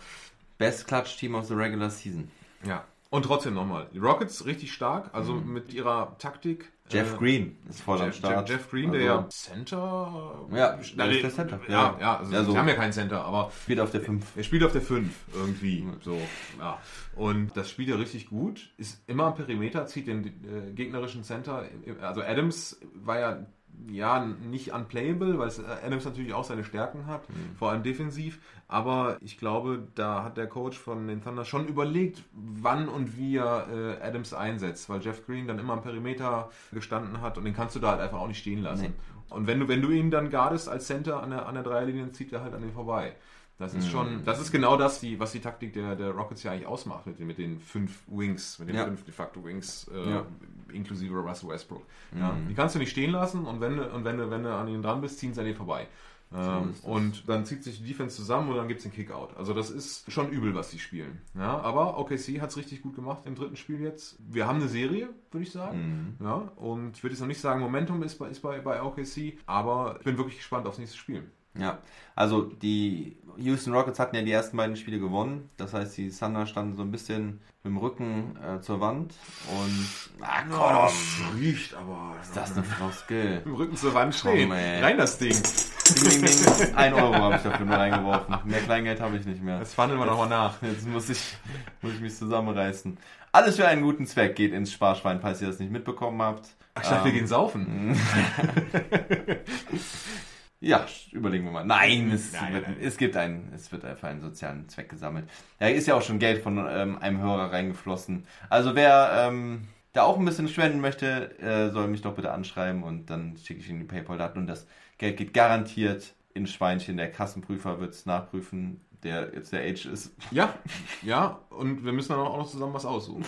Best 0.59 0.87
Clutch 0.87 1.17
Team 1.17 1.35
of 1.35 1.47
the 1.47 1.55
Regular 1.55 1.91
Season. 1.91 2.31
ja. 2.65 2.85
Und 3.13 3.25
trotzdem 3.25 3.55
nochmal. 3.55 3.89
Die 3.93 3.99
Rockets 3.99 4.47
richtig 4.47 4.73
stark, 4.73 5.11
also 5.13 5.35
mit 5.35 5.75
ihrer 5.75 6.17
Taktik. 6.19 6.71
Jeff 6.91 7.19
Green 7.19 7.57
ist 7.69 7.81
voll 7.83 7.99
am 8.01 8.07
Jeff, 8.07 8.17
Start. 8.17 8.49
Jeff, 8.49 8.59
Jeff 8.59 8.71
Green, 8.71 8.93
der 8.93 9.01
Also, 9.01 9.23
ja 9.23 9.29
Center. 9.29 10.47
Ja, 10.53 10.79
Na, 10.97 11.07
der 11.07 11.15
ist 11.17 11.23
der 11.23 11.31
Center. 11.31 11.61
Ja, 11.69 11.73
Ja. 11.73 11.97
ja, 12.01 12.17
also 12.19 12.33
Ja, 12.33 12.45
so. 12.45 12.53
sie 12.53 12.59
haben 12.59 12.69
ja 12.69 12.75
keinen 12.75 12.93
Center, 12.93 13.25
aber 13.25 13.51
Spielt 13.63 13.81
auf 13.81 13.91
der 13.91 14.01
5. 14.01 14.37
er 14.37 14.43
spielt 14.43 14.65
auf 14.65 14.73
der 14.73 14.83
5 14.83 15.13
irgendwie. 15.35 15.87
So, 16.03 16.19
ja. 16.59 16.79
Und 17.17 17.57
das 17.57 17.71
spielt 17.71 17.89
er 17.89 17.99
richtig 17.99 18.29
gut. 18.29 18.71
Ist 18.77 19.03
immer 19.07 19.25
am 19.25 19.35
Perimeter, 19.35 19.87
zieht 19.87 20.07
den 20.07 20.25
äh, 20.27 20.73
gegnerischen 20.73 21.23
Center. 21.25 21.65
Also 22.01 22.23
Adams 22.23 22.81
war 22.95 23.19
ja 23.19 23.47
ja, 23.89 24.25
nicht 24.25 24.73
unplayable, 24.73 25.39
weil 25.39 25.49
äh, 25.49 25.87
Adams 25.87 26.05
natürlich 26.05 26.33
auch 26.33 26.45
seine 26.45 26.65
Stärken 26.65 27.07
hat, 27.07 27.23
vor 27.59 27.71
allem 27.71 27.83
defensiv. 27.83 28.41
Aber 28.69 29.17
ich 29.21 29.37
glaube, 29.39 29.89
da 29.97 30.23
hat 30.23 30.37
der 30.37 30.47
Coach 30.47 30.79
von 30.79 31.09
den 31.09 31.23
Thunder 31.23 31.45
schon 31.45 31.67
überlegt, 31.67 32.23
wann 32.33 32.89
und 32.89 33.17
wie 33.17 33.37
er 33.37 33.67
äh, 34.01 34.03
Adams 34.07 34.33
einsetzt, 34.33 34.89
weil 34.89 35.01
Jeff 35.01 35.27
Green 35.27 35.49
dann 35.49 35.59
immer 35.59 35.73
am 35.73 35.83
Perimeter 35.83 36.51
gestanden 36.73 37.21
hat 37.21 37.37
und 37.37 37.45
den 37.45 37.55
kannst 37.55 37.75
du 37.75 37.81
da 37.81 37.91
halt 37.93 38.01
einfach 38.01 38.21
auch 38.21 38.29
nicht 38.29 38.39
stehen 38.39 38.63
lassen. 38.63 38.83
Nee. 38.83 39.35
Und 39.35 39.47
wenn 39.47 39.61
du, 39.61 39.69
wenn 39.69 39.83
du 39.83 39.91
ihn 39.91 40.11
dann 40.11 40.31
guardest 40.31 40.69
als 40.69 40.87
Center 40.87 41.23
an 41.23 41.31
der, 41.31 41.47
an 41.47 41.55
der 41.55 41.63
Dreierlinie, 41.65 42.13
zieht 42.13 42.33
er 42.33 42.43
halt 42.43 42.55
an 42.55 42.63
dir 42.63 42.73
vorbei. 42.73 43.15
Das 43.59 43.75
ist 43.75 43.91
schon, 43.91 44.25
das 44.25 44.41
ist 44.41 44.53
genau 44.53 44.79
das, 44.79 45.01
die, 45.01 45.21
was 45.21 45.33
die 45.33 45.41
Taktik 45.41 45.75
der, 45.75 45.95
der 45.95 46.13
Rockets 46.13 46.43
ja 46.45 46.51
eigentlich 46.53 46.67
ausmacht, 46.67 47.07
mit 47.07 47.19
den, 47.19 47.27
mit 47.27 47.37
den 47.37 47.61
fünf 47.61 48.05
Wings, 48.07 48.59
mit 48.59 48.71
den 48.71 48.77
Ja. 48.77 48.87
fünf 48.87 49.05
de 49.05 49.13
facto 49.13 49.45
Wings, 49.45 49.87
äh, 49.93 50.11
Ja. 50.13 50.27
Inklusive 50.75 51.19
Russell 51.19 51.49
Westbrook. 51.51 51.83
Ja, 52.19 52.37
die 52.49 52.55
kannst 52.55 52.75
du 52.75 52.79
nicht 52.79 52.91
stehen 52.91 53.11
lassen 53.13 53.45
und 53.47 53.61
wenn, 53.61 53.77
du- 53.77 53.91
und 53.93 54.05
wenn, 54.05 54.17
du, 54.19 54.31
wenn 54.31 54.43
du 54.43 54.55
an 54.55 54.69
ihnen 54.69 54.83
dran 54.83 55.01
bist, 55.01 55.19
ziehen 55.19 55.35
sie 55.35 55.41
an 55.41 55.47
dir 55.47 55.55
vorbei. 55.57 55.87
Ähm, 56.33 56.75
und 56.85 57.29
dann 57.29 57.45
zieht 57.45 57.65
sich 57.65 57.79
die 57.83 57.89
Defense 57.89 58.15
zusammen 58.15 58.51
und 58.51 58.57
dann 58.57 58.69
gibt 58.69 58.79
es 58.79 58.85
den 58.85 58.93
Kickout. 58.93 59.37
Also 59.37 59.53
das 59.53 59.69
ist 59.69 60.11
schon 60.13 60.31
übel, 60.31 60.55
was 60.55 60.71
sie 60.71 60.79
spielen. 60.79 61.21
Ja, 61.37 61.59
aber 61.61 61.99
OKC 61.99 62.41
hat 62.41 62.51
es 62.51 62.57
richtig 62.57 62.83
gut 62.83 62.95
gemacht 62.95 63.23
im 63.25 63.35
dritten 63.35 63.57
Spiel 63.57 63.81
jetzt. 63.81 64.17
Wir 64.29 64.47
haben 64.47 64.61
eine 64.61 64.69
Serie, 64.69 65.09
würde 65.33 65.45
ich 65.45 65.51
sagen. 65.51 66.17
Ja, 66.25 66.53
und 66.55 66.97
ich 66.97 67.03
würde 67.03 67.15
jetzt 67.15 67.21
noch 67.21 67.27
nicht 67.27 67.41
sagen, 67.41 67.61
Momentum 67.61 68.01
ist 68.05 68.17
bei, 68.17 68.29
ist 68.29 68.41
bei, 68.43 68.61
bei 68.61 68.81
OKC, 68.81 69.39
aber 69.47 69.97
ich 69.99 70.05
bin 70.05 70.19
wirklich 70.19 70.37
gespannt 70.37 70.69
aufs 70.69 70.79
nächste 70.79 70.97
Spiel. 70.99 71.25
Ja, 71.59 71.79
also 72.15 72.43
die 72.43 73.17
Houston 73.37 73.73
Rockets 73.73 73.99
hatten 73.99 74.17
ja 74.17 74.23
die 74.23 74.33
ersten 74.33 74.57
beiden 74.57 74.77
Spiele 74.77 74.99
gewonnen. 74.99 75.49
Das 75.57 75.73
heißt, 75.75 75.97
die 75.97 76.11
Thunder 76.11 76.47
standen 76.47 76.77
so 76.77 76.83
ein 76.83 76.91
bisschen 76.91 77.41
mit 77.63 77.73
dem 77.73 77.77
Rücken 77.79 78.37
äh, 78.37 78.61
zur 78.61 78.81
Wand. 78.81 79.15
Und, 79.51 80.23
ah 80.23 80.43
komm, 80.51 81.39
riecht 81.39 81.75
aber. 81.75 82.15
ist 82.23 82.37
das 82.37 82.53
eine 82.53 82.63
Floskel? 82.65 83.43
Im 83.45 83.55
Rücken 83.55 83.77
zur 83.77 83.95
Wand 83.95 84.15
stehen. 84.15 84.49
Komm. 84.51 84.59
Rein 84.59 84.99
das 84.99 85.19
Ding. 85.19 85.33
Ding, 85.33 86.11
ding, 86.11 86.21
ding. 86.23 86.75
Ein 86.77 86.95
Euro 86.95 87.15
habe 87.15 87.37
ich 87.37 87.43
dafür 87.43 87.67
nur 87.67 87.77
reingeworfen. 87.77 88.37
Mehr 88.45 88.61
Kleingeld 88.61 89.01
habe 89.01 89.17
ich 89.17 89.27
nicht 89.27 89.43
mehr. 89.43 89.59
Das 89.59 89.75
fandeln 89.75 89.99
wir 90.01 90.07
nochmal 90.07 90.29
nach. 90.29 90.63
Jetzt 90.63 90.87
muss 90.87 91.09
ich, 91.11 91.37
muss 91.83 91.95
ich 91.95 92.01
mich 92.01 92.17
zusammenreißen. 92.17 92.97
Alles 93.33 93.57
für 93.57 93.67
einen 93.67 93.83
guten 93.83 94.07
Zweck 94.07 94.37
geht 94.37 94.53
ins 94.53 94.73
Sparschwein, 94.73 95.21
falls 95.21 95.41
ihr 95.41 95.49
das 95.49 95.59
nicht 95.59 95.73
mitbekommen 95.73 96.21
habt. 96.23 96.49
Ach, 96.75 96.83
ich 96.83 96.89
dachte, 96.89 97.05
wir 97.07 97.13
Ähm, 97.13 97.19
gehen 97.19 97.27
saufen. 97.27 97.97
Ja, 100.61 100.87
überlegen 101.11 101.45
wir 101.45 101.53
mal. 101.53 101.65
Nein, 101.65 102.11
es, 102.13 102.33
Nein, 102.33 102.53
wird, 102.53 102.69
nein. 102.69 102.77
es 102.83 102.99
gibt 102.99 103.17
einen, 103.17 103.51
es 103.55 103.73
wird 103.73 103.83
für 103.99 104.07
einen 104.07 104.21
sozialen 104.21 104.69
Zweck 104.69 104.91
gesammelt. 104.91 105.27
Da 105.59 105.69
ist 105.69 105.87
ja 105.87 105.95
auch 105.95 106.03
schon 106.03 106.19
Geld 106.19 106.43
von 106.43 106.59
ähm, 106.69 106.99
einem 106.99 107.21
Hörer 107.21 107.51
reingeflossen. 107.51 108.27
Also 108.51 108.75
wer 108.75 109.11
ähm, 109.29 109.69
da 109.95 110.03
auch 110.03 110.19
ein 110.19 110.25
bisschen 110.27 110.49
spenden 110.49 110.81
möchte, 110.81 111.39
äh, 111.41 111.71
soll 111.71 111.89
mich 111.89 112.03
doch 112.03 112.15
bitte 112.15 112.31
anschreiben 112.33 112.83
und 112.83 113.09
dann 113.09 113.39
schicke 113.39 113.61
ich 113.61 113.71
Ihnen 113.71 113.81
die 113.81 113.87
PayPal-Daten 113.87 114.39
und 114.39 114.47
das 114.47 114.67
Geld 114.99 115.17
geht 115.17 115.33
garantiert 115.33 116.13
in 116.35 116.47
Schweinchen. 116.47 116.99
Der 116.99 117.11
Kassenprüfer 117.11 117.81
wird 117.81 117.95
es 117.95 118.05
nachprüfen, 118.05 118.83
der 119.03 119.35
jetzt 119.35 119.55
der 119.55 119.63
Age 119.63 119.87
ist. 119.87 120.15
Ja, 120.31 120.53
ja, 121.01 121.39
und 121.49 121.87
wir 121.87 121.93
müssen 121.95 122.11
dann 122.11 122.21
auch 122.21 122.37
noch 122.37 122.51
zusammen 122.51 122.75
was 122.75 122.85
aussuchen. 122.85 123.25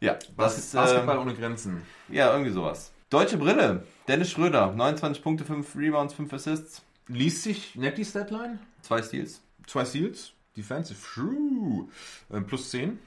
Ja, 0.00 0.16
das 0.38 0.56
ist 0.58 0.72
Basketball 0.74 1.16
ähm, 1.16 1.22
ohne 1.22 1.34
Grenzen. 1.34 1.82
ja 2.08 2.32
irgendwie 2.32 2.52
sowas. 2.52 2.93
Deutsche 3.10 3.36
Brille. 3.36 3.86
Dennis 4.08 4.30
Schröder, 4.30 4.72
29 4.72 5.22
Punkte, 5.22 5.44
5 5.44 5.76
Rebounds, 5.76 6.14
5 6.14 6.32
Assists, 6.32 6.82
Liest 7.08 7.42
sich 7.42 7.74
nett 7.74 7.98
die 7.98 8.04
Statline? 8.04 8.58
2 8.82 9.02
Steals. 9.02 9.42
Zwei 9.66 9.84
Steals, 9.84 10.32
Defensive, 10.56 10.98
True. 11.00 11.88
Ähm, 12.32 12.46
plus 12.46 12.70
10. 12.70 12.98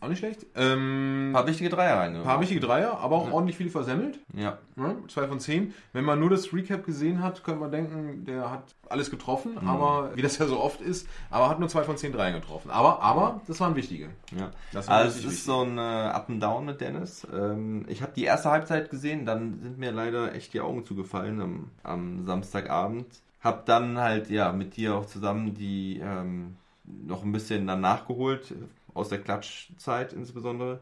Auch 0.00 0.08
nicht 0.08 0.18
schlecht. 0.18 0.46
Ähm, 0.54 1.28
Ein 1.28 1.32
paar 1.34 1.46
wichtige 1.46 1.68
Dreier 1.68 1.98
reingebracht. 1.98 2.26
paar 2.26 2.40
wichtige 2.40 2.60
Dreier, 2.60 2.98
aber 2.98 3.16
auch 3.16 3.30
ordentlich 3.30 3.56
viel 3.56 3.68
versemmelt. 3.68 4.18
Ja. 4.34 4.58
Ja, 4.76 4.96
zwei 5.08 5.26
von 5.26 5.38
zehn. 5.38 5.74
Wenn 5.92 6.04
man 6.04 6.18
nur 6.18 6.30
das 6.30 6.52
Recap 6.54 6.86
gesehen 6.86 7.22
hat, 7.22 7.44
könnte 7.44 7.60
man 7.60 7.70
denken, 7.70 8.24
der 8.24 8.50
hat 8.50 8.74
alles 8.88 9.10
getroffen, 9.10 9.58
aber 9.66 10.12
wie 10.14 10.22
das 10.22 10.38
ja 10.38 10.46
so 10.46 10.58
oft 10.58 10.80
ist, 10.80 11.06
aber 11.30 11.50
hat 11.50 11.60
nur 11.60 11.68
zwei 11.68 11.82
von 11.82 11.98
zehn 11.98 12.12
Dreien 12.12 12.34
getroffen. 12.34 12.70
Aber, 12.70 13.02
aber, 13.02 13.42
das 13.46 13.60
waren 13.60 13.76
wichtige. 13.76 14.08
Ja. 14.36 14.50
Das 14.72 14.88
war 14.88 14.96
also 14.96 15.18
es 15.18 15.24
ist 15.24 15.44
so 15.44 15.62
ein 15.62 15.76
äh, 15.76 15.80
Up 15.80 16.30
and 16.30 16.42
Down 16.42 16.64
mit 16.64 16.80
Dennis. 16.80 17.26
Ähm, 17.32 17.84
ich 17.88 18.00
habe 18.00 18.12
die 18.16 18.24
erste 18.24 18.50
Halbzeit 18.50 18.88
gesehen, 18.88 19.26
dann 19.26 19.60
sind 19.60 19.78
mir 19.78 19.92
leider 19.92 20.34
echt 20.34 20.54
die 20.54 20.60
Augen 20.60 20.86
zugefallen 20.86 21.40
am, 21.40 21.70
am 21.82 22.24
Samstagabend. 22.24 23.06
Hab 23.42 23.66
dann 23.66 23.98
halt 23.98 24.30
ja 24.30 24.52
mit 24.52 24.76
dir 24.76 24.94
auch 24.94 25.06
zusammen 25.06 25.54
die 25.54 26.00
ähm, 26.02 26.56
noch 26.84 27.22
ein 27.24 27.32
bisschen 27.32 27.66
dann 27.66 27.80
nachgeholt, 27.80 28.54
aus 28.94 29.08
der 29.08 29.18
Klatschzeit 29.18 30.12
insbesondere. 30.12 30.80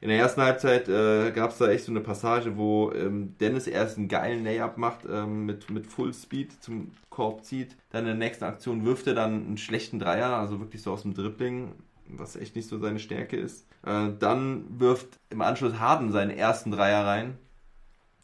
In 0.00 0.08
der 0.08 0.18
ersten 0.18 0.42
Halbzeit 0.42 0.88
äh, 0.88 1.30
gab 1.30 1.50
es 1.50 1.58
da 1.58 1.68
echt 1.68 1.84
so 1.84 1.92
eine 1.92 2.00
Passage, 2.00 2.56
wo 2.58 2.92
ähm, 2.92 3.36
Dennis 3.40 3.66
erst 3.66 3.96
einen 3.96 4.08
geilen 4.08 4.44
Layup 4.44 4.76
macht, 4.76 5.06
ähm, 5.10 5.46
mit, 5.46 5.70
mit 5.70 5.86
Full 5.86 6.12
Speed 6.12 6.62
zum 6.62 6.90
Korb 7.08 7.44
zieht. 7.44 7.76
Dann 7.90 8.00
in 8.00 8.06
der 8.06 8.14
nächsten 8.28 8.44
Aktion 8.44 8.84
wirft 8.84 9.06
er 9.06 9.14
dann 9.14 9.46
einen 9.46 9.56
schlechten 9.56 9.98
Dreier, 9.98 10.36
also 10.36 10.60
wirklich 10.60 10.82
so 10.82 10.92
aus 10.92 11.02
dem 11.02 11.14
Dribbling, 11.14 11.72
was 12.08 12.36
echt 12.36 12.54
nicht 12.54 12.68
so 12.68 12.78
seine 12.78 12.98
Stärke 12.98 13.36
ist. 13.36 13.66
Äh, 13.86 14.10
dann 14.18 14.66
wirft 14.78 15.18
im 15.30 15.40
Anschluss 15.40 15.78
Harden 15.78 16.12
seinen 16.12 16.32
ersten 16.32 16.70
Dreier 16.70 17.06
rein. 17.06 17.38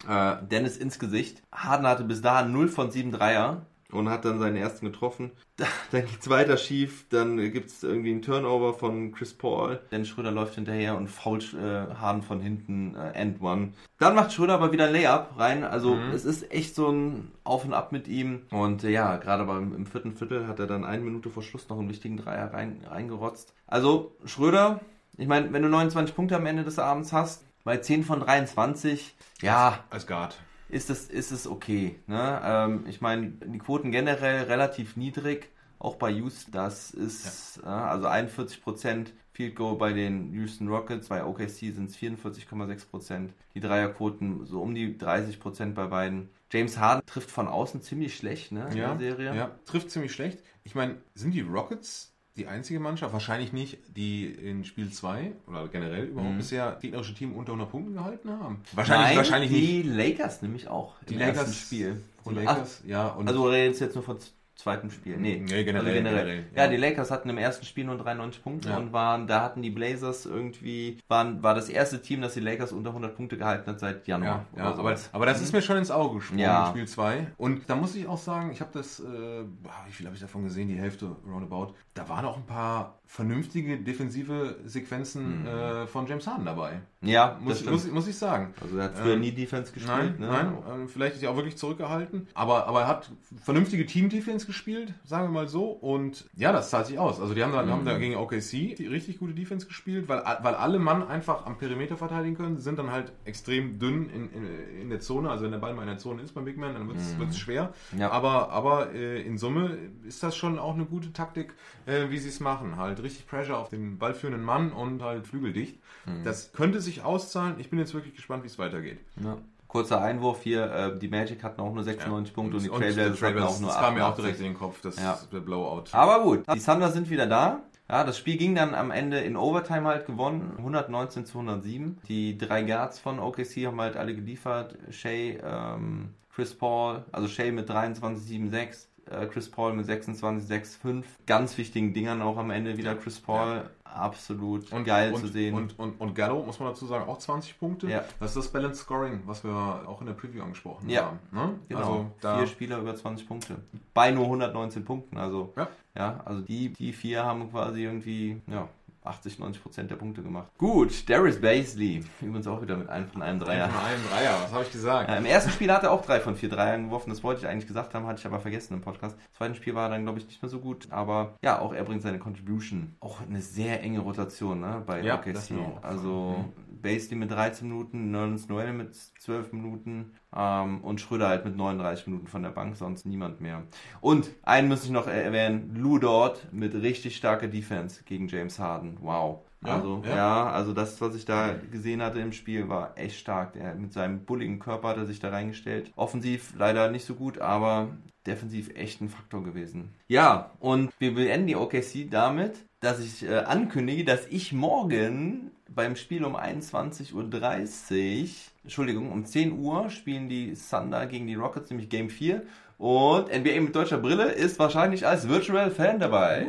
Äh, 0.07 0.37
Dennis 0.51 0.77
ins 0.77 0.99
Gesicht. 0.99 1.43
Harden 1.53 1.87
hatte 1.87 2.05
bis 2.05 2.21
dahin 2.21 2.53
0 2.53 2.69
von 2.69 2.91
7 2.91 3.11
Dreier 3.13 3.65
und 3.93 4.09
hat 4.09 4.25
dann 4.25 4.39
seinen 4.39 4.57
ersten 4.57 4.87
getroffen. 4.87 5.31
Dann 5.91 6.07
geht's 6.07 6.31
weiter 6.31 6.57
schief, 6.57 7.05
dann 7.11 7.37
gibt's 7.53 7.83
irgendwie 7.83 8.13
einen 8.13 8.23
Turnover 8.23 8.73
von 8.73 9.13
Chris 9.13 9.35
Paul. 9.35 9.81
Dennis 9.91 10.09
Schröder 10.09 10.31
läuft 10.31 10.55
hinterher 10.55 10.97
und 10.97 11.09
fault 11.09 11.53
äh, 11.55 11.93
Harden 11.95 12.23
von 12.23 12.41
hinten 12.41 12.95
äh, 12.95 13.11
End 13.11 13.43
One. 13.43 13.73
Dann 13.99 14.15
macht 14.15 14.33
Schröder 14.33 14.55
aber 14.55 14.73
wieder 14.73 14.87
ein 14.87 14.93
Layup 14.93 15.39
rein. 15.39 15.65
Also 15.65 15.99
es 16.15 16.25
ist 16.25 16.51
echt 16.51 16.75
so 16.75 16.91
ein 16.91 17.33
Auf 17.45 17.65
und 17.65 17.75
Ab 17.75 17.93
mit 17.93 18.09
ihm. 18.09 18.43
Und 18.51 18.85
äh, 18.85 18.91
ja, 18.91 19.17
gerade 19.17 19.45
beim 19.45 19.75
im 19.75 19.87
vierten 19.87 20.15
Viertel 20.15 20.47
hat 20.47 20.61
er 20.61 20.67
dann 20.67 20.85
eine 20.85 21.03
Minute 21.03 21.29
vor 21.29 21.43
Schluss 21.43 21.69
noch 21.69 21.79
einen 21.79 21.91
wichtigen 21.91 22.17
Dreier 22.17 22.53
rein, 22.55 22.83
reingerotzt. 22.89 23.53
Also 23.67 24.17
Schröder, 24.25 24.81
ich 25.19 25.29
meine, 25.29 25.53
wenn 25.53 25.63
du 25.63 25.69
29 25.69 26.15
Punkte 26.15 26.37
am 26.37 26.47
Ende 26.47 26.65
des 26.65 26.79
Abends 26.79 27.13
hast, 27.13 27.45
bei 27.65 27.77
10 27.77 28.05
von 28.05 28.21
23, 28.21 29.15
ja, 29.43 29.85
Als 29.91 30.07
Guard. 30.07 30.39
Ist 30.71 30.91
es, 30.91 31.09
ist 31.09 31.31
es 31.31 31.47
okay. 31.47 31.99
Ne? 32.07 32.41
Ähm, 32.45 32.85
ich 32.87 33.01
meine, 33.01 33.29
die 33.45 33.59
Quoten 33.59 33.91
generell 33.91 34.45
relativ 34.45 34.97
niedrig, 34.97 35.51
auch 35.79 35.97
bei 35.97 36.11
Houston. 36.11 36.53
Das 36.53 36.91
ist 36.91 37.61
äh, 37.63 37.67
also 37.67 38.07
41% 38.09 39.07
Field 39.33 39.57
Goal 39.57 39.77
bei 39.79 39.93
den 39.93 40.33
Houston 40.35 40.69
Rockets, 40.69 41.09
bei 41.09 41.25
OKC 41.25 41.49
sind 41.73 41.89
es 41.91 41.97
44,6%. 41.97 43.31
Die 43.55 43.61
Dreierquoten 43.61 44.45
so 44.45 44.61
um 44.61 44.75
die 44.75 44.97
30% 44.99 45.73
bei 45.75 45.87
beiden. 45.87 46.29
James 46.51 46.79
Harden 46.79 47.07
trifft 47.07 47.31
von 47.31 47.49
außen 47.49 47.81
ziemlich 47.81 48.17
schlecht 48.17 48.53
ne, 48.53 48.69
in 48.71 48.77
Ja, 48.77 48.95
der 48.95 49.17
Serie. 49.17 49.35
ja, 49.35 49.51
trifft 49.67 49.91
ziemlich 49.91 50.13
schlecht. 50.13 50.43
Ich 50.65 50.75
meine, 50.75 50.97
sind 51.15 51.33
die 51.33 51.41
Rockets 51.43 52.10
die 52.37 52.47
einzige 52.47 52.81
Mannschaft, 52.81 53.13
wahrscheinlich 53.13 53.53
nicht, 53.53 53.79
die 53.97 54.27
in 54.27 54.65
Spiel 54.65 54.91
2 54.91 55.33
oder 55.47 55.69
generell 55.69 56.05
überhaupt 56.05 56.37
bisher 56.39 56.79
gegnerische 56.81 57.15
Team 57.15 57.33
unter 57.35 57.53
100 57.53 57.71
Punkten 57.71 57.95
gehalten 57.95 58.31
haben? 58.31 58.63
Wahrscheinlich, 58.73 59.09
Nein, 59.09 59.17
wahrscheinlich 59.17 59.51
die 59.51 59.83
nicht. 59.85 59.97
Lakers 59.97 60.41
nämlich 60.43 60.69
auch 60.69 60.95
Die 61.09 61.15
im 61.15 61.21
Lakers- 61.21 61.57
Spiel. 61.57 62.03
Die 62.29 62.35
Lakers, 62.35 62.83
ja, 62.87 63.09
und 63.09 63.27
Also 63.29 63.43
oder 63.45 63.57
jetzt 63.59 63.81
jetzt 63.81 63.95
nur 63.95 64.05
von 64.05 64.17
zweiten 64.61 64.91
Spiel? 64.91 65.17
Nee, 65.17 65.43
Nee, 65.45 65.65
generell, 65.65 65.77
Also 65.89 65.93
generell, 66.03 66.45
ja. 66.55 66.65
ja. 66.65 66.71
die 66.71 66.77
Lakers 66.77 67.11
hatten 67.11 67.29
im 67.29 67.39
ersten 67.39 67.67
Spiel 67.67 67.85
nur 67.85 67.97
93 67.99 68.43
Punkte 68.43 68.69
Ja. 68.71 68.77
und 68.77 68.93
waren, 68.93 69.27
da 69.27 69.43
hatten 69.43 69.63
die 69.63 69.71
Blazers 69.71 70.27
irgendwie, 70.27 70.99
waren, 71.09 71.43
war 71.43 71.55
das 71.55 71.69
erste 71.69 72.01
Team, 72.01 72.21
das 72.21 72.35
die 72.35 72.41
Lakers 72.41 72.73
unter 72.73 72.91
100 72.91 73.17
Punkte 73.17 73.37
gehalten 73.37 73.69
hat 73.71 73.81
seit 73.81 74.07
Januar. 74.07 74.47
Ja, 74.57 74.63
ja 74.65 74.75
aber, 74.75 74.97
aber 75.13 75.27
das 75.27 75.41
ist 75.43 75.53
mir 75.53 75.63
schon 75.63 75.77
ins 75.79 75.91
Auge 75.91 76.17
gesprungen 76.17 76.41
Ja. 76.43 76.67
in 76.67 76.71
Spiel 76.71 76.87
2. 76.89 77.27
Und 77.37 77.69
da 77.69 77.75
muss 77.77 77.95
ich 77.97 78.07
auch 78.07 78.19
sagen, 78.19 78.51
ich 78.53 78.61
habe 78.61 78.71
das, 78.73 79.01
äh, 79.01 79.05
wie 79.05 79.93
viel 79.93 80.07
habe 80.07 80.15
ich 80.15 80.23
davon 80.23 80.45
gesehen? 80.45 80.69
Die 80.69 80.79
Hälfte 80.79 81.17
roundabout. 81.27 81.75
Da 81.95 82.09
waren 82.09 82.25
auch 82.25 82.37
ein 82.37 82.47
paar 82.47 83.00
vernünftige 83.13 83.77
defensive 83.79 84.61
Sequenzen 84.67 85.45
äh, 85.45 85.89
von 85.89 86.07
James 86.07 86.29
Harden 86.29 86.45
dabei. 86.45 86.81
ja, 87.03 87.41
Muss, 87.43 87.65
muss, 87.65 87.91
muss 87.91 88.07
ich 88.07 88.17
sagen. 88.17 88.55
also 88.63 88.77
er 88.79 88.85
hat 88.85 88.97
früher 88.97 89.15
Ähm, 89.15 89.21
nie 89.21 89.33
Defense 89.33 89.73
gespielt. 89.73 89.97
Nein, 89.99 90.15
ne? 90.21 90.29
nein, 90.29 90.53
ähm, 90.73 90.89
vielleicht 90.89 91.17
ist 91.17 91.23
er 91.25 91.33
auch 91.33 91.37
wirklich 91.37 91.57
zurückgehalten. 91.57 92.29
Aber, 92.35 92.69
aber 92.69 92.83
er 92.83 92.87
hat 92.87 93.11
vernünftige 93.43 93.85
Team-Defense 93.85 94.47
gespielt, 94.47 94.95
sagen 95.05 95.25
wir 95.25 95.33
mal 95.33 95.49
so. 95.49 95.71
Und 95.71 96.31
ja, 96.37 96.53
das 96.53 96.71
zahlt 96.71 96.87
sich 96.87 97.01
aus. 97.01 97.21
Also 97.21 97.35
die 97.35 97.43
haben 97.43 97.51
da, 97.53 97.67
haben 97.67 97.85
da 97.85 97.99
gegen 97.99 98.15
OKC 98.15 98.79
richtig 98.79 99.19
gute 99.19 99.35
Defense 99.35 99.67
gespielt, 99.67 100.09
weil, 100.09 100.23
weil 100.43 100.55
alle 100.55 100.79
Mann 100.79 101.03
einfach 101.03 101.47
am 101.47 101.59
Perimeter 101.59 101.97
verteidigen 101.97 102.37
können. 102.37 102.59
Sie 102.59 102.63
sind 102.63 102.79
dann 102.79 102.93
halt 102.93 103.13
extrem 103.25 103.81
dünn 103.81 104.09
in, 104.09 104.31
in, 104.31 104.83
in 104.83 104.89
der 104.89 105.01
Zone. 105.01 105.31
Also 105.31 105.43
wenn 105.45 105.51
der 105.51 105.59
Ball 105.59 105.75
mal 105.75 105.83
in 105.83 105.89
der 105.89 105.99
Zone 105.99 106.23
ist 106.23 106.33
beim 106.33 106.45
Big 106.45 106.57
Man, 106.59 106.75
dann 106.75 106.87
wird 106.87 107.31
es 107.31 107.39
schwer. 107.39 107.73
Ja. 107.99 108.13
Aber, 108.13 108.51
aber 108.51 108.93
äh, 108.95 109.21
in 109.23 109.37
Summe 109.37 109.77
ist 110.07 110.23
das 110.23 110.37
schon 110.37 110.61
auch 110.61 110.75
eine 110.75 110.85
gute 110.85 111.13
Taktik, 111.13 111.55
äh, 111.87 112.09
wie 112.11 112.19
sie 112.19 112.29
es 112.29 112.39
machen. 112.39 112.77
Halt 112.77 113.00
richtig 113.03 113.27
Pressure 113.27 113.57
auf 113.59 113.69
den 113.71 113.99
ballführenden 113.99 114.43
Mann 114.45 114.73
und 114.73 115.03
halt 115.03 115.27
flügeldicht. 115.27 115.79
Das 116.25 116.53
könnte 116.53 116.81
sich 116.81 117.03
auszahlen. 117.05 117.57
Ich 117.59 117.71
bin 117.71 117.79
jetzt 117.79 117.95
wirklich 117.95 118.15
gespannt, 118.15 118.43
wie 118.43 118.49
es 118.49 118.59
weitergeht. 118.59 118.99
Ja. 119.23 119.37
Kurzer 119.69 120.01
Einwurf 120.01 120.43
hier, 120.43 120.65
äh, 120.73 120.99
die 120.99 121.07
Magic 121.09 121.45
hatten 121.45 121.61
auch 121.61 121.73
nur 121.73 121.85
96 121.85 122.35
Punkte 122.35 122.57
und 122.57 122.63
die 122.65 122.69
Trailblazers 122.69 123.23
hatten 123.23 123.39
auch 123.39 123.61
nur 123.61 123.69
Das 123.71 123.79
kam 123.79 123.95
mir 123.95 124.05
auch 124.05 124.09
88. 124.11 124.25
direkt 124.25 124.39
in 124.41 124.45
den 124.47 124.59
Kopf, 124.59 124.81
das 124.81 124.97
Ja. 125.01 125.19
der 125.33 125.39
Blowout. 125.41 125.85
Aber 125.93 126.23
gut, 126.25 126.43
die 126.53 126.59
Thunder 126.59 126.91
sind 126.91 127.09
wieder 127.09 127.27
da. 127.27 127.61
Ja, 127.89 128.03
das 128.05 128.19
Spiel 128.19 128.37
ging 128.37 128.55
dann 128.55 128.75
am 128.75 128.91
Ende 128.91 129.19
in 129.21 129.37
Overtime 129.37 129.85
halt 129.89 130.07
gewonnen, 130.07 130.55
119 130.59 131.25
zu 131.27 131.39
107. 131.39 131.99
Die 132.09 132.37
drei 132.39 132.63
Guards 132.63 132.99
von 132.99 133.19
OKC 133.21 133.67
haben 133.67 133.81
halt 133.81 133.97
alle 133.97 134.15
geliefert. 134.15 134.77
Shea, 134.91 135.39
ähm, 135.43 136.11
Chris 136.33 136.55
Paul, 136.57 137.05
also 137.13 137.27
Shea 137.29 137.51
mit 137.53 137.69
23, 137.69 138.25
7, 138.25 138.51
6, 138.51 138.89
äh, 139.11 139.27
Chris 139.27 139.51
Paul 139.51 139.73
mit 139.75 139.87
26, 139.87 140.47
6, 140.47 140.77
5. 140.77 141.07
Ganz 141.27 141.59
wichtigen 141.59 141.93
Dingern 141.93 142.23
auch 142.23 142.37
am 142.37 142.51
Ende 142.51 142.77
wieder 142.77 142.95
Chris 142.95 143.19
Paul. 143.19 143.69
Absolut 143.85 144.71
geil 144.85 145.13
und, 145.13 145.21
zu 145.21 145.27
sehen. 145.27 145.55
Und, 145.55 145.77
und, 145.79 146.01
und 146.01 146.15
Gallo, 146.15 146.43
muss 146.45 146.61
man 146.61 146.69
dazu 146.69 146.87
sagen, 146.87 147.09
auch 147.09 147.19
20 147.19 147.59
Punkte. 147.59 147.89
Ja. 147.89 148.05
Das 148.21 148.31
ist 148.31 148.37
das 148.37 148.49
Balance 148.49 148.83
Scoring, 148.83 149.23
was 149.27 149.43
wir 149.43 149.51
auch 149.53 150.01
in 150.01 150.07
der 150.07 150.15
Preview 150.15 150.43
angesprochen 150.43 150.89
Ja. 150.89 151.07
haben. 151.07 151.19
Ne? 151.33 151.55
Genau, 151.69 151.81
Also 151.81 152.07
da, 152.21 152.39
vier 152.39 152.47
Spieler 152.47 152.79
über 152.79 152.95
20 152.95 153.27
Punkte. 153.27 153.57
Bei 153.93 154.13
nur 154.13 154.25
119 154.27 154.85
Punkten. 154.85 155.17
Also, 155.19 155.53
Ja. 155.57 155.69
ja, 155.97 156.21
also 156.25 156.41
die, 156.43 156.69
die 156.73 156.93
vier 156.93 157.25
haben 157.25 157.51
quasi 157.51 157.83
irgendwie, 157.83 158.41
ja, 158.47 158.69
80, 159.03 159.39
90 159.39 159.63
Prozent 159.63 159.91
der 159.91 159.97
Punkte 159.97 160.23
gemacht. 160.23 160.51
Gut, 160.59 161.09
Darius 161.09 161.41
Baisley. 161.41 162.05
Übrigens 162.21 162.47
auch 162.47 162.61
wieder 162.61 162.77
mit 162.77 162.89
einem 162.89 163.09
von 163.09 163.23
einem 163.23 163.41
Dreier. 163.41 163.69
Von 163.69 163.85
einem 163.85 164.03
Dreier, 164.11 164.43
was 164.43 164.53
habe 164.53 164.65
ich 164.65 164.73
gesagt? 164.73 165.09
Ja, 165.09 165.17
Im 165.17 165.25
ersten 165.25 165.51
Spiel 165.51 165.73
hat 165.73 165.83
er 165.83 165.93
auch 165.93 166.05
drei 166.05 166.21
von 166.21 166.37
vier 166.37 166.51
Dreiern 166.51 166.85
geworfen. 166.85 167.09
Das 167.09 167.23
wollte 167.23 167.41
ich 167.41 167.47
eigentlich 167.47 167.67
gesagt 167.67 167.95
haben, 167.95 168.07
hatte 168.07 168.21
ich 168.21 168.27
aber 168.27 168.41
vergessen 168.41 168.75
im 168.75 168.83
Podcast. 168.83 169.17
Im 169.17 169.37
zweiten 169.37 169.55
Spiel 169.55 169.75
war 169.75 169.87
er 169.87 169.91
dann, 169.91 170.03
glaube 170.03 170.19
ich, 170.19 170.27
nicht 170.27 170.43
mehr 170.43 170.51
so 170.51 170.61
gut. 170.61 170.89
Aber 170.91 171.39
ja, 171.43 171.61
auch 171.61 171.73
er 171.73 171.85
bringt 171.85 172.03
seine 172.03 172.19
Contribution. 172.19 172.95
Auch 173.01 173.21
eine 173.23 173.41
sehr 173.41 173.83
enge 173.83 174.01
Rotation 174.01 174.61
ne, 174.61 174.83
bei 174.87 175.01
Ja, 175.01 175.19
OKC. 175.19 175.53
Also 175.83 176.45
Basley 176.83 177.17
mit 177.17 177.31
13 177.31 177.69
Minuten, 177.69 178.11
Nerlens 178.11 178.49
Noel 178.49 178.73
mit 178.73 178.95
12 178.95 179.53
Minuten 179.53 180.13
ähm, 180.35 180.81
und 180.83 181.01
Schröder 181.01 181.29
halt 181.29 181.45
mit 181.45 181.57
39 181.57 182.07
Minuten 182.07 182.27
von 182.27 182.43
der 182.43 182.51
Bank, 182.51 182.77
sonst 182.77 183.07
niemand 183.07 183.41
mehr. 183.41 183.63
Und 184.01 184.31
einen 184.43 184.69
muss 184.69 184.85
ich 184.85 184.91
noch 184.91 185.07
erwähnen, 185.07 185.75
Lou 185.77 185.99
Dort 185.99 186.53
mit 186.53 186.75
richtig 186.75 187.17
starker 187.17 187.49
Defense 187.49 188.03
gegen 188.05 188.29
James 188.29 188.59
Harden. 188.59 188.99
Wow. 189.01 189.41
Ja, 189.65 189.75
also, 189.75 190.03
ja. 190.07 190.17
ja. 190.17 190.51
also 190.51 190.73
das, 190.73 191.01
was 191.01 191.15
ich 191.15 191.27
da 191.27 191.55
gesehen 191.71 192.03
hatte 192.03 192.21
im 192.21 192.33
Spiel, 192.33 192.69
war 192.69 192.97
echt 192.97 193.19
stark. 193.19 193.57
Er, 193.57 193.75
mit 193.75 193.93
seinem 193.93 194.25
bulligen 194.25 194.59
Körper 194.59 194.89
hat 194.89 194.97
er 194.97 195.07
sich 195.07 195.21
da 195.21 195.29
reingestellt. 195.29 195.93
Offensiv 195.97 196.55
leider 196.57 196.91
nicht 196.91 197.05
so 197.05 197.15
gut, 197.15 197.39
aber 197.39 197.89
defensiv 198.27 198.71
echt 198.75 199.01
ein 199.01 199.09
Faktor 199.09 199.45
gewesen. 199.45 199.91
Ja, 200.09 200.53
und 200.61 200.93
wir 200.99 201.15
beenden 201.15 201.47
die 201.47 201.57
OKC 201.57 202.11
damit, 202.11 202.57
dass 202.81 203.01
ich 203.01 203.23
äh, 203.29 203.39
ankündige, 203.39 204.05
dass 204.05 204.27
ich 204.29 204.53
morgen 204.53 205.51
beim 205.75 205.97
Spiel 205.97 206.25
um 206.25 206.37
21.30 206.37 207.15
Uhr, 207.15 208.29
Entschuldigung, 208.65 209.11
um 209.13 209.25
10 209.25 209.53
Uhr 209.59 209.89
spielen 209.91 210.29
die 210.29 210.55
Thunder 210.55 211.07
gegen 211.07 211.27
die 211.27 211.35
Rockets, 211.37 211.71
nämlich 211.71 211.89
Game 211.89 212.11
4. 212.11 212.43
Und 212.79 213.29
NBA 213.29 213.61
mit 213.61 213.75
deutscher 213.77 213.99
Brille 213.99 214.31
ist 214.33 214.59
wahrscheinlich 214.59 215.07
als 215.07 215.29
Virtual 215.29 215.71
Fan 215.71 215.99
dabei. 215.99 216.47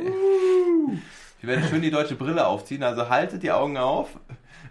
Wir 1.41 1.49
werden 1.49 1.67
schön 1.69 1.81
die 1.81 1.91
deutsche 1.91 2.15
Brille 2.15 2.45
aufziehen, 2.47 2.83
also 2.83 3.09
haltet 3.09 3.43
die 3.43 3.51
Augen 3.51 3.77
auf. 3.77 4.09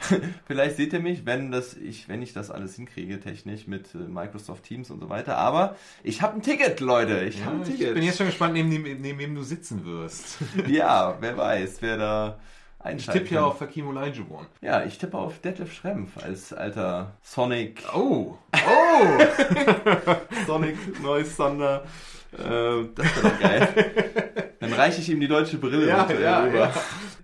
Vielleicht 0.47 0.77
seht 0.77 0.95
ihr 0.95 1.01
mich, 1.01 1.27
wenn, 1.27 1.51
das 1.53 1.75
ich, 1.77 2.09
wenn 2.09 2.23
ich 2.23 2.33
das 2.33 2.51
alles 2.51 2.77
hinkriege, 2.77 3.21
technisch 3.21 3.67
mit 3.67 3.95
äh, 3.95 3.99
Microsoft 3.99 4.63
Teams 4.65 4.91
und 4.91 4.99
so 5.01 5.11
weiter. 5.11 5.37
Aber 5.37 5.77
ich 6.03 6.23
habe 6.23 6.37
ein 6.37 6.43
Ticket, 6.43 6.81
Leute. 6.81 7.21
Ich 7.25 7.45
habe 7.45 7.57
Ja, 7.57 7.63
ein 7.65 7.69
ich 7.71 7.77
Ticket. 7.77 7.95
bin 7.95 8.03
jetzt 8.05 8.17
schon 8.17 8.27
gespannt, 8.27 8.55
neben, 8.55 8.71
neben, 8.71 9.01
neben 9.03 9.19
wem 9.19 9.35
du 9.35 9.43
sitzen 9.43 9.85
wirst. 9.85 10.39
ja, 10.69 11.17
wer 11.21 11.37
weiß, 11.37 11.83
wer 11.83 11.99
da 11.99 12.39
Ich 12.81 12.87
einschaltet. 12.87 13.25
tippe 13.25 13.35
ja 13.35 13.45
auf 13.45 13.61
Hakim 13.61 13.89
Olajuwon. 13.89 14.47
Ja, 14.63 14.85
ich 14.85 14.97
tippe 14.99 15.19
auf 15.19 15.39
Detlef 15.41 15.73
Schrempf 15.73 16.17
als 16.23 16.53
alter 16.53 17.13
Sonic. 17.23 17.83
Oh, 17.95 18.39
oh! 18.55 20.15
Sonic, 20.47 20.77
neues 21.03 21.37
Sonder. 21.37 21.85
Äh, 22.33 22.85
das 22.95 23.17
wäre 23.17 23.23
doch 23.23 23.41
geil. 23.41 24.53
Dann 24.61 24.73
reiche 24.73 25.01
ich 25.01 25.11
ihm 25.11 25.21
die 25.21 25.29
deutsche 25.29 25.59
Brille 25.59 25.87
Ja, 25.89 26.07
mit, 26.07 26.19
äh, 26.19 26.23
ja, 26.23 26.43
rüber. 26.43 26.73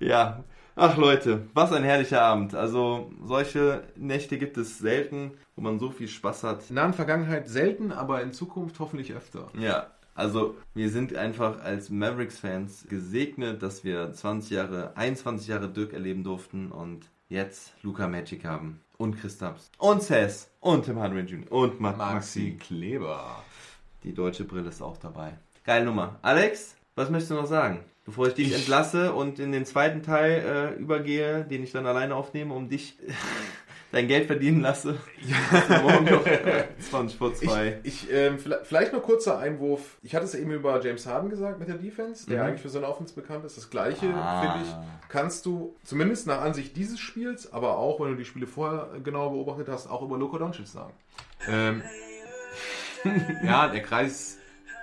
Ja. 0.00 0.44
Ach 0.78 0.98
Leute, 0.98 1.46
was 1.54 1.72
ein 1.72 1.84
herrlicher 1.84 2.20
Abend. 2.20 2.54
Also 2.54 3.10
solche 3.24 3.82
Nächte 3.96 4.36
gibt 4.36 4.58
es 4.58 4.78
selten, 4.78 5.32
wo 5.54 5.62
man 5.62 5.78
so 5.78 5.90
viel 5.90 6.06
Spaß 6.06 6.44
hat. 6.44 6.68
In 6.68 6.74
nahen 6.74 6.92
Vergangenheit 6.92 7.48
selten, 7.48 7.92
aber 7.92 8.20
in 8.22 8.34
Zukunft 8.34 8.78
hoffentlich 8.78 9.14
öfter. 9.14 9.48
Ja, 9.58 9.86
also 10.16 10.56
wir 10.74 10.90
sind 10.90 11.14
einfach 11.14 11.62
als 11.62 11.90
Mavericks-Fans 11.90 12.86
gesegnet, 12.88 13.62
dass 13.62 13.84
wir 13.84 14.12
20 14.12 14.50
Jahre, 14.50 14.96
21 14.96 15.46
Jahre 15.48 15.68
Dirk 15.68 15.92
erleben 15.92 16.24
durften 16.24 16.72
und 16.72 17.08
jetzt 17.28 17.74
Luca 17.82 18.08
Magic 18.08 18.44
haben. 18.44 18.80
Und 18.98 19.20
Christaps. 19.20 19.70
Und 19.78 20.02
Cess. 20.02 20.50
Und 20.60 20.86
Tim 20.86 20.98
Hardaway 20.98 21.22
Jr. 21.22 21.52
Und 21.52 21.80
Ma 21.80 21.92
Maxi 21.92 22.14
Maxi. 22.14 22.56
Kleber. 22.58 23.44
Die 24.04 24.14
deutsche 24.14 24.44
Brille 24.44 24.70
ist 24.70 24.80
auch 24.80 24.96
dabei. 24.96 25.34
Geile 25.64 25.84
Nummer. 25.84 26.18
Alex, 26.22 26.76
was 26.94 27.10
möchtest 27.10 27.32
du 27.32 27.34
noch 27.34 27.46
sagen? 27.46 27.80
Bevor 28.06 28.28
ich 28.28 28.34
dich 28.34 28.48
Ich- 28.48 28.54
entlasse 28.54 29.08
entlasse 29.08 29.12
und 29.12 29.38
in 29.38 29.52
den 29.52 29.66
zweiten 29.66 30.02
Teil 30.02 30.74
äh, 30.76 30.80
übergehe, 30.80 31.44
den 31.44 31.62
ich 31.62 31.72
dann 31.72 31.86
alleine 31.86 32.14
aufnehme, 32.14 32.54
um 32.54 32.68
dich 32.70 32.96
dein 33.96 34.08
Geld 34.08 34.26
verdienen 34.26 34.60
lasse. 34.60 34.98
Ja. 35.22 35.80
Morgen 35.82 36.04
noch 36.04 36.24
20 36.78 37.18
vor 37.18 37.34
2. 37.34 37.80
Ich, 37.82 38.04
ich, 38.04 38.12
ähm, 38.12 38.38
vielleicht, 38.38 38.66
vielleicht 38.66 38.92
noch 38.92 39.02
kurzer 39.02 39.38
Einwurf. 39.38 39.96
Ich 40.02 40.14
hatte 40.14 40.24
es 40.26 40.34
eben 40.34 40.50
über 40.52 40.80
James 40.84 41.06
Harden 41.06 41.30
gesagt 41.30 41.58
mit 41.58 41.68
der 41.68 41.76
Defense, 41.78 42.26
der 42.26 42.40
Mhm. 42.42 42.48
eigentlich 42.48 42.62
für 42.62 42.68
seine 42.68 42.86
Offense 42.88 43.14
bekannt 43.14 43.44
ist. 43.44 43.56
Das 43.56 43.70
gleiche, 43.70 44.06
Ah. 44.14 44.42
finde 44.42 44.66
ich, 44.68 45.08
kannst 45.08 45.46
du 45.46 45.74
zumindest 45.82 46.26
nach 46.26 46.40
Ansicht 46.42 46.76
dieses 46.76 47.00
Spiels, 47.00 47.52
aber 47.52 47.78
auch, 47.78 47.98
wenn 48.00 48.10
du 48.10 48.16
die 48.16 48.24
Spiele 48.24 48.46
vorher 48.46 48.90
genau 49.02 49.30
beobachtet 49.30 49.68
hast, 49.68 49.88
auch 49.88 50.02
über 50.02 50.18
Luka 50.18 50.38
Doncic 50.38 50.66
sagen. 50.68 50.92
Ähm, 51.48 51.82
ja, 53.44 53.68
der 53.68 53.82
Kreis 53.82 54.38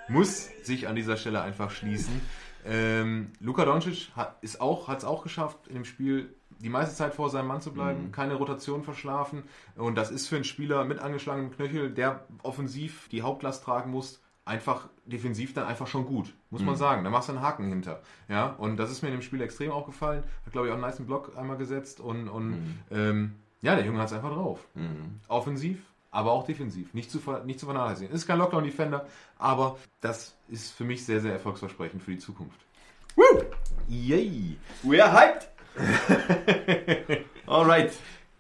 muss 0.07 0.49
sich 0.63 0.87
an 0.87 0.95
dieser 0.95 1.17
Stelle 1.17 1.41
einfach 1.41 1.71
schließen. 1.71 2.21
Ähm, 2.65 3.31
Luka 3.39 3.65
Doncic 3.65 4.11
hat 4.15 4.37
es 4.41 4.59
auch, 4.59 4.87
auch 4.89 5.23
geschafft, 5.23 5.67
in 5.67 5.75
dem 5.75 5.85
Spiel 5.85 6.33
die 6.63 6.69
meiste 6.69 6.95
Zeit 6.95 7.13
vor 7.13 7.29
seinem 7.29 7.47
Mann 7.47 7.61
zu 7.61 7.73
bleiben, 7.73 8.11
keine 8.11 8.35
Rotation 8.35 8.83
verschlafen. 8.83 9.43
Und 9.75 9.95
das 9.95 10.11
ist 10.11 10.27
für 10.27 10.35
einen 10.35 10.45
Spieler 10.45 10.85
mit 10.85 10.99
angeschlagenem 10.99 11.51
Knöchel, 11.51 11.91
der 11.91 12.25
offensiv 12.41 13.09
die 13.09 13.21
Hauptlast 13.21 13.63
tragen 13.63 13.91
muss, 13.91 14.21
einfach 14.45 14.87
defensiv 15.05 15.53
dann 15.53 15.65
einfach 15.65 15.87
schon 15.87 16.05
gut, 16.05 16.33
muss 16.49 16.61
man 16.61 16.75
sagen. 16.75 17.03
Da 17.03 17.09
machst 17.09 17.29
du 17.29 17.33
einen 17.33 17.41
Haken 17.41 17.67
hinter. 17.67 18.01
Ja, 18.29 18.47
und 18.57 18.77
das 18.77 18.91
ist 18.91 19.01
mir 19.01 19.09
in 19.09 19.15
dem 19.15 19.21
Spiel 19.21 19.41
extrem 19.41 19.71
aufgefallen. 19.71 20.23
Hat, 20.45 20.53
glaube 20.53 20.67
ich, 20.67 20.71
auch 20.71 20.77
einen 20.77 20.85
nice 20.85 21.01
Block 21.05 21.37
einmal 21.37 21.57
gesetzt 21.57 21.99
und, 21.99 22.29
und 22.29 22.79
ähm, 22.91 23.35
ja, 23.61 23.75
der 23.75 23.85
Junge 23.85 23.99
hat 23.99 24.07
es 24.07 24.13
einfach 24.13 24.33
drauf. 24.33 24.65
Offensiv, 25.27 25.81
aber 26.11 26.31
auch 26.31 26.45
defensiv. 26.45 26.93
Nicht 26.93 27.11
zu, 27.11 27.19
nicht 27.45 27.59
zu 27.59 27.65
vernachlässigen. 27.65 28.13
Ist 28.13 28.27
kein 28.27 28.39
Lockdown-Defender, 28.39 29.05
aber 29.37 29.77
das 30.01 30.35
ist 30.49 30.71
für 30.71 30.83
mich 30.83 31.05
sehr, 31.05 31.19
sehr 31.19 31.33
erfolgsversprechend 31.33 32.01
für 32.03 32.11
die 32.11 32.19
Zukunft. 32.19 32.59
Yay! 33.87 34.57
We 34.81 35.03
are 35.03 35.11
hyped! 35.11 35.52
Alright, 37.47 37.91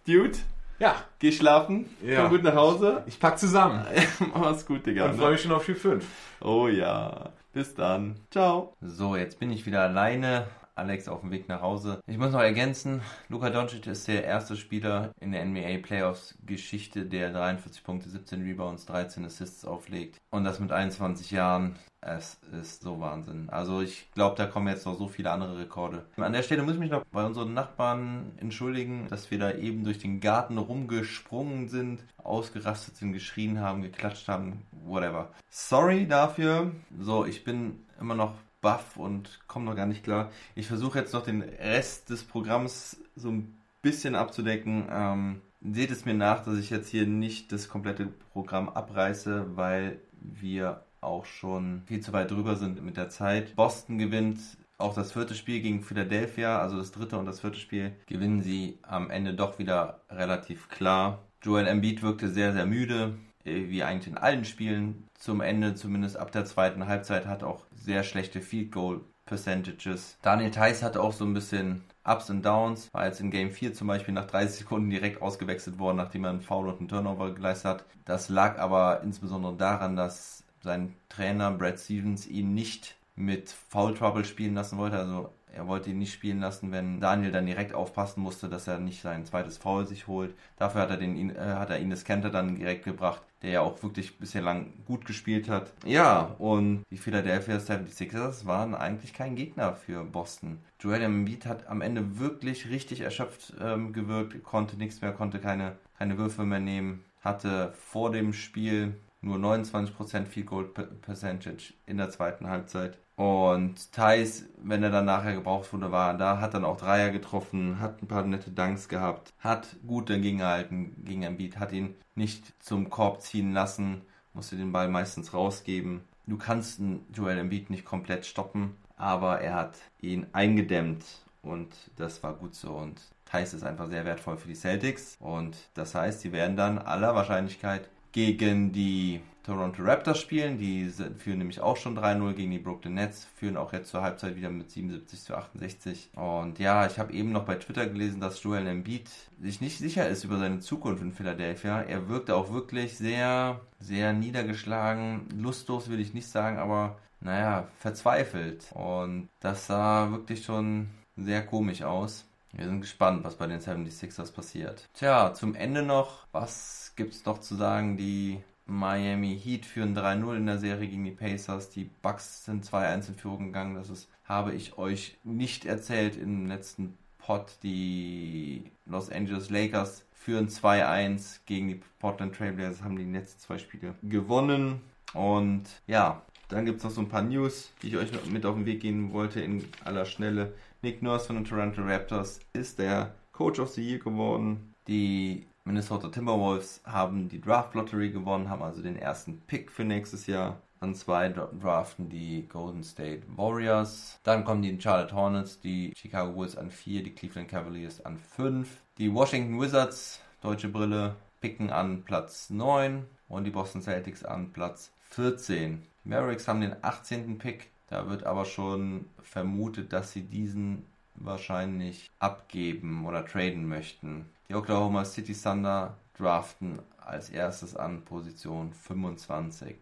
Dude, 0.05 0.37
Ja, 0.79 0.95
geh 1.19 1.31
schlafen, 1.31 1.89
Ja. 2.03 2.21
komm 2.21 2.31
gut 2.31 2.43
nach 2.43 2.55
Hause. 2.55 3.03
ich 3.05 3.19
pack 3.19 3.37
zusammen 3.39 3.85
Mach's 4.35 4.65
gut, 4.65 4.85
Digga. 4.85 5.05
und 5.05 5.15
freue 5.17 5.31
mich 5.33 5.41
schon 5.41 5.51
auf 5.51 5.63
Spiel 5.63 5.75
5. 5.75 6.05
Oh 6.41 6.67
ja, 6.67 7.29
bis 7.53 7.73
dann. 7.75 8.15
Ciao. 8.31 8.73
So, 8.81 9.15
jetzt 9.15 9.39
bin 9.39 9.51
ich 9.51 9.65
wieder 9.65 9.81
alleine. 9.81 10.47
Alex 10.75 11.07
auf 11.07 11.21
dem 11.21 11.29
Weg 11.29 11.47
nach 11.49 11.61
Hause. 11.61 12.01
Ich 12.07 12.17
muss 12.17 12.31
noch 12.31 12.41
ergänzen, 12.41 13.01
Luka 13.29 13.51
Doncic 13.51 13.85
ist 13.85 14.07
der 14.07 14.23
erste 14.23 14.55
Spieler 14.57 15.11
in 15.19 15.31
der 15.31 15.45
NBA 15.45 15.77
Playoffs 15.83 16.35
Geschichte, 16.47 17.05
der 17.05 17.31
43 17.31 17.83
Punkte, 17.83 18.09
17 18.09 18.41
Rebounds, 18.41 18.87
13 18.87 19.23
Assists 19.23 19.65
auflegt. 19.65 20.17
Und 20.31 20.45
das 20.45 20.59
mit 20.59 20.71
21 20.71 21.29
Jahren. 21.29 21.75
Es 22.05 22.37
ist 22.51 22.81
so 22.81 22.99
Wahnsinn. 22.99 23.47
Also 23.49 23.81
ich 23.81 24.11
glaube, 24.11 24.35
da 24.35 24.45
kommen 24.45 24.67
jetzt 24.67 24.85
noch 24.85 24.97
so 24.97 25.07
viele 25.07 25.31
andere 25.31 25.57
Rekorde. 25.57 26.05
An 26.17 26.33
der 26.33 26.43
Stelle 26.43 26.63
muss 26.63 26.73
ich 26.73 26.79
mich 26.79 26.91
noch 26.91 27.05
bei 27.05 27.25
unseren 27.25 27.53
Nachbarn 27.53 28.33
entschuldigen, 28.37 29.07
dass 29.09 29.31
wir 29.31 29.39
da 29.39 29.53
eben 29.53 29.83
durch 29.83 29.99
den 29.99 30.19
Garten 30.19 30.57
rumgesprungen 30.57 31.69
sind, 31.69 32.03
ausgerastet 32.17 32.97
sind, 32.97 33.13
geschrien 33.13 33.61
haben, 33.61 33.81
geklatscht 33.81 34.27
haben, 34.27 34.63
whatever. 34.85 35.29
Sorry 35.49 36.07
dafür. 36.07 36.71
So, 36.99 37.25
ich 37.25 37.43
bin 37.43 37.85
immer 37.99 38.15
noch 38.15 38.33
baff 38.61 38.97
und 38.97 39.39
komme 39.47 39.65
noch 39.65 39.75
gar 39.75 39.85
nicht 39.85 40.03
klar. 40.03 40.31
Ich 40.55 40.67
versuche 40.67 40.99
jetzt 40.99 41.13
noch 41.13 41.23
den 41.23 41.41
Rest 41.41 42.09
des 42.09 42.23
Programms 42.23 42.97
so 43.15 43.29
ein 43.29 43.53
bisschen 43.81 44.15
abzudecken. 44.15 44.87
Ähm, 44.89 45.41
seht 45.61 45.91
es 45.91 46.05
mir 46.05 46.13
nach, 46.13 46.43
dass 46.43 46.57
ich 46.57 46.69
jetzt 46.69 46.89
hier 46.89 47.07
nicht 47.07 47.51
das 47.51 47.69
komplette 47.69 48.07
Programm 48.33 48.69
abreiße, 48.69 49.55
weil 49.55 49.99
wir 50.19 50.83
auch 51.03 51.25
schon 51.25 51.83
viel 51.85 52.01
zu 52.01 52.13
weit 52.13 52.31
drüber 52.31 52.55
sind 52.55 52.83
mit 52.83 52.97
der 52.97 53.09
Zeit. 53.09 53.55
Boston 53.55 53.97
gewinnt 53.97 54.39
auch 54.77 54.93
das 54.93 55.13
vierte 55.13 55.35
Spiel 55.35 55.61
gegen 55.61 55.81
Philadelphia, 55.81 56.59
also 56.59 56.77
das 56.77 56.91
dritte 56.91 57.17
und 57.17 57.25
das 57.25 57.41
vierte 57.41 57.59
Spiel, 57.59 57.95
gewinnen 58.05 58.41
sie 58.41 58.79
am 58.81 59.09
Ende 59.09 59.33
doch 59.33 59.59
wieder 59.59 60.01
relativ 60.09 60.69
klar. 60.69 61.19
Joel 61.41 61.67
Embiid 61.67 62.01
wirkte 62.01 62.29
sehr, 62.29 62.53
sehr 62.53 62.65
müde, 62.65 63.15
äh, 63.45 63.69
wie 63.69 63.83
eigentlich 63.83 64.07
in 64.07 64.17
allen 64.17 64.45
Spielen. 64.45 65.07
Zum 65.17 65.41
Ende, 65.41 65.75
zumindest 65.75 66.17
ab 66.17 66.31
der 66.31 66.45
zweiten 66.45 66.87
Halbzeit, 66.87 67.27
hat 67.27 67.43
auch 67.43 67.65
sehr 67.75 68.03
schlechte 68.03 68.41
Field 68.41 68.71
Goal 68.71 69.01
Percentages. 69.25 70.17
Daniel 70.21 70.51
Theiss 70.51 70.83
hatte 70.83 71.01
auch 71.01 71.13
so 71.13 71.25
ein 71.25 71.33
bisschen 71.33 71.83
Ups 72.03 72.29
und 72.29 72.45
Downs, 72.45 72.93
war 72.93 73.05
jetzt 73.05 73.21
in 73.21 73.31
Game 73.31 73.51
4 73.51 73.73
zum 73.73 73.87
Beispiel 73.87 74.13
nach 74.13 74.25
30 74.27 74.59
Sekunden 74.59 74.89
direkt 74.89 75.21
ausgewechselt 75.21 75.79
worden, 75.79 75.97
nachdem 75.97 76.25
er 76.25 76.31
einen 76.31 76.41
Foul 76.41 76.67
und 76.67 76.79
einen 76.79 76.89
Turnover 76.89 77.33
geleistet 77.33 77.65
hat. 77.71 77.85
Das 78.03 78.27
lag 78.27 78.59
aber 78.59 79.01
insbesondere 79.01 79.55
daran, 79.55 79.95
dass 79.95 80.42
sein 80.63 80.95
Trainer 81.09 81.51
Brad 81.51 81.79
Stevens 81.79 82.27
ihn 82.27 82.53
nicht 82.53 82.95
mit 83.15 83.49
Foul 83.49 83.93
Trouble 83.93 84.25
spielen 84.25 84.55
lassen 84.55 84.77
wollte. 84.77 84.97
Also 84.97 85.29
er 85.53 85.67
wollte 85.67 85.91
ihn 85.91 85.99
nicht 85.99 86.13
spielen 86.13 86.39
lassen, 86.39 86.71
wenn 86.71 86.99
Daniel 86.99 87.31
dann 87.31 87.45
direkt 87.45 87.75
aufpassen 87.75 88.21
musste, 88.21 88.49
dass 88.49 88.67
er 88.67 88.79
nicht 88.79 89.03
sein 89.03 89.25
zweites 89.25 89.57
Foul 89.57 89.85
sich 89.85 90.07
holt. 90.07 90.33
Dafür 90.57 90.81
hat 90.81 90.89
er 90.89 90.97
den 90.97 91.35
äh, 91.35 91.39
hat 91.39 91.69
er 91.69 91.77
Ines 91.77 92.05
Kanter 92.05 92.31
dann 92.31 92.55
direkt 92.55 92.85
gebracht, 92.85 93.21
der 93.43 93.51
ja 93.51 93.61
auch 93.61 93.83
wirklich 93.83 94.17
bisher 94.17 94.41
lang 94.41 94.73
gut 94.85 95.05
gespielt 95.05 95.49
hat. 95.49 95.71
Ja, 95.85 96.35
und 96.39 96.83
die 96.89 96.97
Philadelphia 96.97 97.57
76ers 97.57 98.47
waren 98.47 98.73
eigentlich 98.73 99.13
kein 99.13 99.35
Gegner 99.35 99.75
für 99.75 100.03
Boston. 100.03 100.57
Joel 100.79 101.03
Embiid 101.03 101.45
hat 101.45 101.67
am 101.67 101.81
Ende 101.81 102.17
wirklich 102.17 102.69
richtig 102.69 103.01
erschöpft 103.01 103.53
ähm, 103.61 103.93
gewirkt, 103.93 104.41
konnte 104.43 104.75
nichts 104.77 105.01
mehr, 105.01 105.11
konnte 105.11 105.39
keine, 105.39 105.75
keine 105.99 106.17
Würfe 106.17 106.45
mehr 106.45 106.59
nehmen, 106.59 107.05
hatte 107.21 107.73
vor 107.73 108.11
dem 108.11 108.33
Spiel 108.33 108.95
nur 109.23 109.37
29% 109.37 110.25
Field 110.27 110.47
Goal 110.47 110.65
Per- 110.65 110.83
Percentage 110.85 111.73
in 111.85 111.97
der 111.97 112.09
zweiten 112.09 112.47
Halbzeit. 112.49 112.97
Und 113.15 113.91
Thais, 113.91 114.45
wenn 114.57 114.81
er 114.83 114.89
dann 114.89 115.05
nachher 115.05 115.35
gebraucht 115.35 115.71
wurde, 115.71 115.91
war 115.91 116.17
da, 116.17 116.39
hat 116.39 116.53
dann 116.55 116.65
auch 116.65 116.77
Dreier 116.77 117.11
getroffen, 117.11 117.79
hat 117.79 118.01
ein 118.01 118.07
paar 118.07 118.23
nette 118.23 118.51
Dunks 118.51 118.89
gehabt, 118.89 119.33
hat 119.39 119.75
gut 119.85 120.09
dagegen 120.09 120.39
gehalten 120.39 120.95
gegen 121.05 121.23
Embiid, 121.23 121.59
hat 121.59 121.71
ihn 121.71 121.95
nicht 122.15 122.53
zum 122.61 122.89
Korb 122.89 123.21
ziehen 123.21 123.53
lassen, 123.53 124.01
musste 124.33 124.55
den 124.55 124.71
Ball 124.71 124.89
meistens 124.89 125.33
rausgeben. 125.33 126.01
Du 126.25 126.37
kannst 126.37 126.81
Joel 127.13 127.37
Embiid 127.37 127.69
nicht 127.69 127.85
komplett 127.85 128.25
stoppen, 128.25 128.75
aber 128.97 129.41
er 129.41 129.55
hat 129.55 129.77
ihn 130.01 130.27
eingedämmt 130.33 131.05
und 131.43 131.75
das 131.97 132.23
war 132.23 132.33
gut 132.33 132.55
so 132.55 132.71
und 132.73 133.01
Thais 133.25 133.53
ist 133.53 133.63
einfach 133.63 133.89
sehr 133.89 134.05
wertvoll 134.05 134.37
für 134.37 134.47
die 134.47 134.55
Celtics 134.55 135.17
und 135.19 135.55
das 135.73 135.95
heißt, 135.95 136.21
sie 136.21 136.31
werden 136.31 136.55
dann 136.55 136.77
aller 136.77 137.15
Wahrscheinlichkeit 137.15 137.89
gegen 138.13 138.71
die 138.71 139.19
Toronto 139.43 139.83
Raptors 139.83 140.19
spielen. 140.19 140.57
Die 140.57 140.89
führen 141.17 141.39
nämlich 141.39 141.59
auch 141.59 141.75
schon 141.75 141.97
3-0 141.97 142.33
gegen 142.33 142.51
die 142.51 142.59
Brooklyn 142.59 142.93
Nets, 142.93 143.27
führen 143.35 143.57
auch 143.57 143.73
jetzt 143.73 143.89
zur 143.89 144.01
Halbzeit 144.01 144.37
wieder 144.37 144.49
mit 144.49 144.71
77 144.71 145.21
zu 145.21 145.35
68. 145.35 146.11
Und 146.15 146.59
ja, 146.59 146.85
ich 146.85 146.97
habe 146.97 147.11
eben 147.11 147.33
noch 147.33 147.43
bei 147.43 147.55
Twitter 147.55 147.85
gelesen, 147.85 148.21
dass 148.21 148.41
Joel 148.41 148.67
Embiid 148.67 149.09
sich 149.41 149.59
nicht 149.59 149.77
sicher 149.77 150.07
ist 150.07 150.23
über 150.23 150.37
seine 150.39 150.59
Zukunft 150.59 151.03
in 151.03 151.11
Philadelphia. 151.11 151.81
Er 151.81 152.07
wirkte 152.07 152.35
auch 152.35 152.53
wirklich 152.53 152.97
sehr, 152.97 153.59
sehr 153.79 154.13
niedergeschlagen. 154.13 155.27
Lustlos 155.35 155.89
will 155.89 155.99
ich 155.99 156.13
nicht 156.13 156.27
sagen, 156.27 156.57
aber 156.57 156.97
naja, 157.19 157.67
verzweifelt. 157.77 158.71
Und 158.73 159.27
das 159.41 159.67
sah 159.67 160.11
wirklich 160.11 160.45
schon 160.45 160.87
sehr 161.17 161.45
komisch 161.45 161.83
aus. 161.83 162.25
Wir 162.53 162.65
sind 162.65 162.81
gespannt, 162.81 163.23
was 163.23 163.35
bei 163.35 163.47
den 163.47 163.59
76ers 163.59 164.31
passiert. 164.31 164.87
Tja, 164.93 165.33
zum 165.33 165.55
Ende 165.55 165.81
noch, 165.81 166.27
was 166.31 166.93
gibt's 166.95 167.25
noch 167.25 167.39
zu 167.39 167.55
sagen? 167.55 167.97
Die 167.97 168.39
Miami 168.65 169.37
Heat 169.37 169.65
führen 169.65 169.97
3-0 169.97 170.37
in 170.37 170.45
der 170.45 170.59
Serie 170.59 170.87
gegen 170.87 171.03
die 171.03 171.11
Pacers. 171.11 171.69
Die 171.69 171.89
Bucks 172.01 172.45
sind 172.45 172.63
2-1 172.63 173.09
in 173.09 173.15
Führung 173.15 173.45
gegangen. 173.47 173.75
Das 173.75 173.89
ist, 173.89 174.07
habe 174.25 174.53
ich 174.53 174.77
euch 174.77 175.17
nicht 175.23 175.65
erzählt 175.65 176.15
im 176.15 176.45
letzten 176.45 176.95
Pod. 177.17 177.57
Die 177.63 178.71
Los 178.85 179.09
Angeles 179.09 179.49
Lakers 179.49 180.05
führen 180.13 180.47
2-1 180.47 181.39
gegen 181.45 181.67
die 181.69 181.81
Portland 181.99 182.35
Trailblazers, 182.35 182.83
haben 182.83 182.97
die 182.97 183.11
letzten 183.11 183.39
zwei 183.39 183.57
Spiele 183.57 183.95
gewonnen. 184.03 184.81
Und 185.13 185.63
ja, 185.87 186.21
dann 186.49 186.65
gibt 186.65 186.77
es 186.77 186.83
noch 186.83 186.91
so 186.91 187.01
ein 187.01 187.09
paar 187.09 187.21
News, 187.23 187.71
die 187.81 187.87
ich 187.87 187.97
euch 187.97 188.11
mit 188.29 188.45
auf 188.45 188.55
den 188.55 188.65
Weg 188.65 188.81
gehen 188.81 189.11
wollte 189.11 189.41
in 189.41 189.65
aller 189.83 190.05
Schnelle. 190.05 190.53
Nick 190.83 191.01
Nurse 191.01 191.27
von 191.27 191.37
den 191.37 191.45
Toronto 191.45 191.81
Raptors 191.81 192.41
ist 192.51 192.77
der 192.77 193.15
Coach 193.31 193.57
of 193.57 193.69
the 193.69 193.81
Year 193.81 193.99
geworden. 193.99 194.73
Die 194.89 195.47
Minnesota 195.63 196.09
Timberwolves 196.09 196.81
haben 196.83 197.29
die 197.29 197.39
Draft 197.39 197.73
Lottery 197.73 198.09
gewonnen, 198.09 198.49
haben 198.49 198.61
also 198.61 198.81
den 198.81 198.97
ersten 198.97 199.39
Pick 199.47 199.71
für 199.71 199.85
nächstes 199.85 200.27
Jahr. 200.27 200.59
An 200.81 200.93
zwei 200.93 201.29
draften 201.29 202.09
die 202.09 202.49
Golden 202.49 202.83
State 202.83 203.21
Warriors. 203.37 204.19
Dann 204.23 204.43
kommen 204.43 204.61
die 204.61 204.77
Charlotte 204.77 205.15
Hornets, 205.15 205.61
die 205.61 205.93
Chicago 205.95 206.33
Bulls 206.33 206.57
an 206.57 206.69
4, 206.69 207.03
die 207.03 207.15
Cleveland 207.15 207.47
Cavaliers 207.47 208.05
an 208.05 208.17
5. 208.17 208.67
Die 208.97 209.13
Washington 209.13 209.61
Wizards, 209.61 210.19
deutsche 210.41 210.67
Brille, 210.67 211.15
picken 211.39 211.69
an 211.69 212.03
Platz 212.03 212.49
9 212.49 213.05
und 213.29 213.45
die 213.45 213.51
Boston 213.51 213.81
Celtics 213.81 214.25
an 214.25 214.51
Platz 214.51 214.91
14. 215.11 215.81
Die 216.03 216.09
Mavericks 216.09 216.45
haben 216.49 216.59
den 216.59 216.75
18. 216.81 217.37
Pick. 217.37 217.72
Da 217.93 218.09
wird 218.09 218.25
aber 218.25 218.45
schon 218.45 219.05
vermutet, 219.21 219.93
dass 219.93 220.11
sie 220.11 220.23
diesen 220.23 220.83
wahrscheinlich 221.13 222.09
abgeben 222.17 223.05
oder 223.05 223.23
traden 223.23 223.67
möchten. 223.67 224.25
Die 224.49 224.55
Oklahoma 224.55 225.05
City 225.05 225.35
Thunder 225.35 225.95
draften 226.17 226.79
als 226.99 227.29
erstes 227.29 227.75
an 227.75 228.01
Position 228.01 228.73
25. 228.73 229.75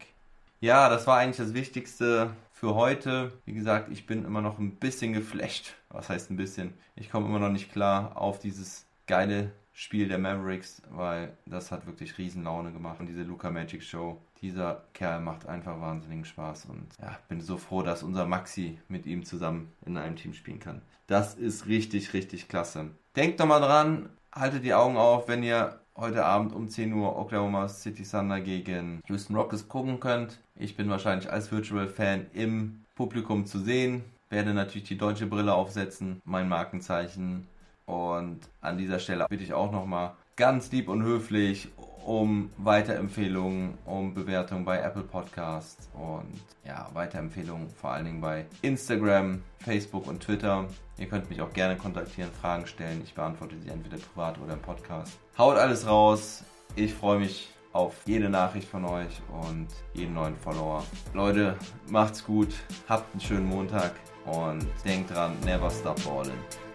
Ja, 0.59 0.89
das 0.89 1.07
war 1.07 1.20
eigentlich 1.20 1.38
das 1.38 1.53
Wichtigste 1.53 2.32
für 2.51 2.76
heute. 2.76 3.32
Wie 3.45 3.53
gesagt, 3.53 3.89
ich 3.89 4.05
bin 4.05 4.26
immer 4.26 4.41
noch 4.41 4.59
ein 4.59 4.76
bisschen 4.76 5.14
geflecht. 5.14 5.78
Was 5.88 6.09
heißt 6.09 6.32
ein 6.32 6.38
bisschen? 6.38 6.74
Ich 6.97 7.09
komme 7.09 7.28
immer 7.28 7.39
noch 7.39 7.49
nicht 7.49 7.72
klar 7.72 8.18
auf 8.18 8.39
dieses 8.39 8.88
geile 9.07 9.53
Spiel 9.74 10.07
der 10.07 10.17
Mavericks, 10.17 10.82
weil 10.89 11.38
das 11.45 11.72
hat 11.72 11.86
wirklich 11.86 12.17
Riesenlaune 12.17 12.72
gemacht. 12.72 12.99
Und 12.99 13.07
diese 13.07 13.24
Luca 13.24 13.49
Magic 13.49 13.84
Show, 13.84 14.22
dieser 14.41 14.84
Kerl 14.93 15.22
macht 15.22 15.45
einfach 15.45 15.80
wahnsinnigen 15.80 16.26
Spaß. 16.26 16.65
Und 16.65 16.88
ja, 17.01 17.17
bin 17.30 17.41
so 17.41 17.57
froh, 17.57 17.82
dass 17.82 18.03
unser 18.03 18.26
Maxi 18.26 18.80
mit 18.88 19.05
ihm 19.05 19.24
zusammen 19.24 19.72
in 19.86 19.97
einem 19.97 20.15
Team 20.15 20.34
spielen 20.34 20.59
kann. 20.59 20.82
Das 21.07 21.36
ist 21.36 21.67
richtig, 21.67 22.13
richtig 22.13 22.47
klasse. 22.47 22.91
Denkt 23.15 23.39
doch 23.39 23.45
mal 23.45 23.59
dran, 23.59 24.09
haltet 24.34 24.63
die 24.63 24.74
Augen 24.74 24.97
auf, 24.97 25.28
wenn 25.28 25.43
ihr 25.43 25.80
heute 25.95 26.26
Abend 26.26 26.53
um 26.53 26.69
10 26.69 26.93
Uhr 26.93 27.17
Oklahoma 27.17 27.67
City 27.67 28.03
Thunder 28.03 28.39
gegen 28.39 29.01
Houston 29.07 29.36
Rockets 29.36 29.67
gucken 29.67 29.99
könnt. 29.99 30.39
Ich 30.55 30.76
bin 30.76 30.89
wahrscheinlich 30.89 31.32
als 31.32 31.51
Virtual 31.51 31.88
Fan 31.88 32.28
im 32.34 32.86
Publikum 32.95 33.45
zu 33.45 33.59
sehen. 33.59 34.03
Werde 34.30 34.53
natürlich 34.53 34.88
die 34.88 34.97
deutsche 34.97 35.28
Brille 35.28 35.53
aufsetzen, 35.53 36.22
mein 36.24 36.47
Markenzeichen. 36.47 37.47
Und 37.91 38.39
an 38.61 38.77
dieser 38.77 38.99
Stelle 38.99 39.25
bitte 39.29 39.43
ich 39.43 39.53
auch 39.53 39.69
nochmal 39.69 40.13
ganz 40.37 40.71
lieb 40.71 40.87
und 40.87 41.03
höflich 41.03 41.67
um 42.05 42.49
Weiterempfehlungen, 42.57 43.77
um 43.85 44.13
Bewertungen 44.13 44.63
bei 44.63 44.79
Apple 44.79 45.03
Podcasts 45.03 45.89
und 45.93 46.39
ja, 46.65 46.89
Weiterempfehlungen 46.93 47.69
vor 47.69 47.91
allen 47.91 48.05
Dingen 48.05 48.21
bei 48.21 48.45
Instagram, 48.61 49.43
Facebook 49.59 50.07
und 50.07 50.23
Twitter. 50.23 50.67
Ihr 50.97 51.07
könnt 51.07 51.29
mich 51.29 51.41
auch 51.41 51.51
gerne 51.51 51.75
kontaktieren, 51.75 52.31
Fragen 52.31 52.65
stellen. 52.65 53.01
Ich 53.03 53.13
beantworte 53.13 53.55
sie 53.59 53.69
entweder 53.69 53.97
privat 53.97 54.39
oder 54.39 54.53
im 54.53 54.61
Podcast. 54.61 55.19
Haut 55.37 55.57
alles 55.57 55.85
raus. 55.85 56.45
Ich 56.75 56.93
freue 56.93 57.19
mich 57.19 57.49
auf 57.73 57.95
jede 58.05 58.29
Nachricht 58.29 58.69
von 58.69 58.85
euch 58.85 59.21
und 59.43 59.67
jeden 59.93 60.13
neuen 60.13 60.37
Follower. 60.37 60.85
Leute, 61.13 61.57
macht's 61.89 62.23
gut, 62.23 62.53
habt 62.87 63.11
einen 63.13 63.21
schönen 63.21 63.47
Montag 63.47 63.91
und 64.25 64.65
denkt 64.85 65.13
dran, 65.13 65.33
never 65.43 65.69
stop 65.69 66.01
balling. 66.05 66.31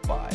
Bye. 0.06 0.30